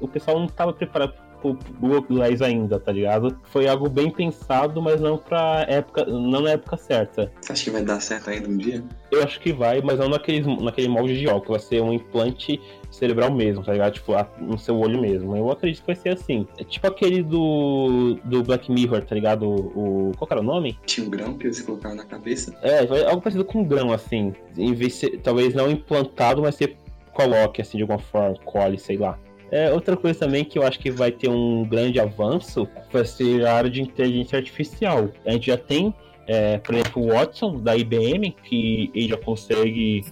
o 0.00 0.08
pessoal 0.08 0.38
não 0.38 0.46
estava 0.46 0.72
preparado 0.72 1.14
pro 1.52 1.74
Google 1.78 2.02
Glass 2.02 2.40
ainda, 2.40 2.80
tá 2.80 2.90
ligado? 2.90 3.38
Foi 3.44 3.68
algo 3.68 3.88
bem 3.88 4.10
pensado, 4.10 4.80
mas 4.80 5.00
não 5.00 5.18
pra 5.18 5.66
época, 5.68 6.06
não 6.06 6.40
na 6.40 6.52
época 6.52 6.76
certa. 6.76 7.30
Você 7.40 7.52
acha 7.52 7.64
que 7.64 7.70
vai 7.70 7.82
dar 7.82 8.00
certo 8.00 8.30
ainda 8.30 8.48
um 8.48 8.56
dia? 8.56 8.82
Eu 9.10 9.22
acho 9.22 9.38
que 9.40 9.52
vai, 9.52 9.80
mas 9.82 9.98
não 9.98 10.08
naquele, 10.08 10.42
naquele 10.62 10.88
molde 10.88 11.18
de 11.18 11.26
óculos, 11.28 11.60
vai 11.62 11.68
ser 11.68 11.82
um 11.82 11.92
implante 11.92 12.60
cerebral 12.90 13.30
mesmo, 13.30 13.62
tá 13.62 13.72
ligado? 13.72 13.92
Tipo, 13.94 14.12
no 14.40 14.58
seu 14.58 14.78
olho 14.78 15.00
mesmo. 15.00 15.36
Eu 15.36 15.50
acredito 15.50 15.80
que 15.80 15.86
vai 15.86 15.96
ser 15.96 16.10
assim. 16.10 16.46
É 16.58 16.64
tipo 16.64 16.86
aquele 16.86 17.22
do, 17.22 18.18
do 18.24 18.42
Black 18.42 18.70
Mirror, 18.70 19.04
tá 19.04 19.14
ligado? 19.14 19.48
O, 19.48 20.12
qual 20.16 20.28
era 20.30 20.40
o 20.40 20.44
nome? 20.44 20.78
Tinha 20.86 21.06
um 21.06 21.10
grão 21.10 21.36
que 21.36 21.52
você 21.52 21.62
colocava 21.62 21.94
na 21.94 22.04
cabeça. 22.04 22.56
É, 22.62 22.80
algo 23.08 23.20
parecido 23.20 23.44
com 23.44 23.60
um 23.60 23.64
grão, 23.64 23.92
assim. 23.92 24.32
Em 24.56 24.72
vez 24.72 24.92
de 24.92 24.98
ser, 24.98 25.20
talvez 25.20 25.54
não 25.54 25.70
implantado, 25.70 26.42
mas 26.42 26.54
você 26.54 26.76
coloque, 27.12 27.62
assim, 27.62 27.78
de 27.78 27.82
alguma 27.82 27.98
forma, 27.98 28.36
colhe, 28.44 28.78
sei 28.78 28.96
lá. 28.96 29.18
É, 29.54 29.72
outra 29.72 29.96
coisa 29.96 30.18
também 30.18 30.44
que 30.44 30.58
eu 30.58 30.66
acho 30.66 30.80
que 30.80 30.90
vai 30.90 31.12
ter 31.12 31.28
um 31.28 31.64
grande 31.64 32.00
avanço 32.00 32.66
vai 32.92 33.04
ser 33.04 33.46
a 33.46 33.54
área 33.54 33.70
de 33.70 33.80
inteligência 33.80 34.36
artificial. 34.36 35.08
A 35.24 35.30
gente 35.30 35.46
já 35.46 35.56
tem, 35.56 35.94
é, 36.26 36.58
por 36.58 36.74
exemplo, 36.74 37.04
o 37.04 37.12
Watson 37.12 37.60
da 37.60 37.76
IBM, 37.76 38.32
que 38.42 38.90
ele 38.92 39.06
já 39.10 39.16
consegue, 39.16 40.04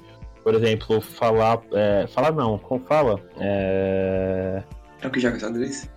por 0.44 0.54
exemplo, 0.54 1.00
falar. 1.00 1.60
É, 1.72 2.06
falar 2.06 2.30
não, 2.30 2.56
como 2.56 2.86
fala? 2.86 3.18
É, 3.40 4.62
é 5.00 5.06
o 5.08 5.10
que 5.10 5.18
joga 5.18 5.40
xadrez? 5.40 5.90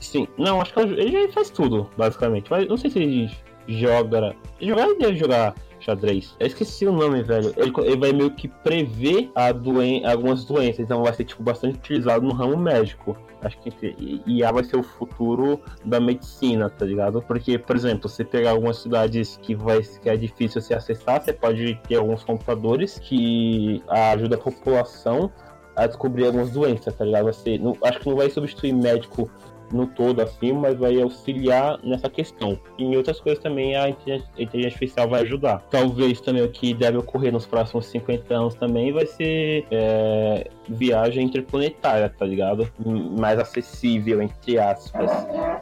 Sim, 0.00 0.26
não, 0.36 0.60
acho 0.60 0.74
que 0.74 0.80
ele 0.80 1.12
já 1.12 1.32
faz 1.32 1.50
tudo, 1.50 1.88
basicamente. 1.96 2.50
Mas 2.50 2.66
não 2.66 2.76
sei 2.76 2.90
se 2.90 2.98
ele 2.98 3.30
joga. 3.68 4.34
Jogar 4.60 4.88
ele 4.88 4.98
deve 4.98 5.16
jogar 5.16 5.54
xadrez. 5.88 6.36
Eu 6.38 6.46
esqueci 6.46 6.86
o 6.86 6.92
nome, 6.92 7.22
velho. 7.22 7.52
Ele, 7.56 7.72
ele 7.82 7.96
vai 7.96 8.12
meio 8.12 8.30
que 8.30 8.48
prever 8.48 9.30
doen 9.62 10.06
algumas 10.06 10.44
doenças, 10.44 10.80
então 10.80 11.02
vai 11.02 11.12
ser 11.14 11.24
tipo 11.24 11.42
bastante 11.42 11.76
utilizado 11.76 12.24
no 12.24 12.32
ramo 12.32 12.56
médico. 12.56 13.16
Acho 13.40 13.58
que 13.60 14.22
IA 14.26 14.52
vai 14.52 14.64
ser 14.64 14.76
o 14.76 14.82
futuro 14.82 15.60
da 15.84 16.00
medicina, 16.00 16.68
tá 16.68 16.84
ligado? 16.84 17.22
Porque, 17.22 17.58
por 17.58 17.76
exemplo, 17.76 18.08
você 18.08 18.24
pegar 18.24 18.50
algumas 18.50 18.78
cidades 18.78 19.38
que, 19.40 19.54
vai, 19.54 19.80
que 19.80 20.08
é 20.08 20.16
difícil 20.16 20.60
se 20.60 20.74
acessar, 20.74 21.22
você 21.22 21.32
pode 21.32 21.80
ter 21.88 21.96
alguns 21.96 22.24
computadores 22.24 22.98
que 22.98 23.82
ajudam 23.88 24.38
a 24.38 24.42
população 24.42 25.30
a 25.76 25.86
descobrir 25.86 26.26
algumas 26.26 26.50
doenças, 26.50 26.92
tá 26.94 27.04
ligado? 27.04 27.26
Você, 27.26 27.56
não, 27.58 27.76
acho 27.84 28.00
que 28.00 28.08
não 28.08 28.16
vai 28.16 28.28
substituir 28.28 28.72
médico 28.72 29.30
no 29.72 29.86
todo 29.86 30.20
assim, 30.20 30.52
mas 30.52 30.76
vai 30.76 31.00
auxiliar 31.00 31.78
nessa 31.82 32.08
questão. 32.08 32.58
E 32.78 32.84
em 32.84 32.96
outras 32.96 33.20
coisas 33.20 33.42
também 33.42 33.76
a 33.76 33.88
inteligência 33.88 34.66
artificial 34.66 35.08
vai 35.08 35.22
ajudar. 35.22 35.58
Talvez 35.70 36.20
também 36.20 36.42
o 36.42 36.50
que 36.50 36.74
deve 36.74 36.98
ocorrer 36.98 37.32
nos 37.32 37.46
próximos 37.46 37.86
50 37.86 38.34
anos 38.34 38.54
também 38.54 38.92
vai 38.92 39.06
ser 39.06 39.66
é, 39.70 40.48
viagem 40.68 41.26
interplanetária, 41.26 42.08
tá 42.08 42.24
ligado? 42.24 42.68
Mais 43.18 43.38
acessível, 43.38 44.22
entre 44.22 44.58
aspas. 44.58 45.10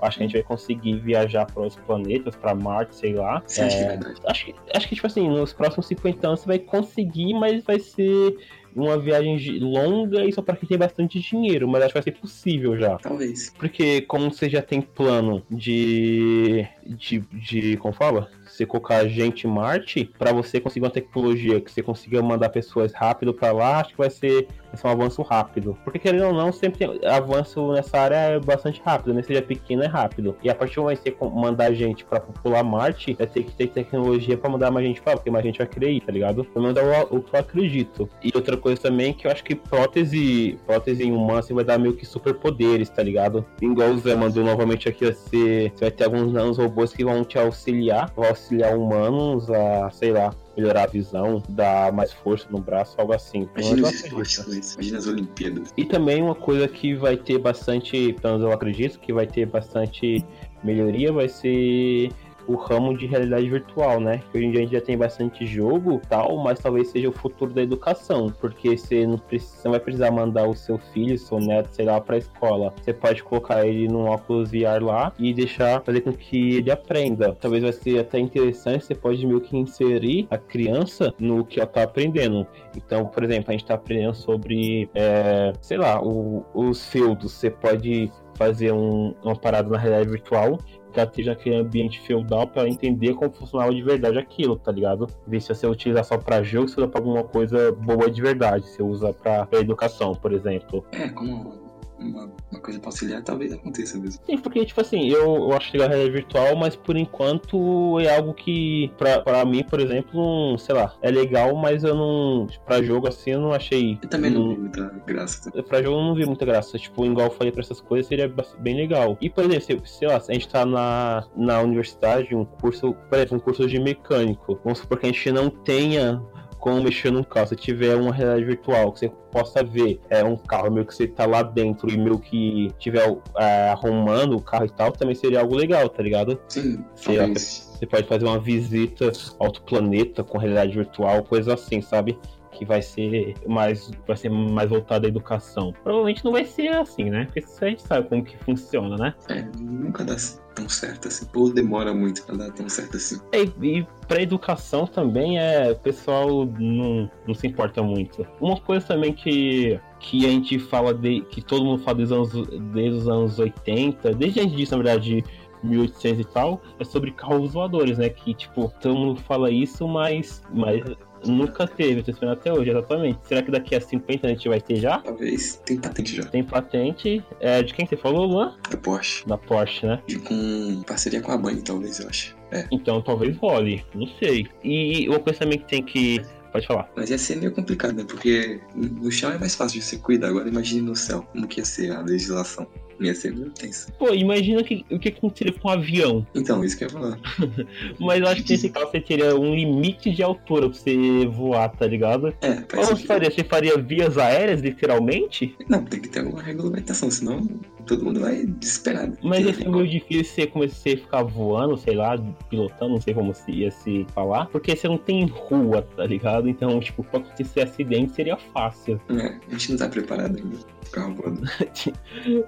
Acho 0.02 0.18
que 0.18 0.24
a 0.24 0.26
gente 0.26 0.32
vai 0.34 0.42
conseguir 0.42 0.98
viajar 0.98 1.46
para 1.46 1.62
outros 1.62 1.80
planetas, 1.86 2.36
para 2.36 2.54
Marte, 2.54 2.94
sei 2.94 3.14
lá. 3.14 3.42
É, 3.59 4.30
acho, 4.30 4.46
que, 4.46 4.54
acho 4.74 4.88
que, 4.88 4.94
tipo 4.94 5.07
assim, 5.07 5.28
nos 5.28 5.52
próximos 5.52 5.86
50 5.86 6.26
anos 6.26 6.40
você 6.40 6.46
vai 6.46 6.59
conseguir, 6.59 7.34
mas 7.34 7.64
vai 7.64 7.78
ser 7.78 8.36
uma 8.76 8.98
viagem 8.98 9.58
longa 9.58 10.24
e 10.24 10.32
só 10.32 10.42
para 10.42 10.54
quem 10.56 10.68
tem 10.68 10.78
bastante 10.78 11.18
dinheiro, 11.18 11.66
mas 11.66 11.82
acho 11.82 11.94
que 11.94 12.00
vai 12.00 12.02
ser 12.02 12.12
possível 12.12 12.76
já. 12.78 12.98
Talvez. 12.98 13.50
Porque 13.58 14.02
como 14.02 14.30
você 14.30 14.48
já 14.48 14.60
tem 14.60 14.80
plano 14.80 15.42
de. 15.50 16.66
de. 16.84 17.20
de 17.32 17.76
como 17.78 17.94
fala? 17.94 18.30
Você 18.46 18.64
colocar 18.66 19.06
gente 19.08 19.46
em 19.46 19.50
Marte, 19.50 20.10
pra 20.18 20.32
você 20.32 20.60
conseguir 20.60 20.84
uma 20.84 20.90
tecnologia 20.90 21.60
que 21.60 21.70
você 21.70 21.82
consiga 21.82 22.22
mandar 22.22 22.48
pessoas 22.48 22.92
rápido 22.92 23.34
pra 23.34 23.52
lá, 23.52 23.80
acho 23.80 23.90
que 23.90 23.98
vai 23.98 24.10
ser, 24.10 24.46
ser 24.76 24.86
um 24.86 24.90
avanço 24.90 25.22
rápido. 25.22 25.76
Porque 25.84 25.98
querendo 25.98 26.26
ou 26.26 26.32
não, 26.32 26.52
sempre 26.52 26.78
tem 26.78 27.00
avanço 27.08 27.72
nessa 27.72 27.98
área 27.98 28.16
é 28.16 28.40
bastante 28.40 28.80
rápido, 28.84 29.14
né? 29.14 29.22
Seja 29.22 29.42
pequeno 29.42 29.82
é 29.82 29.86
rápido. 29.86 30.36
E 30.42 30.50
a 30.50 30.54
partir 30.54 30.76
do 30.76 30.82
momento 30.82 31.02
que 31.02 31.10
você 31.10 31.30
mandar 31.30 31.72
gente 31.72 32.04
pra 32.04 32.20
popular 32.20 32.62
Marte, 32.62 33.14
vai 33.14 33.26
ter 33.26 33.42
que 33.42 33.52
ter 33.52 33.68
tecnologia 33.68 34.36
pra 34.36 34.50
mandar 34.50 34.70
mais 34.70 34.86
gente 34.86 35.00
pra 35.00 35.12
lá, 35.12 35.18
porque 35.18 35.30
mais 35.30 35.44
gente 35.44 35.58
vai 35.58 35.66
querer 35.66 35.92
ir, 35.92 36.00
tá 36.00 36.12
ligado? 36.12 36.44
Pelo 36.44 36.66
menos 36.66 36.78
é 36.78 37.06
o, 37.10 37.20
que 37.20 37.34
eu 37.34 37.40
acredito. 37.40 38.08
E 38.22 38.32
outra 38.34 38.56
coisa 38.56 38.80
também 38.80 39.12
que 39.12 39.26
eu 39.26 39.30
acho 39.30 39.44
que 39.44 39.54
prótese, 39.54 40.58
prótese 40.66 41.04
em 41.04 41.12
humana 41.12 41.40
assim, 41.40 41.54
vai 41.54 41.64
dar 41.64 41.78
meio 41.78 41.94
que 41.94 42.06
superpoderes, 42.06 42.88
tá 42.88 43.02
ligado? 43.02 43.44
Igual 43.60 43.90
o 43.90 43.98
Zé 43.98 44.14
mandou 44.14 44.44
novamente 44.44 44.88
aqui, 44.88 45.04
você, 45.04 45.72
você 45.74 45.84
vai 45.84 45.90
ter 45.90 46.04
alguns 46.04 46.32
nanos 46.32 46.58
robôs 46.58 46.92
que 46.92 47.04
vão 47.04 47.24
te 47.24 47.38
auxiliar, 47.38 48.12
vão 48.14 48.26
auxiliar 48.26 48.76
humanos 48.76 49.50
a, 49.50 49.90
sei 49.90 50.12
lá, 50.12 50.30
melhorar 50.57 50.84
a 50.84 50.86
visão, 50.86 51.42
dar 51.48 51.92
mais 51.92 52.12
força 52.12 52.46
no 52.50 52.59
braço, 52.59 52.94
algo 52.98 53.12
assim. 53.12 53.40
Então, 53.40 53.76
Imagina 53.76 54.11
com 54.11 54.22
isso. 54.22 54.74
Imagina 54.74 54.98
as 54.98 55.07
Olimpíadas. 55.07 55.74
E 55.76 55.84
também 55.84 56.22
uma 56.22 56.34
coisa 56.34 56.66
que 56.66 56.94
vai 56.94 57.16
ter 57.16 57.38
bastante, 57.38 58.14
pelo 58.14 58.34
menos 58.34 58.48
eu 58.48 58.52
acredito, 58.52 58.98
que 58.98 59.12
vai 59.12 59.26
ter 59.26 59.46
bastante 59.46 60.24
melhoria, 60.64 61.12
vai 61.12 61.28
ser 61.28 62.11
o 62.47 62.55
ramo 62.55 62.97
de 62.97 63.07
realidade 63.07 63.49
virtual, 63.49 64.01
né? 64.01 64.22
Que 64.30 64.38
hoje 64.38 64.47
em 64.47 64.51
dia 64.51 64.61
a 64.61 64.62
gente 64.62 64.72
já 64.72 64.80
tem 64.80 64.97
bastante 64.97 65.47
jogo 65.47 66.01
tal, 66.09 66.36
mas 66.38 66.59
talvez 66.59 66.88
seja 66.88 67.09
o 67.09 67.12
futuro 67.12 67.53
da 67.53 67.62
educação, 67.62 68.32
porque 68.40 68.76
você 68.76 69.07
não, 69.07 69.18
precisa, 69.18 69.57
você 69.57 69.68
não 69.68 69.72
vai 69.72 69.80
precisar 69.80 70.11
mandar 70.11 70.49
o 70.49 70.55
seu 70.55 70.78
filho, 70.78 71.18
seu 71.18 71.38
neto, 71.38 71.68
sei 71.72 71.84
lá, 71.84 72.01
pra 72.01 72.16
escola. 72.18 72.72
Você 72.82 72.92
pode 72.92 73.22
colocar 73.22 73.66
ele 73.66 73.88
num 73.88 74.05
óculos 74.07 74.51
VR 74.51 74.82
lá 74.82 75.12
e 75.18 75.32
deixar 75.34 75.82
fazer 75.82 76.01
com 76.03 76.12
que 76.12 76.57
ele 76.57 76.70
aprenda. 76.70 77.36
Talvez 77.40 77.62
vai 77.62 77.72
ser 77.72 77.99
até 77.99 78.18
interessante, 78.18 78.84
você 78.84 78.94
pode 78.94 79.26
meio 79.26 79.40
que 79.40 79.57
inserir 79.57 80.26
a 80.30 80.38
criança 80.38 81.12
no 81.18 81.44
que 81.44 81.59
ela 81.61 81.66
tá 81.68 81.82
aprendendo. 81.82 82.47
Então, 82.76 83.07
por 83.07 83.24
exemplo, 83.24 83.47
a 83.49 83.53
gente 83.53 83.64
tá 83.64 83.74
aprendendo 83.74 84.14
sobre, 84.14 84.88
é, 84.94 85.53
sei 85.61 85.76
lá, 85.78 86.01
o- 86.03 86.44
os 86.55 86.86
feudos. 86.86 87.32
Você 87.32 87.51
pode 87.51 88.11
fazer 88.34 88.72
um- 88.72 89.14
uma 89.22 89.34
parada 89.34 89.68
na 89.70 89.78
realidade 89.78 90.11
virtual 90.11 90.59
esteja 91.05 91.30
naquele 91.30 91.57
ambiente 91.57 92.01
feudal 92.01 92.47
para 92.47 92.68
entender 92.68 93.14
como 93.14 93.32
funcionava 93.32 93.74
de 93.74 93.82
verdade 93.82 94.18
aquilo, 94.18 94.57
tá 94.57 94.72
ligado? 94.72 95.07
Ver 95.26 95.40
se 95.40 95.55
você 95.55 95.66
utilizar 95.66 96.05
só 96.05 96.18
pra 96.18 96.42
jogo, 96.42 96.68
se 96.68 96.78
usa 96.78 96.88
pra 96.88 97.01
alguma 97.01 97.24
coisa 97.24 97.72
boa 97.72 98.11
de 98.11 98.22
verdade. 98.22 98.66
Se 98.68 98.82
usa 98.82 99.12
pra 99.12 99.49
educação, 99.53 100.14
por 100.14 100.32
exemplo. 100.32 100.84
É, 100.92 101.09
como 101.09 101.65
uma, 101.99 102.30
uma 102.51 102.61
coisa 102.61 102.78
pra 102.78 102.88
auxiliar, 102.88 103.22
talvez 103.22 103.53
aconteça 103.53 103.99
mesmo. 103.99 104.20
Sim, 104.26 104.38
porque, 104.38 104.64
tipo 104.64 104.80
assim, 104.80 105.09
eu, 105.09 105.36
eu 105.36 105.53
acho 105.53 105.72
legal 105.72 105.86
a 105.88 105.90
realidade 105.90 106.12
virtual, 106.22 106.57
mas 106.57 106.76
por 106.76 106.97
enquanto 106.97 107.99
é 108.01 108.14
algo 108.16 108.34
que, 108.34 108.90
pra, 108.99 109.20
pra 109.20 109.44
mim, 109.44 109.62
por 109.64 109.80
exemplo, 109.80 110.11
não, 110.14 110.59
sei 110.59 110.74
lá, 110.74 110.94
é 111.03 111.11
legal, 111.11 111.55
mas 111.57 111.84
eu 111.84 111.94
não. 111.94 112.47
Pra 112.64 112.82
jogo 112.82 113.09
assim, 113.09 113.30
eu 113.30 113.40
não 113.40 113.53
achei. 113.53 113.99
Eu 114.03 114.09
também 114.09 114.30
não 114.30 114.42
Hum. 114.42 114.55
vi 114.55 114.61
muita 114.61 115.03
graça. 115.07 115.51
Pra 115.62 115.82
jogo 115.82 115.99
eu 115.99 116.03
não 116.05 116.14
vi 116.14 116.26
muita 116.26 116.44
graça. 116.44 116.78
Tipo, 116.78 117.05
igual 117.05 117.26
eu 117.28 117.32
falei 117.32 117.53
pra 117.53 117.61
essas 117.62 117.80
coisas, 117.80 118.07
seria 118.07 118.32
bem 118.59 118.76
legal. 118.76 119.16
E, 119.20 119.28
por 119.30 119.44
exemplo, 119.44 119.86
se- 119.86 119.99
sei 119.99 120.09
lá, 120.09 120.20
se 120.20 120.30
a 120.30 120.34
gente 120.34 120.49
tá 120.49 120.64
na, 120.66 121.26
na 121.36 121.61
universidade, 121.61 122.34
um 122.34 122.44
curso, 122.44 122.94
por 123.09 123.16
exemplo, 123.18 123.36
um 123.36 123.40
curso 123.40 123.66
de 123.66 123.78
mecânico. 123.78 124.59
Vamos 124.64 124.78
supor 124.80 124.99
que 124.99 125.07
a 125.07 125.09
gente 125.12 125.32
não 125.32 125.49
tenha 125.51 126.22
como 126.59 126.82
mexer 126.82 127.11
num 127.11 127.22
carro. 127.22 127.48
Se 127.48 127.57
tiver 127.57 127.94
uma 127.96 128.12
realidade 128.12 128.44
virtual 128.44 128.92
que 128.92 129.00
você 129.00 129.12
possa 129.30 129.62
ver 129.62 130.00
é 130.09 130.24
um 130.24 130.36
carro 130.36 130.70
meio 130.70 130.86
que 130.86 130.94
você 130.94 131.07
tá 131.07 131.26
lá 131.26 131.42
dentro 131.42 131.90
e 131.90 131.96
meio 131.96 132.18
que 132.18 132.72
tiver 132.78 133.18
é, 133.36 133.68
arrumando 133.68 134.36
o 134.36 134.40
carro 134.40 134.66
e 134.66 134.70
tal, 134.70 134.92
também 134.92 135.14
seria 135.14 135.40
algo 135.40 135.54
legal, 135.54 135.88
tá 135.88 136.02
ligado? 136.02 136.38
Sim, 136.48 136.84
talvez. 137.02 137.66
Você 137.78 137.86
pode 137.86 138.09
fazer 138.09 138.24
uma 138.24 138.38
visita 138.38 139.12
ao 139.38 139.48
outro 139.48 139.62
planeta 139.62 140.24
com 140.24 140.38
realidade 140.38 140.72
virtual, 140.72 141.22
coisa 141.22 141.54
assim, 141.54 141.82
sabe? 141.82 142.18
Que 142.57 142.64
vai 142.64 142.80
ser 142.80 143.34
mais, 143.46 143.90
vai 144.07 144.16
ser 144.16 144.30
mais 144.30 144.70
voltada 144.70 145.07
à 145.07 145.09
educação. 145.09 145.74
Provavelmente 145.82 146.24
não 146.24 146.32
vai 146.32 146.44
ser 146.44 146.68
assim, 146.68 147.11
né? 147.11 147.26
Porque 147.26 147.44
a 147.61 147.68
gente 147.68 147.82
sabe 147.82 148.09
como 148.09 148.24
que 148.24 148.36
funciona, 148.38 148.96
né? 148.96 149.14
É, 149.28 149.44
nunca 149.61 150.04
dá 150.04 150.16
tão 150.54 150.68
certo 150.68 151.09
assim. 151.09 151.26
Ou 151.34 151.52
demora 151.52 151.92
muito 151.92 152.22
pra 152.24 152.34
dar 152.34 152.50
tão 152.52 152.68
certo 152.68 152.96
assim. 152.96 153.20
E, 153.32 153.78
e 153.78 153.86
pra 154.09 154.22
educação 154.22 154.86
também 154.86 155.38
é. 155.38 155.70
O 155.72 155.76
pessoal 155.76 156.46
não, 156.59 157.11
não 157.26 157.34
se 157.34 157.46
importa 157.46 157.82
muito. 157.82 158.26
Uma 158.40 158.59
coisa 158.59 158.86
também 158.86 159.12
que. 159.12 159.78
Que 159.98 160.26
a 160.26 160.28
gente 160.28 160.59
fala 160.59 160.94
de. 160.94 161.20
que 161.22 161.42
todo 161.42 161.64
mundo 161.64 161.82
fala 161.82 161.98
desde 161.98 162.14
os 162.14 162.34
anos, 162.34 162.48
desde 162.72 162.98
os 162.98 163.09
anos 163.09 163.38
80, 163.38 164.14
desde 164.14 164.40
antes 164.40 164.57
disso, 164.57 164.76
na 164.76 164.82
verdade, 164.82 165.24
1800 165.62 166.20
e 166.20 166.24
tal, 166.24 166.61
é 166.78 166.84
sobre 166.84 167.11
carros 167.12 167.52
voadores, 167.52 167.98
né? 167.98 168.09
Que, 168.09 168.34
tipo, 168.34 168.72
todo 168.80 168.94
mundo 168.94 169.20
fala 169.22 169.50
isso, 169.50 169.86
mas, 169.86 170.42
mas 170.52 170.82
nunca 171.26 171.66
teve, 171.66 172.02
tô 172.02 172.10
esperando 172.10 172.34
até 172.34 172.52
hoje, 172.52 172.70
exatamente. 172.70 173.18
Será 173.24 173.42
que 173.42 173.50
daqui 173.50 173.74
a 173.74 173.80
50 173.80 174.26
a 174.26 174.30
gente 174.30 174.48
vai 174.48 174.60
ter 174.60 174.76
já? 174.76 174.98
Talvez. 174.98 175.60
Tem 175.64 175.76
patente 175.78 176.16
já. 176.16 176.24
Tem 176.24 176.44
patente. 176.44 177.24
É, 177.40 177.62
de 177.62 177.74
quem 177.74 177.86
você 177.86 177.96
falou, 177.96 178.26
Luan? 178.26 178.56
Da 178.70 178.76
Porsche. 178.76 179.26
Da 179.26 179.38
Porsche, 179.38 179.86
né? 179.86 180.02
E 180.08 180.16
com 180.16 180.82
parceria 180.86 181.20
com 181.20 181.32
a 181.32 181.36
Band, 181.38 181.56
talvez, 181.64 182.00
eu 182.00 182.08
acho. 182.08 182.36
É. 182.50 182.66
Então 182.70 183.02
talvez 183.02 183.36
role, 183.36 183.84
não 183.94 184.06
sei. 184.18 184.46
E 184.62 185.08
uma 185.08 185.18
coisa 185.18 185.40
também 185.40 185.58
que 185.58 185.66
tem 185.66 185.82
que. 185.82 186.22
Pode 186.52 186.66
falar. 186.66 186.88
Mas 186.96 187.10
ia 187.10 187.18
ser 187.18 187.36
meio 187.36 187.52
complicado, 187.52 187.94
né? 187.94 188.04
Porque 188.08 188.60
no 188.74 189.10
chão 189.10 189.30
é 189.30 189.38
mais 189.38 189.54
fácil 189.54 189.80
de 189.80 189.84
você 189.84 189.98
cuidar. 189.98 190.28
Agora 190.28 190.48
imagine 190.48 190.80
no 190.80 190.96
céu. 190.96 191.22
Como 191.32 191.46
que 191.46 191.60
ia 191.60 191.64
ser 191.64 191.90
a 191.90 192.00
legislação? 192.00 192.66
Ia 193.01 193.14
ser 193.14 193.34
meio 193.34 193.51
tenso. 193.51 193.92
Pô, 193.99 194.14
imagina 194.14 194.62
que, 194.62 194.84
o 194.90 194.99
que 194.99 195.09
aconteceria 195.09 195.53
com 195.53 195.68
um 195.68 195.72
avião. 195.72 196.26
Então, 196.34 196.64
isso 196.64 196.76
que 196.78 196.84
eu 196.84 196.88
ia 196.88 196.92
falar. 196.92 197.18
Mas 198.01 198.20
eu 198.20 198.28
acho 198.28 198.42
que 198.42 198.53
nesse 198.53 198.68
caso 198.70 198.90
você 198.90 199.01
teria 199.01 199.36
um 199.36 199.55
limite 199.55 200.11
de 200.11 200.22
altura 200.22 200.70
pra 200.70 200.78
você 200.78 201.26
voar, 201.26 201.68
tá 201.70 201.86
ligado? 201.86 202.34
É, 202.40 202.55
Como 202.62 202.84
você 202.84 203.07
faria? 203.07 203.30
Você 203.30 203.44
faria 203.44 203.76
vias 203.78 204.16
aéreas, 204.16 204.61
literalmente? 204.61 205.55
Não, 205.68 205.84
tem 205.84 206.01
que 206.01 206.09
ter 206.09 206.20
alguma 206.20 206.42
regulamentação, 206.42 207.11
senão 207.11 207.47
todo 207.86 208.05
mundo 208.05 208.20
vai 208.20 208.44
desesperado. 208.44 209.16
Mas 209.22 209.44
ia 209.44 209.55
ser 209.55 209.68
meio 209.68 209.86
difícil 209.86 210.24
você 210.24 210.47
começar 210.47 210.90
a 210.90 210.97
ficar 210.97 211.22
voando, 211.22 211.76
sei 211.76 211.94
lá, 211.94 212.18
pilotando, 212.51 212.94
não 212.94 213.01
sei 213.01 213.14
como 213.14 213.34
se 213.34 213.51
ia 213.51 213.70
se 213.70 214.07
falar. 214.14 214.47
Porque 214.47 214.76
você 214.76 214.88
não 214.88 214.99
tem 214.99 215.26
rua, 215.26 215.82
tá 215.97 216.05
ligado? 216.07 216.49
Então, 216.49 216.78
tipo, 216.80 217.03
pra 217.05 217.20
acontecer 217.20 217.62
acidente 217.62 218.14
seria 218.14 218.36
fácil. 218.36 219.01
É, 219.11 219.36
a 219.49 219.53
gente 219.53 219.70
não 219.70 219.78
tá 219.78 219.88
preparado 219.88 220.36
ainda. 220.36 220.57
Carro 220.92 221.14
voando. 221.14 221.42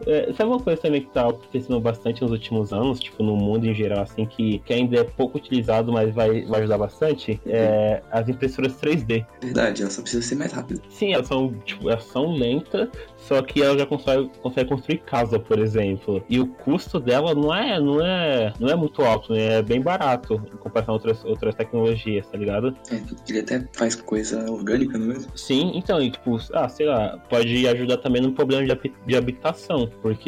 É, 0.06 0.32
sabe 0.38 0.50
uma 0.50 0.60
coisa 0.60 0.80
também 0.80 1.00
que 1.00 1.08
tá 1.08 1.28
acontecendo 1.28 1.80
bastante 1.80 2.22
nos 2.22 2.30
últimos 2.30 2.72
anos, 2.72 3.00
tipo, 3.00 3.22
no 3.24 3.36
mundo 3.36 3.66
em 3.66 3.74
geral, 3.74 4.02
assim, 4.02 4.24
que, 4.24 4.60
que 4.60 4.72
ainda 4.72 5.00
é 5.00 5.04
pouco 5.04 5.36
utilizado, 5.36 5.92
mas 5.92 6.14
vai, 6.14 6.42
vai 6.42 6.60
ajudar 6.60 6.78
bastante? 6.78 7.40
É 7.44 8.00
as 8.10 8.28
impressoras 8.28 8.74
3D. 8.80 9.26
Verdade, 9.42 9.82
ela 9.82 9.90
só 9.90 10.00
precisa 10.00 10.22
ser 10.22 10.36
mais 10.36 10.52
rápida. 10.52 10.80
Sim, 10.88 11.12
elas 11.12 11.26
são, 11.26 11.52
tipo, 11.64 11.90
elas 11.90 12.04
são 12.04 12.32
lentas, 12.32 12.88
só 13.16 13.42
que 13.42 13.60
ela 13.60 13.76
já 13.76 13.84
consegue, 13.84 14.30
consegue 14.40 14.68
construir 14.68 14.98
casa, 14.98 15.38
por 15.40 15.58
exemplo. 15.58 16.24
E 16.28 16.38
o 16.38 16.46
custo 16.46 17.00
dela 17.00 17.34
não 17.34 17.52
é, 17.52 17.80
não 17.80 18.00
é, 18.00 18.52
não 18.60 18.68
é 18.68 18.76
muito 18.76 19.02
alto, 19.02 19.32
né? 19.32 19.58
É 19.58 19.62
bem 19.62 19.80
barato 19.80 20.34
em 20.34 20.56
comparação 20.56 20.94
a 20.94 20.96
outras, 20.96 21.24
outras 21.24 21.54
tecnologias, 21.54 22.26
tá 22.28 22.38
ligado? 22.38 22.76
É, 22.92 23.00
ele 23.28 23.40
até 23.40 23.66
faz 23.72 23.96
coisa 23.96 24.48
orgânica, 24.50 24.96
não 24.96 25.06
é 25.06 25.08
mesmo? 25.14 25.32
Sim, 25.36 25.72
então, 25.74 26.00
e 26.00 26.10
tipo, 26.10 26.38
ah, 26.52 26.68
sei 26.68 26.86
lá, 26.86 27.18
pode 27.28 27.66
ajudar 27.66 27.96
também 27.98 28.22
no 28.22 28.32
problema 28.32 28.64
de, 28.64 28.92
de 29.06 29.16
habitação, 29.16 29.90
porque 30.00 30.27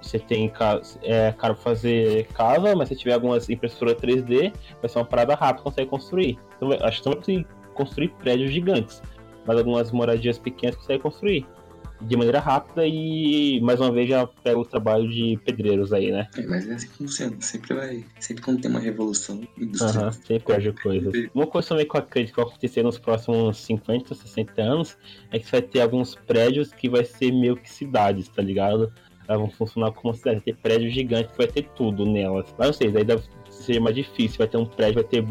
você 0.00 0.18
tem 0.18 0.52
é 1.02 1.32
caro 1.32 1.54
fazer 1.54 2.26
casa, 2.28 2.74
mas 2.74 2.88
se 2.88 2.96
tiver 2.96 3.14
algumas 3.14 3.48
impressoras 3.48 3.94
3D, 3.94 4.52
vai 4.80 4.88
ser 4.88 4.98
uma 4.98 5.04
parada 5.04 5.34
rápida, 5.34 5.62
consegue 5.62 5.90
construir. 5.90 6.38
Então, 6.56 6.70
acho 6.82 7.02
que 7.02 7.08
não 7.08 7.20
vai 7.20 7.46
construir 7.74 8.08
prédios 8.08 8.52
gigantes, 8.52 9.02
mas 9.46 9.58
algumas 9.58 9.90
moradias 9.90 10.38
pequenas 10.38 10.76
consegue 10.76 11.02
construir 11.02 11.46
de 12.00 12.16
maneira 12.16 12.40
rápida 12.40 12.86
e 12.86 13.60
mais 13.62 13.80
uma 13.80 13.90
vez 13.90 14.08
já 14.08 14.26
pega 14.26 14.58
o 14.58 14.64
trabalho 14.64 15.08
de 15.08 15.38
pedreiros 15.44 15.92
aí, 15.92 16.10
né? 16.10 16.28
É, 16.36 16.42
mas 16.46 16.68
é 16.68 16.74
assim 16.74 16.88
que 16.88 16.98
funciona. 16.98 17.36
Sempre 17.40 17.74
vai. 17.74 18.04
Sempre 18.20 18.42
quando 18.42 18.60
tem 18.60 18.70
uma 18.70 18.80
revolução 18.80 19.40
industrial. 19.56 20.04
Aham, 20.04 20.12
sempre 20.12 20.40
perde 20.40 20.72
coisas. 20.72 21.14
Uma 21.34 21.46
coisa 21.46 21.68
também 21.68 21.88
que 21.88 21.96
eu 21.96 22.00
acredito 22.00 22.34
que 22.34 22.40
vai 22.40 22.50
acontecer 22.50 22.82
nos 22.82 22.98
próximos 22.98 23.58
50, 23.58 24.14
60 24.14 24.62
anos 24.62 24.98
é 25.30 25.38
que 25.38 25.46
você 25.46 25.52
vai 25.52 25.62
ter 25.62 25.80
alguns 25.80 26.14
prédios 26.14 26.72
que 26.72 26.88
vai 26.88 27.04
ser 27.04 27.32
meio 27.32 27.56
que 27.56 27.70
cidades, 27.70 28.28
tá 28.28 28.42
ligado? 28.42 28.92
Elas 29.28 29.40
vão 29.40 29.50
funcionar 29.50 29.92
como 29.92 30.14
cidades, 30.14 30.42
vai 30.44 30.54
ter 30.54 30.60
prédios 30.60 30.92
gigantes 30.92 31.32
que 31.32 31.38
vai 31.38 31.46
ter 31.46 31.62
tudo 31.74 32.04
nelas. 32.04 32.54
Mas 32.58 32.66
não 32.66 32.74
sei, 32.74 32.90
daí 32.90 33.04
deve 33.04 33.22
ser 33.48 33.80
mais 33.80 33.94
difícil, 33.94 34.38
vai 34.38 34.48
ter 34.48 34.56
um 34.56 34.66
prédio, 34.66 34.94
vai 34.94 35.04
ter 35.04 35.24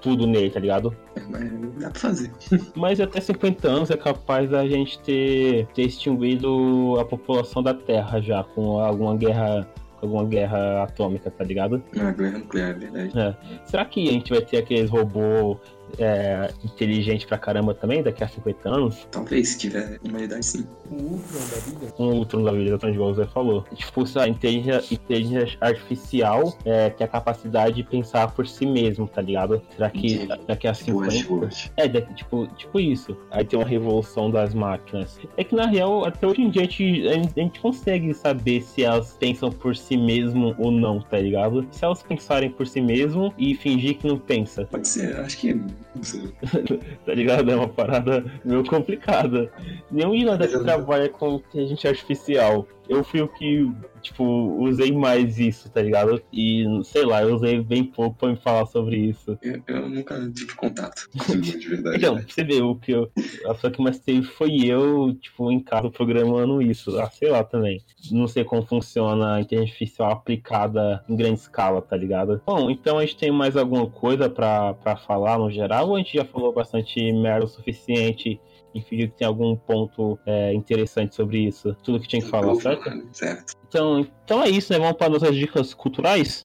tudo 0.00 0.26
nele, 0.26 0.50
tá 0.50 0.60
ligado? 0.60 0.94
É, 1.16 1.20
mas 1.28 1.50
dá 1.80 1.90
pra 1.90 2.00
fazer. 2.00 2.30
Mas 2.76 3.00
até 3.00 3.20
50 3.20 3.68
anos 3.68 3.90
é 3.90 3.96
capaz 3.96 4.48
da 4.48 4.66
gente 4.66 4.98
ter, 5.00 5.66
ter 5.74 5.82
extinguido 5.82 6.96
a 7.00 7.04
população 7.04 7.62
da 7.62 7.74
Terra 7.74 8.20
já, 8.20 8.44
com 8.44 8.78
alguma 8.78 9.16
guerra. 9.16 9.68
Alguma 10.00 10.24
guerra 10.24 10.84
atômica, 10.84 11.28
tá 11.28 11.42
ligado? 11.42 11.82
É 11.92 12.12
guerra 12.12 12.38
nuclear, 12.38 12.70
é 12.70 12.74
verdade. 12.74 13.18
É. 13.18 13.36
Será 13.64 13.84
que 13.84 14.08
a 14.08 14.12
gente 14.12 14.30
vai 14.30 14.40
ter 14.40 14.58
aqueles 14.58 14.88
robôs 14.88 15.58
é, 15.98 16.50
inteligente 16.64 17.26
pra 17.26 17.38
caramba 17.38 17.74
também, 17.74 18.02
daqui 18.02 18.22
a 18.24 18.28
50 18.28 18.68
anos. 18.68 19.06
Talvez, 19.10 19.50
se 19.50 19.58
tiver 19.58 19.98
humanidade, 20.04 20.44
sim. 20.44 20.66
O 20.90 20.94
Ultron 20.94 21.38
da 21.40 21.56
vida? 21.60 21.94
Um 21.98 22.04
Ultron 22.18 22.42
da 22.44 22.52
vida, 22.52 22.64
exatamente 22.70 22.94
igual 22.96 23.10
o 23.10 23.14
Zé 23.14 23.26
falou. 23.26 23.64
Tipo, 23.74 24.02
essa 24.02 24.28
inteligência, 24.28 24.94
inteligência 24.94 25.58
artificial 25.60 26.56
é, 26.64 26.90
tem 26.90 27.04
a 27.04 27.08
capacidade 27.08 27.76
de 27.76 27.82
pensar 27.82 28.30
por 28.32 28.46
si 28.46 28.66
mesmo, 28.66 29.06
tá 29.08 29.20
ligado? 29.20 29.60
Será 29.74 29.90
que 29.90 30.14
Entendi. 30.14 30.40
daqui 30.46 30.66
a 30.68 30.72
Tipo 30.72 31.04
50... 31.04 31.06
Westworld. 31.14 31.72
É, 31.76 31.88
daqui- 31.88 32.14
tipo, 32.14 32.46
tipo 32.56 32.80
isso. 32.80 33.16
Aí 33.30 33.44
tem 33.44 33.58
uma 33.58 33.66
revolução 33.66 34.30
das 34.30 34.54
máquinas. 34.54 35.18
É 35.36 35.44
que 35.44 35.54
na 35.54 35.66
real, 35.66 36.04
até 36.04 36.26
hoje 36.26 36.42
em 36.42 36.50
dia, 36.50 36.62
a 36.62 36.64
gente, 36.64 37.08
a 37.08 37.12
gente- 37.14 37.40
a 37.40 37.42
gente 37.42 37.60
consegue 37.60 38.14
saber 38.14 38.62
se 38.62 38.82
elas 38.84 39.12
pensam 39.18 39.50
por 39.50 39.76
si 39.76 39.96
mesmo 39.96 40.54
ou 40.58 40.70
não, 40.70 41.00
tá 41.00 41.18
ligado? 41.18 41.66
Se 41.70 41.84
elas 41.84 42.02
pensarem 42.02 42.50
por 42.50 42.66
si 42.66 42.80
mesmo 42.80 43.32
e 43.38 43.54
fingir 43.54 43.96
que 43.98 44.06
não 44.06 44.18
pensa, 44.18 44.64
Pode 44.66 44.88
ser, 44.88 45.16
acho 45.20 45.38
que. 45.38 45.60
Tá 47.04 47.14
ligado? 47.14 47.50
É 47.50 47.56
uma 47.56 47.68
parada 47.68 48.24
meio 48.44 48.64
complicada. 48.64 49.50
Nenhum 49.90 50.12
de 50.12 50.24
nós 50.24 50.40
aqui 50.40 50.58
trabalha 50.58 51.08
com 51.08 51.36
inteligência 51.36 51.90
artificial. 51.90 52.66
Eu 52.88 53.02
fui 53.04 53.20
o 53.20 53.28
que, 53.28 53.70
tipo, 54.08 54.24
usei 54.24 54.90
mais 54.92 55.38
isso, 55.38 55.70
tá 55.70 55.82
ligado? 55.82 56.22
E, 56.32 56.64
sei 56.84 57.04
lá, 57.04 57.22
eu 57.22 57.34
usei 57.34 57.60
bem 57.60 57.84
pouco 57.84 58.16
pra 58.16 58.28
me 58.28 58.36
falar 58.36 58.66
sobre 58.66 58.96
isso. 58.96 59.38
Eu, 59.42 59.62
eu 59.66 59.88
nunca 59.88 60.18
tive 60.30 60.54
contato 60.54 61.08
de 61.40 61.68
verdade. 61.68 61.96
Então, 61.96 62.14
né? 62.16 62.24
você 62.26 62.44
vê, 62.44 62.60
o 62.62 62.74
que 62.74 62.92
eu, 62.92 63.10
a 63.44 63.54
pessoa 63.54 63.72
que 63.72 63.82
mais 63.82 63.98
teve 63.98 64.22
foi 64.22 64.64
eu, 64.64 65.14
tipo, 65.14 65.50
em 65.50 65.60
casa 65.60 65.90
programando 65.90 66.60
isso. 66.62 66.98
Ah, 66.98 67.10
sei 67.10 67.30
lá 67.30 67.44
também. 67.44 67.82
Não 68.10 68.26
sei 68.26 68.44
como 68.44 68.66
funciona 68.66 69.34
a 69.34 69.40
inteligência 69.40 69.72
artificial 69.72 70.10
aplicada 70.12 71.04
em 71.08 71.16
grande 71.16 71.40
escala, 71.40 71.82
tá 71.82 71.96
ligado? 71.96 72.40
Bom, 72.46 72.70
então 72.70 72.98
a 72.98 73.02
gente 73.02 73.16
tem 73.16 73.30
mais 73.30 73.56
alguma 73.56 73.88
coisa 73.88 74.28
pra, 74.28 74.74
pra 74.74 74.96
falar 74.96 75.38
no 75.38 75.50
geral 75.50 75.88
ou 75.88 75.96
a 75.96 75.98
gente 75.98 76.16
já 76.16 76.24
falou 76.24 76.52
bastante 76.52 77.12
merda 77.12 77.44
o 77.44 77.48
suficiente? 77.48 78.40
Que 78.80 79.08
tem 79.08 79.26
algum 79.26 79.56
ponto 79.56 80.18
é, 80.26 80.52
interessante 80.52 81.14
sobre 81.14 81.38
isso. 81.46 81.74
Tudo 81.82 82.00
que 82.00 82.08
tinha 82.08 82.22
que 82.22 82.28
falar, 82.28 82.54
certo? 82.56 82.90
Certo. 83.12 83.54
Então, 83.66 84.00
então 84.24 84.42
é 84.42 84.48
isso, 84.48 84.72
né? 84.72 84.78
Vamos 84.78 84.96
para 84.96 85.08
nossas 85.08 85.34
dicas 85.34 85.74
culturais? 85.74 86.40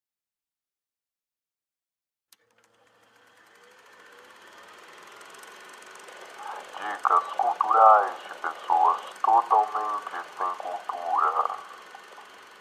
Dicas 6.76 7.24
culturais 7.38 8.14
de 8.28 8.34
pessoas 8.42 9.02
totalmente 9.24 10.12
sem 10.38 10.48
cultura. 10.58 11.56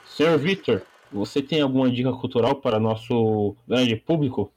Senhor 0.07 0.39
Victor, 0.39 0.83
você 1.11 1.43
tem 1.43 1.61
alguma 1.61 1.91
dica 1.91 2.13
cultural 2.13 2.57
para 2.57 2.81
nosso 2.81 3.57
grande 3.67 3.97
público? 3.97 4.53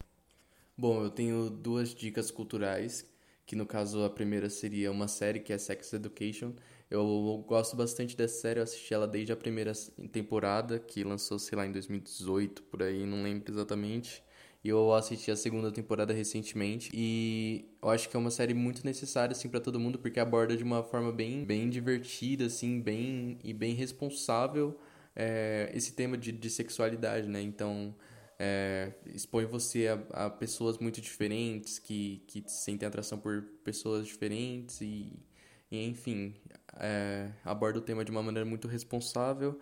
Bom, 0.78 1.04
eu 1.04 1.10
tenho 1.10 1.50
duas 1.50 1.96
dicas 1.96 2.30
culturais, 2.30 3.06
que 3.46 3.56
no 3.56 3.66
caso 3.66 4.04
a 4.04 4.10
primeira 4.10 4.50
seria 4.50 4.92
uma 4.92 5.08
série 5.08 5.40
que 5.40 5.54
é 5.54 5.58
Sex 5.58 5.94
Education. 5.94 6.54
Eu 6.90 7.44
gosto 7.48 7.76
bastante 7.76 8.16
dessa 8.16 8.40
série, 8.42 8.60
eu 8.60 8.64
assisti 8.64 8.94
ela 8.94 9.08
desde 9.08 9.32
a 9.32 9.36
primeira 9.36 9.74
temporada, 10.12 10.80
que 10.80 11.04
lançou, 11.04 11.40
sei 11.40 11.58
lá, 11.58 11.66
em 11.66 11.72
2018, 11.72 12.64
por 12.64 12.84
aí, 12.84 13.06
não 13.06 13.24
lembro 13.24 13.52
exatamente. 13.52 14.24
E 14.64 14.70
eu 14.70 14.94
assisti 14.94 15.30
a 15.30 15.36
segunda 15.36 15.72
temporada 15.72 16.12
recentemente 16.12 16.90
e 16.92 17.70
eu 17.80 17.90
acho 17.90 18.10
que 18.10 18.16
é 18.18 18.20
uma 18.20 18.32
série 18.32 18.56
muito 18.56 18.84
necessária 18.84 19.32
assim 19.32 19.48
para 19.48 19.60
todo 19.60 19.80
mundo 19.80 20.00
porque 20.00 20.20
aborda 20.20 20.58
de 20.58 20.64
uma 20.64 20.82
forma 20.82 21.12
bem, 21.12 21.46
bem 21.46 21.70
divertida 21.70 22.46
assim, 22.48 22.82
bem 22.82 23.38
e 23.44 23.54
bem 23.54 23.76
responsável 23.76 24.76
é, 25.16 25.72
esse 25.72 25.94
tema 25.94 26.18
de, 26.18 26.32
de 26.32 26.50
sexualidade, 26.50 27.28
né? 27.28 27.42
Então 27.42 27.96
é, 28.38 28.94
expõe 29.08 29.46
você 29.46 29.88
a, 29.88 30.26
a 30.26 30.30
pessoas 30.30 30.78
muito 30.78 31.00
diferentes 31.02 31.80
que, 31.80 32.24
que 32.28 32.44
sentem 32.48 32.88
atração 32.88 33.18
por 33.18 33.44
pessoas 33.64 34.06
diferentes 34.06 34.82
e, 34.82 35.14
e 35.72 35.86
enfim 35.86 36.34
é, 36.80 37.32
aborda 37.44 37.80
o 37.80 37.82
tema 37.82 38.04
de 38.04 38.12
uma 38.12 38.22
maneira 38.22 38.48
muito 38.48 38.68
responsável 38.68 39.60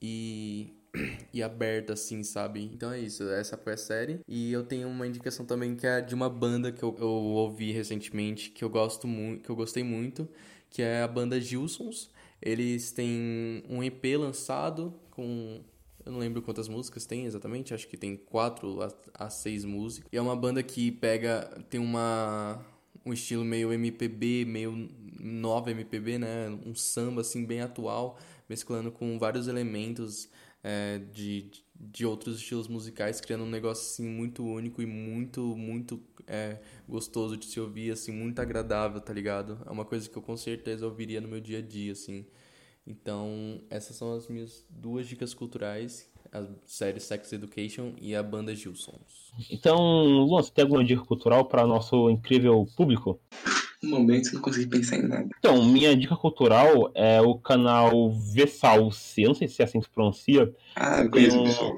e, 0.00 0.74
e 1.32 1.42
aberta, 1.42 1.92
assim, 1.92 2.22
sabe? 2.22 2.64
Então 2.72 2.92
é 2.92 3.00
isso, 3.00 3.22
essa 3.24 3.56
foi 3.56 3.74
a 3.74 3.76
série. 3.76 4.20
E 4.26 4.52
eu 4.52 4.64
tenho 4.64 4.88
uma 4.88 5.06
indicação 5.06 5.44
também 5.44 5.74
que 5.76 5.86
é 5.86 6.00
de 6.00 6.14
uma 6.14 6.28
banda 6.28 6.72
que 6.72 6.82
eu, 6.82 6.94
eu 6.98 7.08
ouvi 7.08 7.72
recentemente, 7.72 8.50
que 8.50 8.64
eu 8.64 8.70
gosto 8.70 9.06
muito, 9.06 9.42
que 9.42 9.50
eu 9.50 9.56
gostei 9.56 9.82
muito, 9.82 10.28
que 10.70 10.82
é 10.82 11.02
a 11.02 11.08
banda 11.08 11.40
Gilsons. 11.40 12.10
Eles 12.40 12.92
têm 12.92 13.62
um 13.68 13.82
EP 13.82 14.04
lançado 14.18 14.94
com. 15.10 15.62
Eu 16.06 16.12
não 16.12 16.20
lembro 16.20 16.40
quantas 16.40 16.68
músicas 16.68 17.04
tem 17.04 17.24
exatamente, 17.24 17.74
acho 17.74 17.88
que 17.88 17.96
tem 17.96 18.16
quatro 18.16 18.80
a, 18.80 19.26
a 19.26 19.28
seis 19.28 19.64
músicas. 19.64 20.08
E 20.12 20.16
é 20.16 20.22
uma 20.22 20.36
banda 20.36 20.62
que 20.62 20.92
pega. 20.92 21.50
tem 21.68 21.80
uma. 21.80 22.64
um 23.04 23.12
estilo 23.12 23.44
meio 23.44 23.72
MPB, 23.72 24.44
meio 24.44 24.88
nova 25.20 25.72
MPB, 25.72 26.18
né? 26.18 26.48
Um 26.64 26.76
samba 26.76 27.22
assim 27.22 27.44
bem 27.44 27.60
atual, 27.60 28.18
mesclando 28.48 28.92
com 28.92 29.18
vários 29.18 29.48
elementos 29.48 30.28
é, 30.62 31.00
de, 31.12 31.50
de 31.74 32.06
outros 32.06 32.36
estilos 32.38 32.68
musicais, 32.68 33.20
criando 33.20 33.42
um 33.42 33.50
negócio 33.50 33.84
assim 33.84 34.08
muito 34.08 34.44
único 34.44 34.80
e 34.80 34.86
muito, 34.86 35.56
muito 35.56 36.00
é, 36.26 36.58
gostoso 36.88 37.36
de 37.36 37.46
se 37.46 37.60
ouvir, 37.60 37.90
assim, 37.92 38.12
muito 38.12 38.40
agradável, 38.40 39.00
tá 39.00 39.12
ligado? 39.12 39.58
É 39.66 39.70
uma 39.70 39.84
coisa 39.84 40.08
que 40.08 40.16
eu 40.16 40.22
com 40.22 40.36
certeza 40.36 40.86
ouviria 40.86 41.20
no 41.20 41.28
meu 41.28 41.40
dia 41.40 41.58
a 41.58 41.62
dia, 41.62 41.92
assim. 41.92 42.26
Então, 42.86 43.60
essas 43.68 43.96
são 43.96 44.14
as 44.14 44.28
minhas 44.28 44.64
duas 44.70 45.06
dicas 45.08 45.34
culturais, 45.34 46.08
a 46.32 46.44
série 46.64 47.00
Sex 47.00 47.32
Education 47.32 47.94
e 48.00 48.14
a 48.14 48.22
banda 48.22 48.54
Gilsons. 48.54 49.32
Então, 49.50 49.76
Luan, 50.04 50.42
você 50.42 50.52
tem 50.52 50.62
alguma 50.62 50.84
dica 50.84 51.02
cultural 51.04 51.44
para 51.46 51.66
nosso 51.66 52.08
incrível 52.10 52.66
público? 52.76 53.20
No 53.82 53.90
momento, 53.90 54.32
não 54.34 54.40
consegui 54.40 54.68
pensar 54.68 54.96
em 54.98 55.02
nada. 55.02 55.28
Então, 55.38 55.64
minha 55.64 55.96
dica 55.96 56.16
cultural 56.16 56.90
é 56.94 57.20
o 57.20 57.36
canal 57.38 58.10
Vessalce, 58.10 59.22
eu 59.22 59.28
não 59.28 59.34
sei 59.34 59.48
se 59.48 59.60
é 59.62 59.64
assim 59.64 59.80
que 59.80 59.86
se 59.86 59.90
pronuncia, 59.92 60.54
Ah, 60.74 61.02
eu 61.02 61.10
conheço 61.10 61.36
um- 61.38 61.76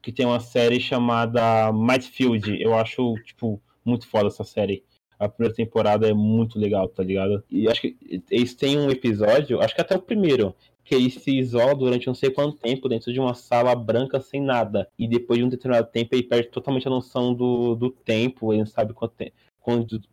que 0.00 0.12
tem 0.12 0.24
uma 0.24 0.40
série 0.40 0.80
chamada 0.80 1.72
Mightfield. 1.72 2.62
Eu 2.62 2.74
acho, 2.74 3.14
tipo, 3.24 3.60
muito 3.84 4.06
foda 4.06 4.28
essa 4.28 4.44
série. 4.44 4.84
A 5.18 5.28
primeira 5.28 5.54
temporada 5.54 6.08
é 6.08 6.14
muito 6.14 6.58
legal, 6.58 6.88
tá 6.88 7.02
ligado? 7.02 7.42
E 7.50 7.68
acho 7.68 7.80
que 7.80 7.96
eles 8.30 8.54
têm 8.54 8.78
um 8.78 8.90
episódio, 8.90 9.60
acho 9.60 9.74
que 9.74 9.80
até 9.80 9.96
o 9.96 10.02
primeiro, 10.02 10.54
que 10.88 10.94
eles 10.94 11.14
se 11.14 11.36
isolam 11.36 11.76
durante 11.76 12.06
não 12.06 12.14
sei 12.14 12.30
quanto 12.30 12.56
tempo 12.56 12.88
dentro 12.88 13.12
de 13.12 13.20
uma 13.20 13.34
sala 13.34 13.74
branca 13.74 14.20
sem 14.20 14.40
nada. 14.40 14.88
E 14.98 15.06
depois 15.06 15.38
de 15.38 15.44
um 15.44 15.48
determinado 15.48 15.86
tempo 15.90 16.14
ele 16.14 16.22
perde 16.22 16.48
totalmente 16.48 16.86
a 16.86 16.90
noção 16.90 17.34
do, 17.34 17.74
do 17.74 17.90
tempo, 17.90 18.52
ele 18.52 18.60
não 18.60 18.66
sabe 18.66 18.94
quanto 18.94 19.14
tempo. 19.14 19.32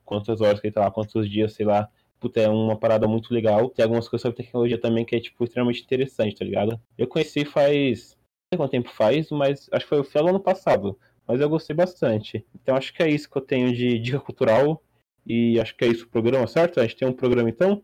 Quantas 0.03 0.41
horas 0.41 0.60
que 0.60 0.68
ele 0.68 0.74
tá 0.74 0.82
lá, 0.82 0.91
quantos 0.91 1.30
dias, 1.30 1.53
sei 1.53 1.66
lá. 1.66 1.88
Puta, 2.20 2.41
é 2.41 2.49
uma 2.49 2.76
parada 2.76 3.08
muito 3.08 3.34
legal. 3.34 3.70
Tem 3.70 3.84
algumas 3.84 4.10
coisas 4.10 4.24
sobre 4.24 4.43
tecnologia 4.43 4.78
também 4.78 5.06
que 5.06 5.16
é, 5.16 5.20
tipo, 5.22 5.45
extremamente 5.45 5.82
interessante, 5.82 6.36
tá 6.36 6.43
ligado? 6.43 6.78
Eu 6.97 7.08
conheci 7.08 7.45
faz. 7.45 8.18
Não 8.18 8.58
sei 8.58 8.58
quanto 8.58 8.72
tempo 8.72 8.89
faz, 8.89 9.30
mas 9.30 9.70
acho 9.72 9.86
que 9.86 9.89
foi 9.89 9.99
o 9.99 10.03
final 10.03 10.26
do 10.26 10.30
ano 10.32 10.39
passado. 10.41 10.99
Mas 11.26 11.39
eu 11.39 11.47
gostei 11.49 11.74
bastante. 11.74 12.45
Então 12.53 12.76
acho 12.76 12.93
que 12.93 13.01
é 13.01 13.10
isso 13.10 13.30
que 13.30 13.38
eu 13.38 13.41
tenho 13.41 13.74
de 13.74 13.97
dica 13.97 14.20
cultural. 14.20 14.84
E 15.26 15.59
acho 15.59 15.76
que 15.76 15.86
é 15.86 15.88
isso 15.88 16.05
o 16.05 16.09
programa, 16.09 16.47
certo? 16.47 16.80
A 16.80 16.84
gente 16.84 16.97
tem 16.97 17.07
um 17.07 17.13
programa 17.13 17.49
então? 17.49 17.84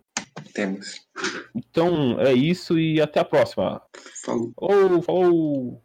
Temos. 0.53 1.07
Então 1.55 2.19
é 2.19 2.33
isso 2.33 2.79
e 2.79 3.01
até 3.01 3.19
a 3.19 3.25
próxima. 3.25 3.81
Falou. 4.23 4.53
Ou 4.57 5.01
falou! 5.01 5.83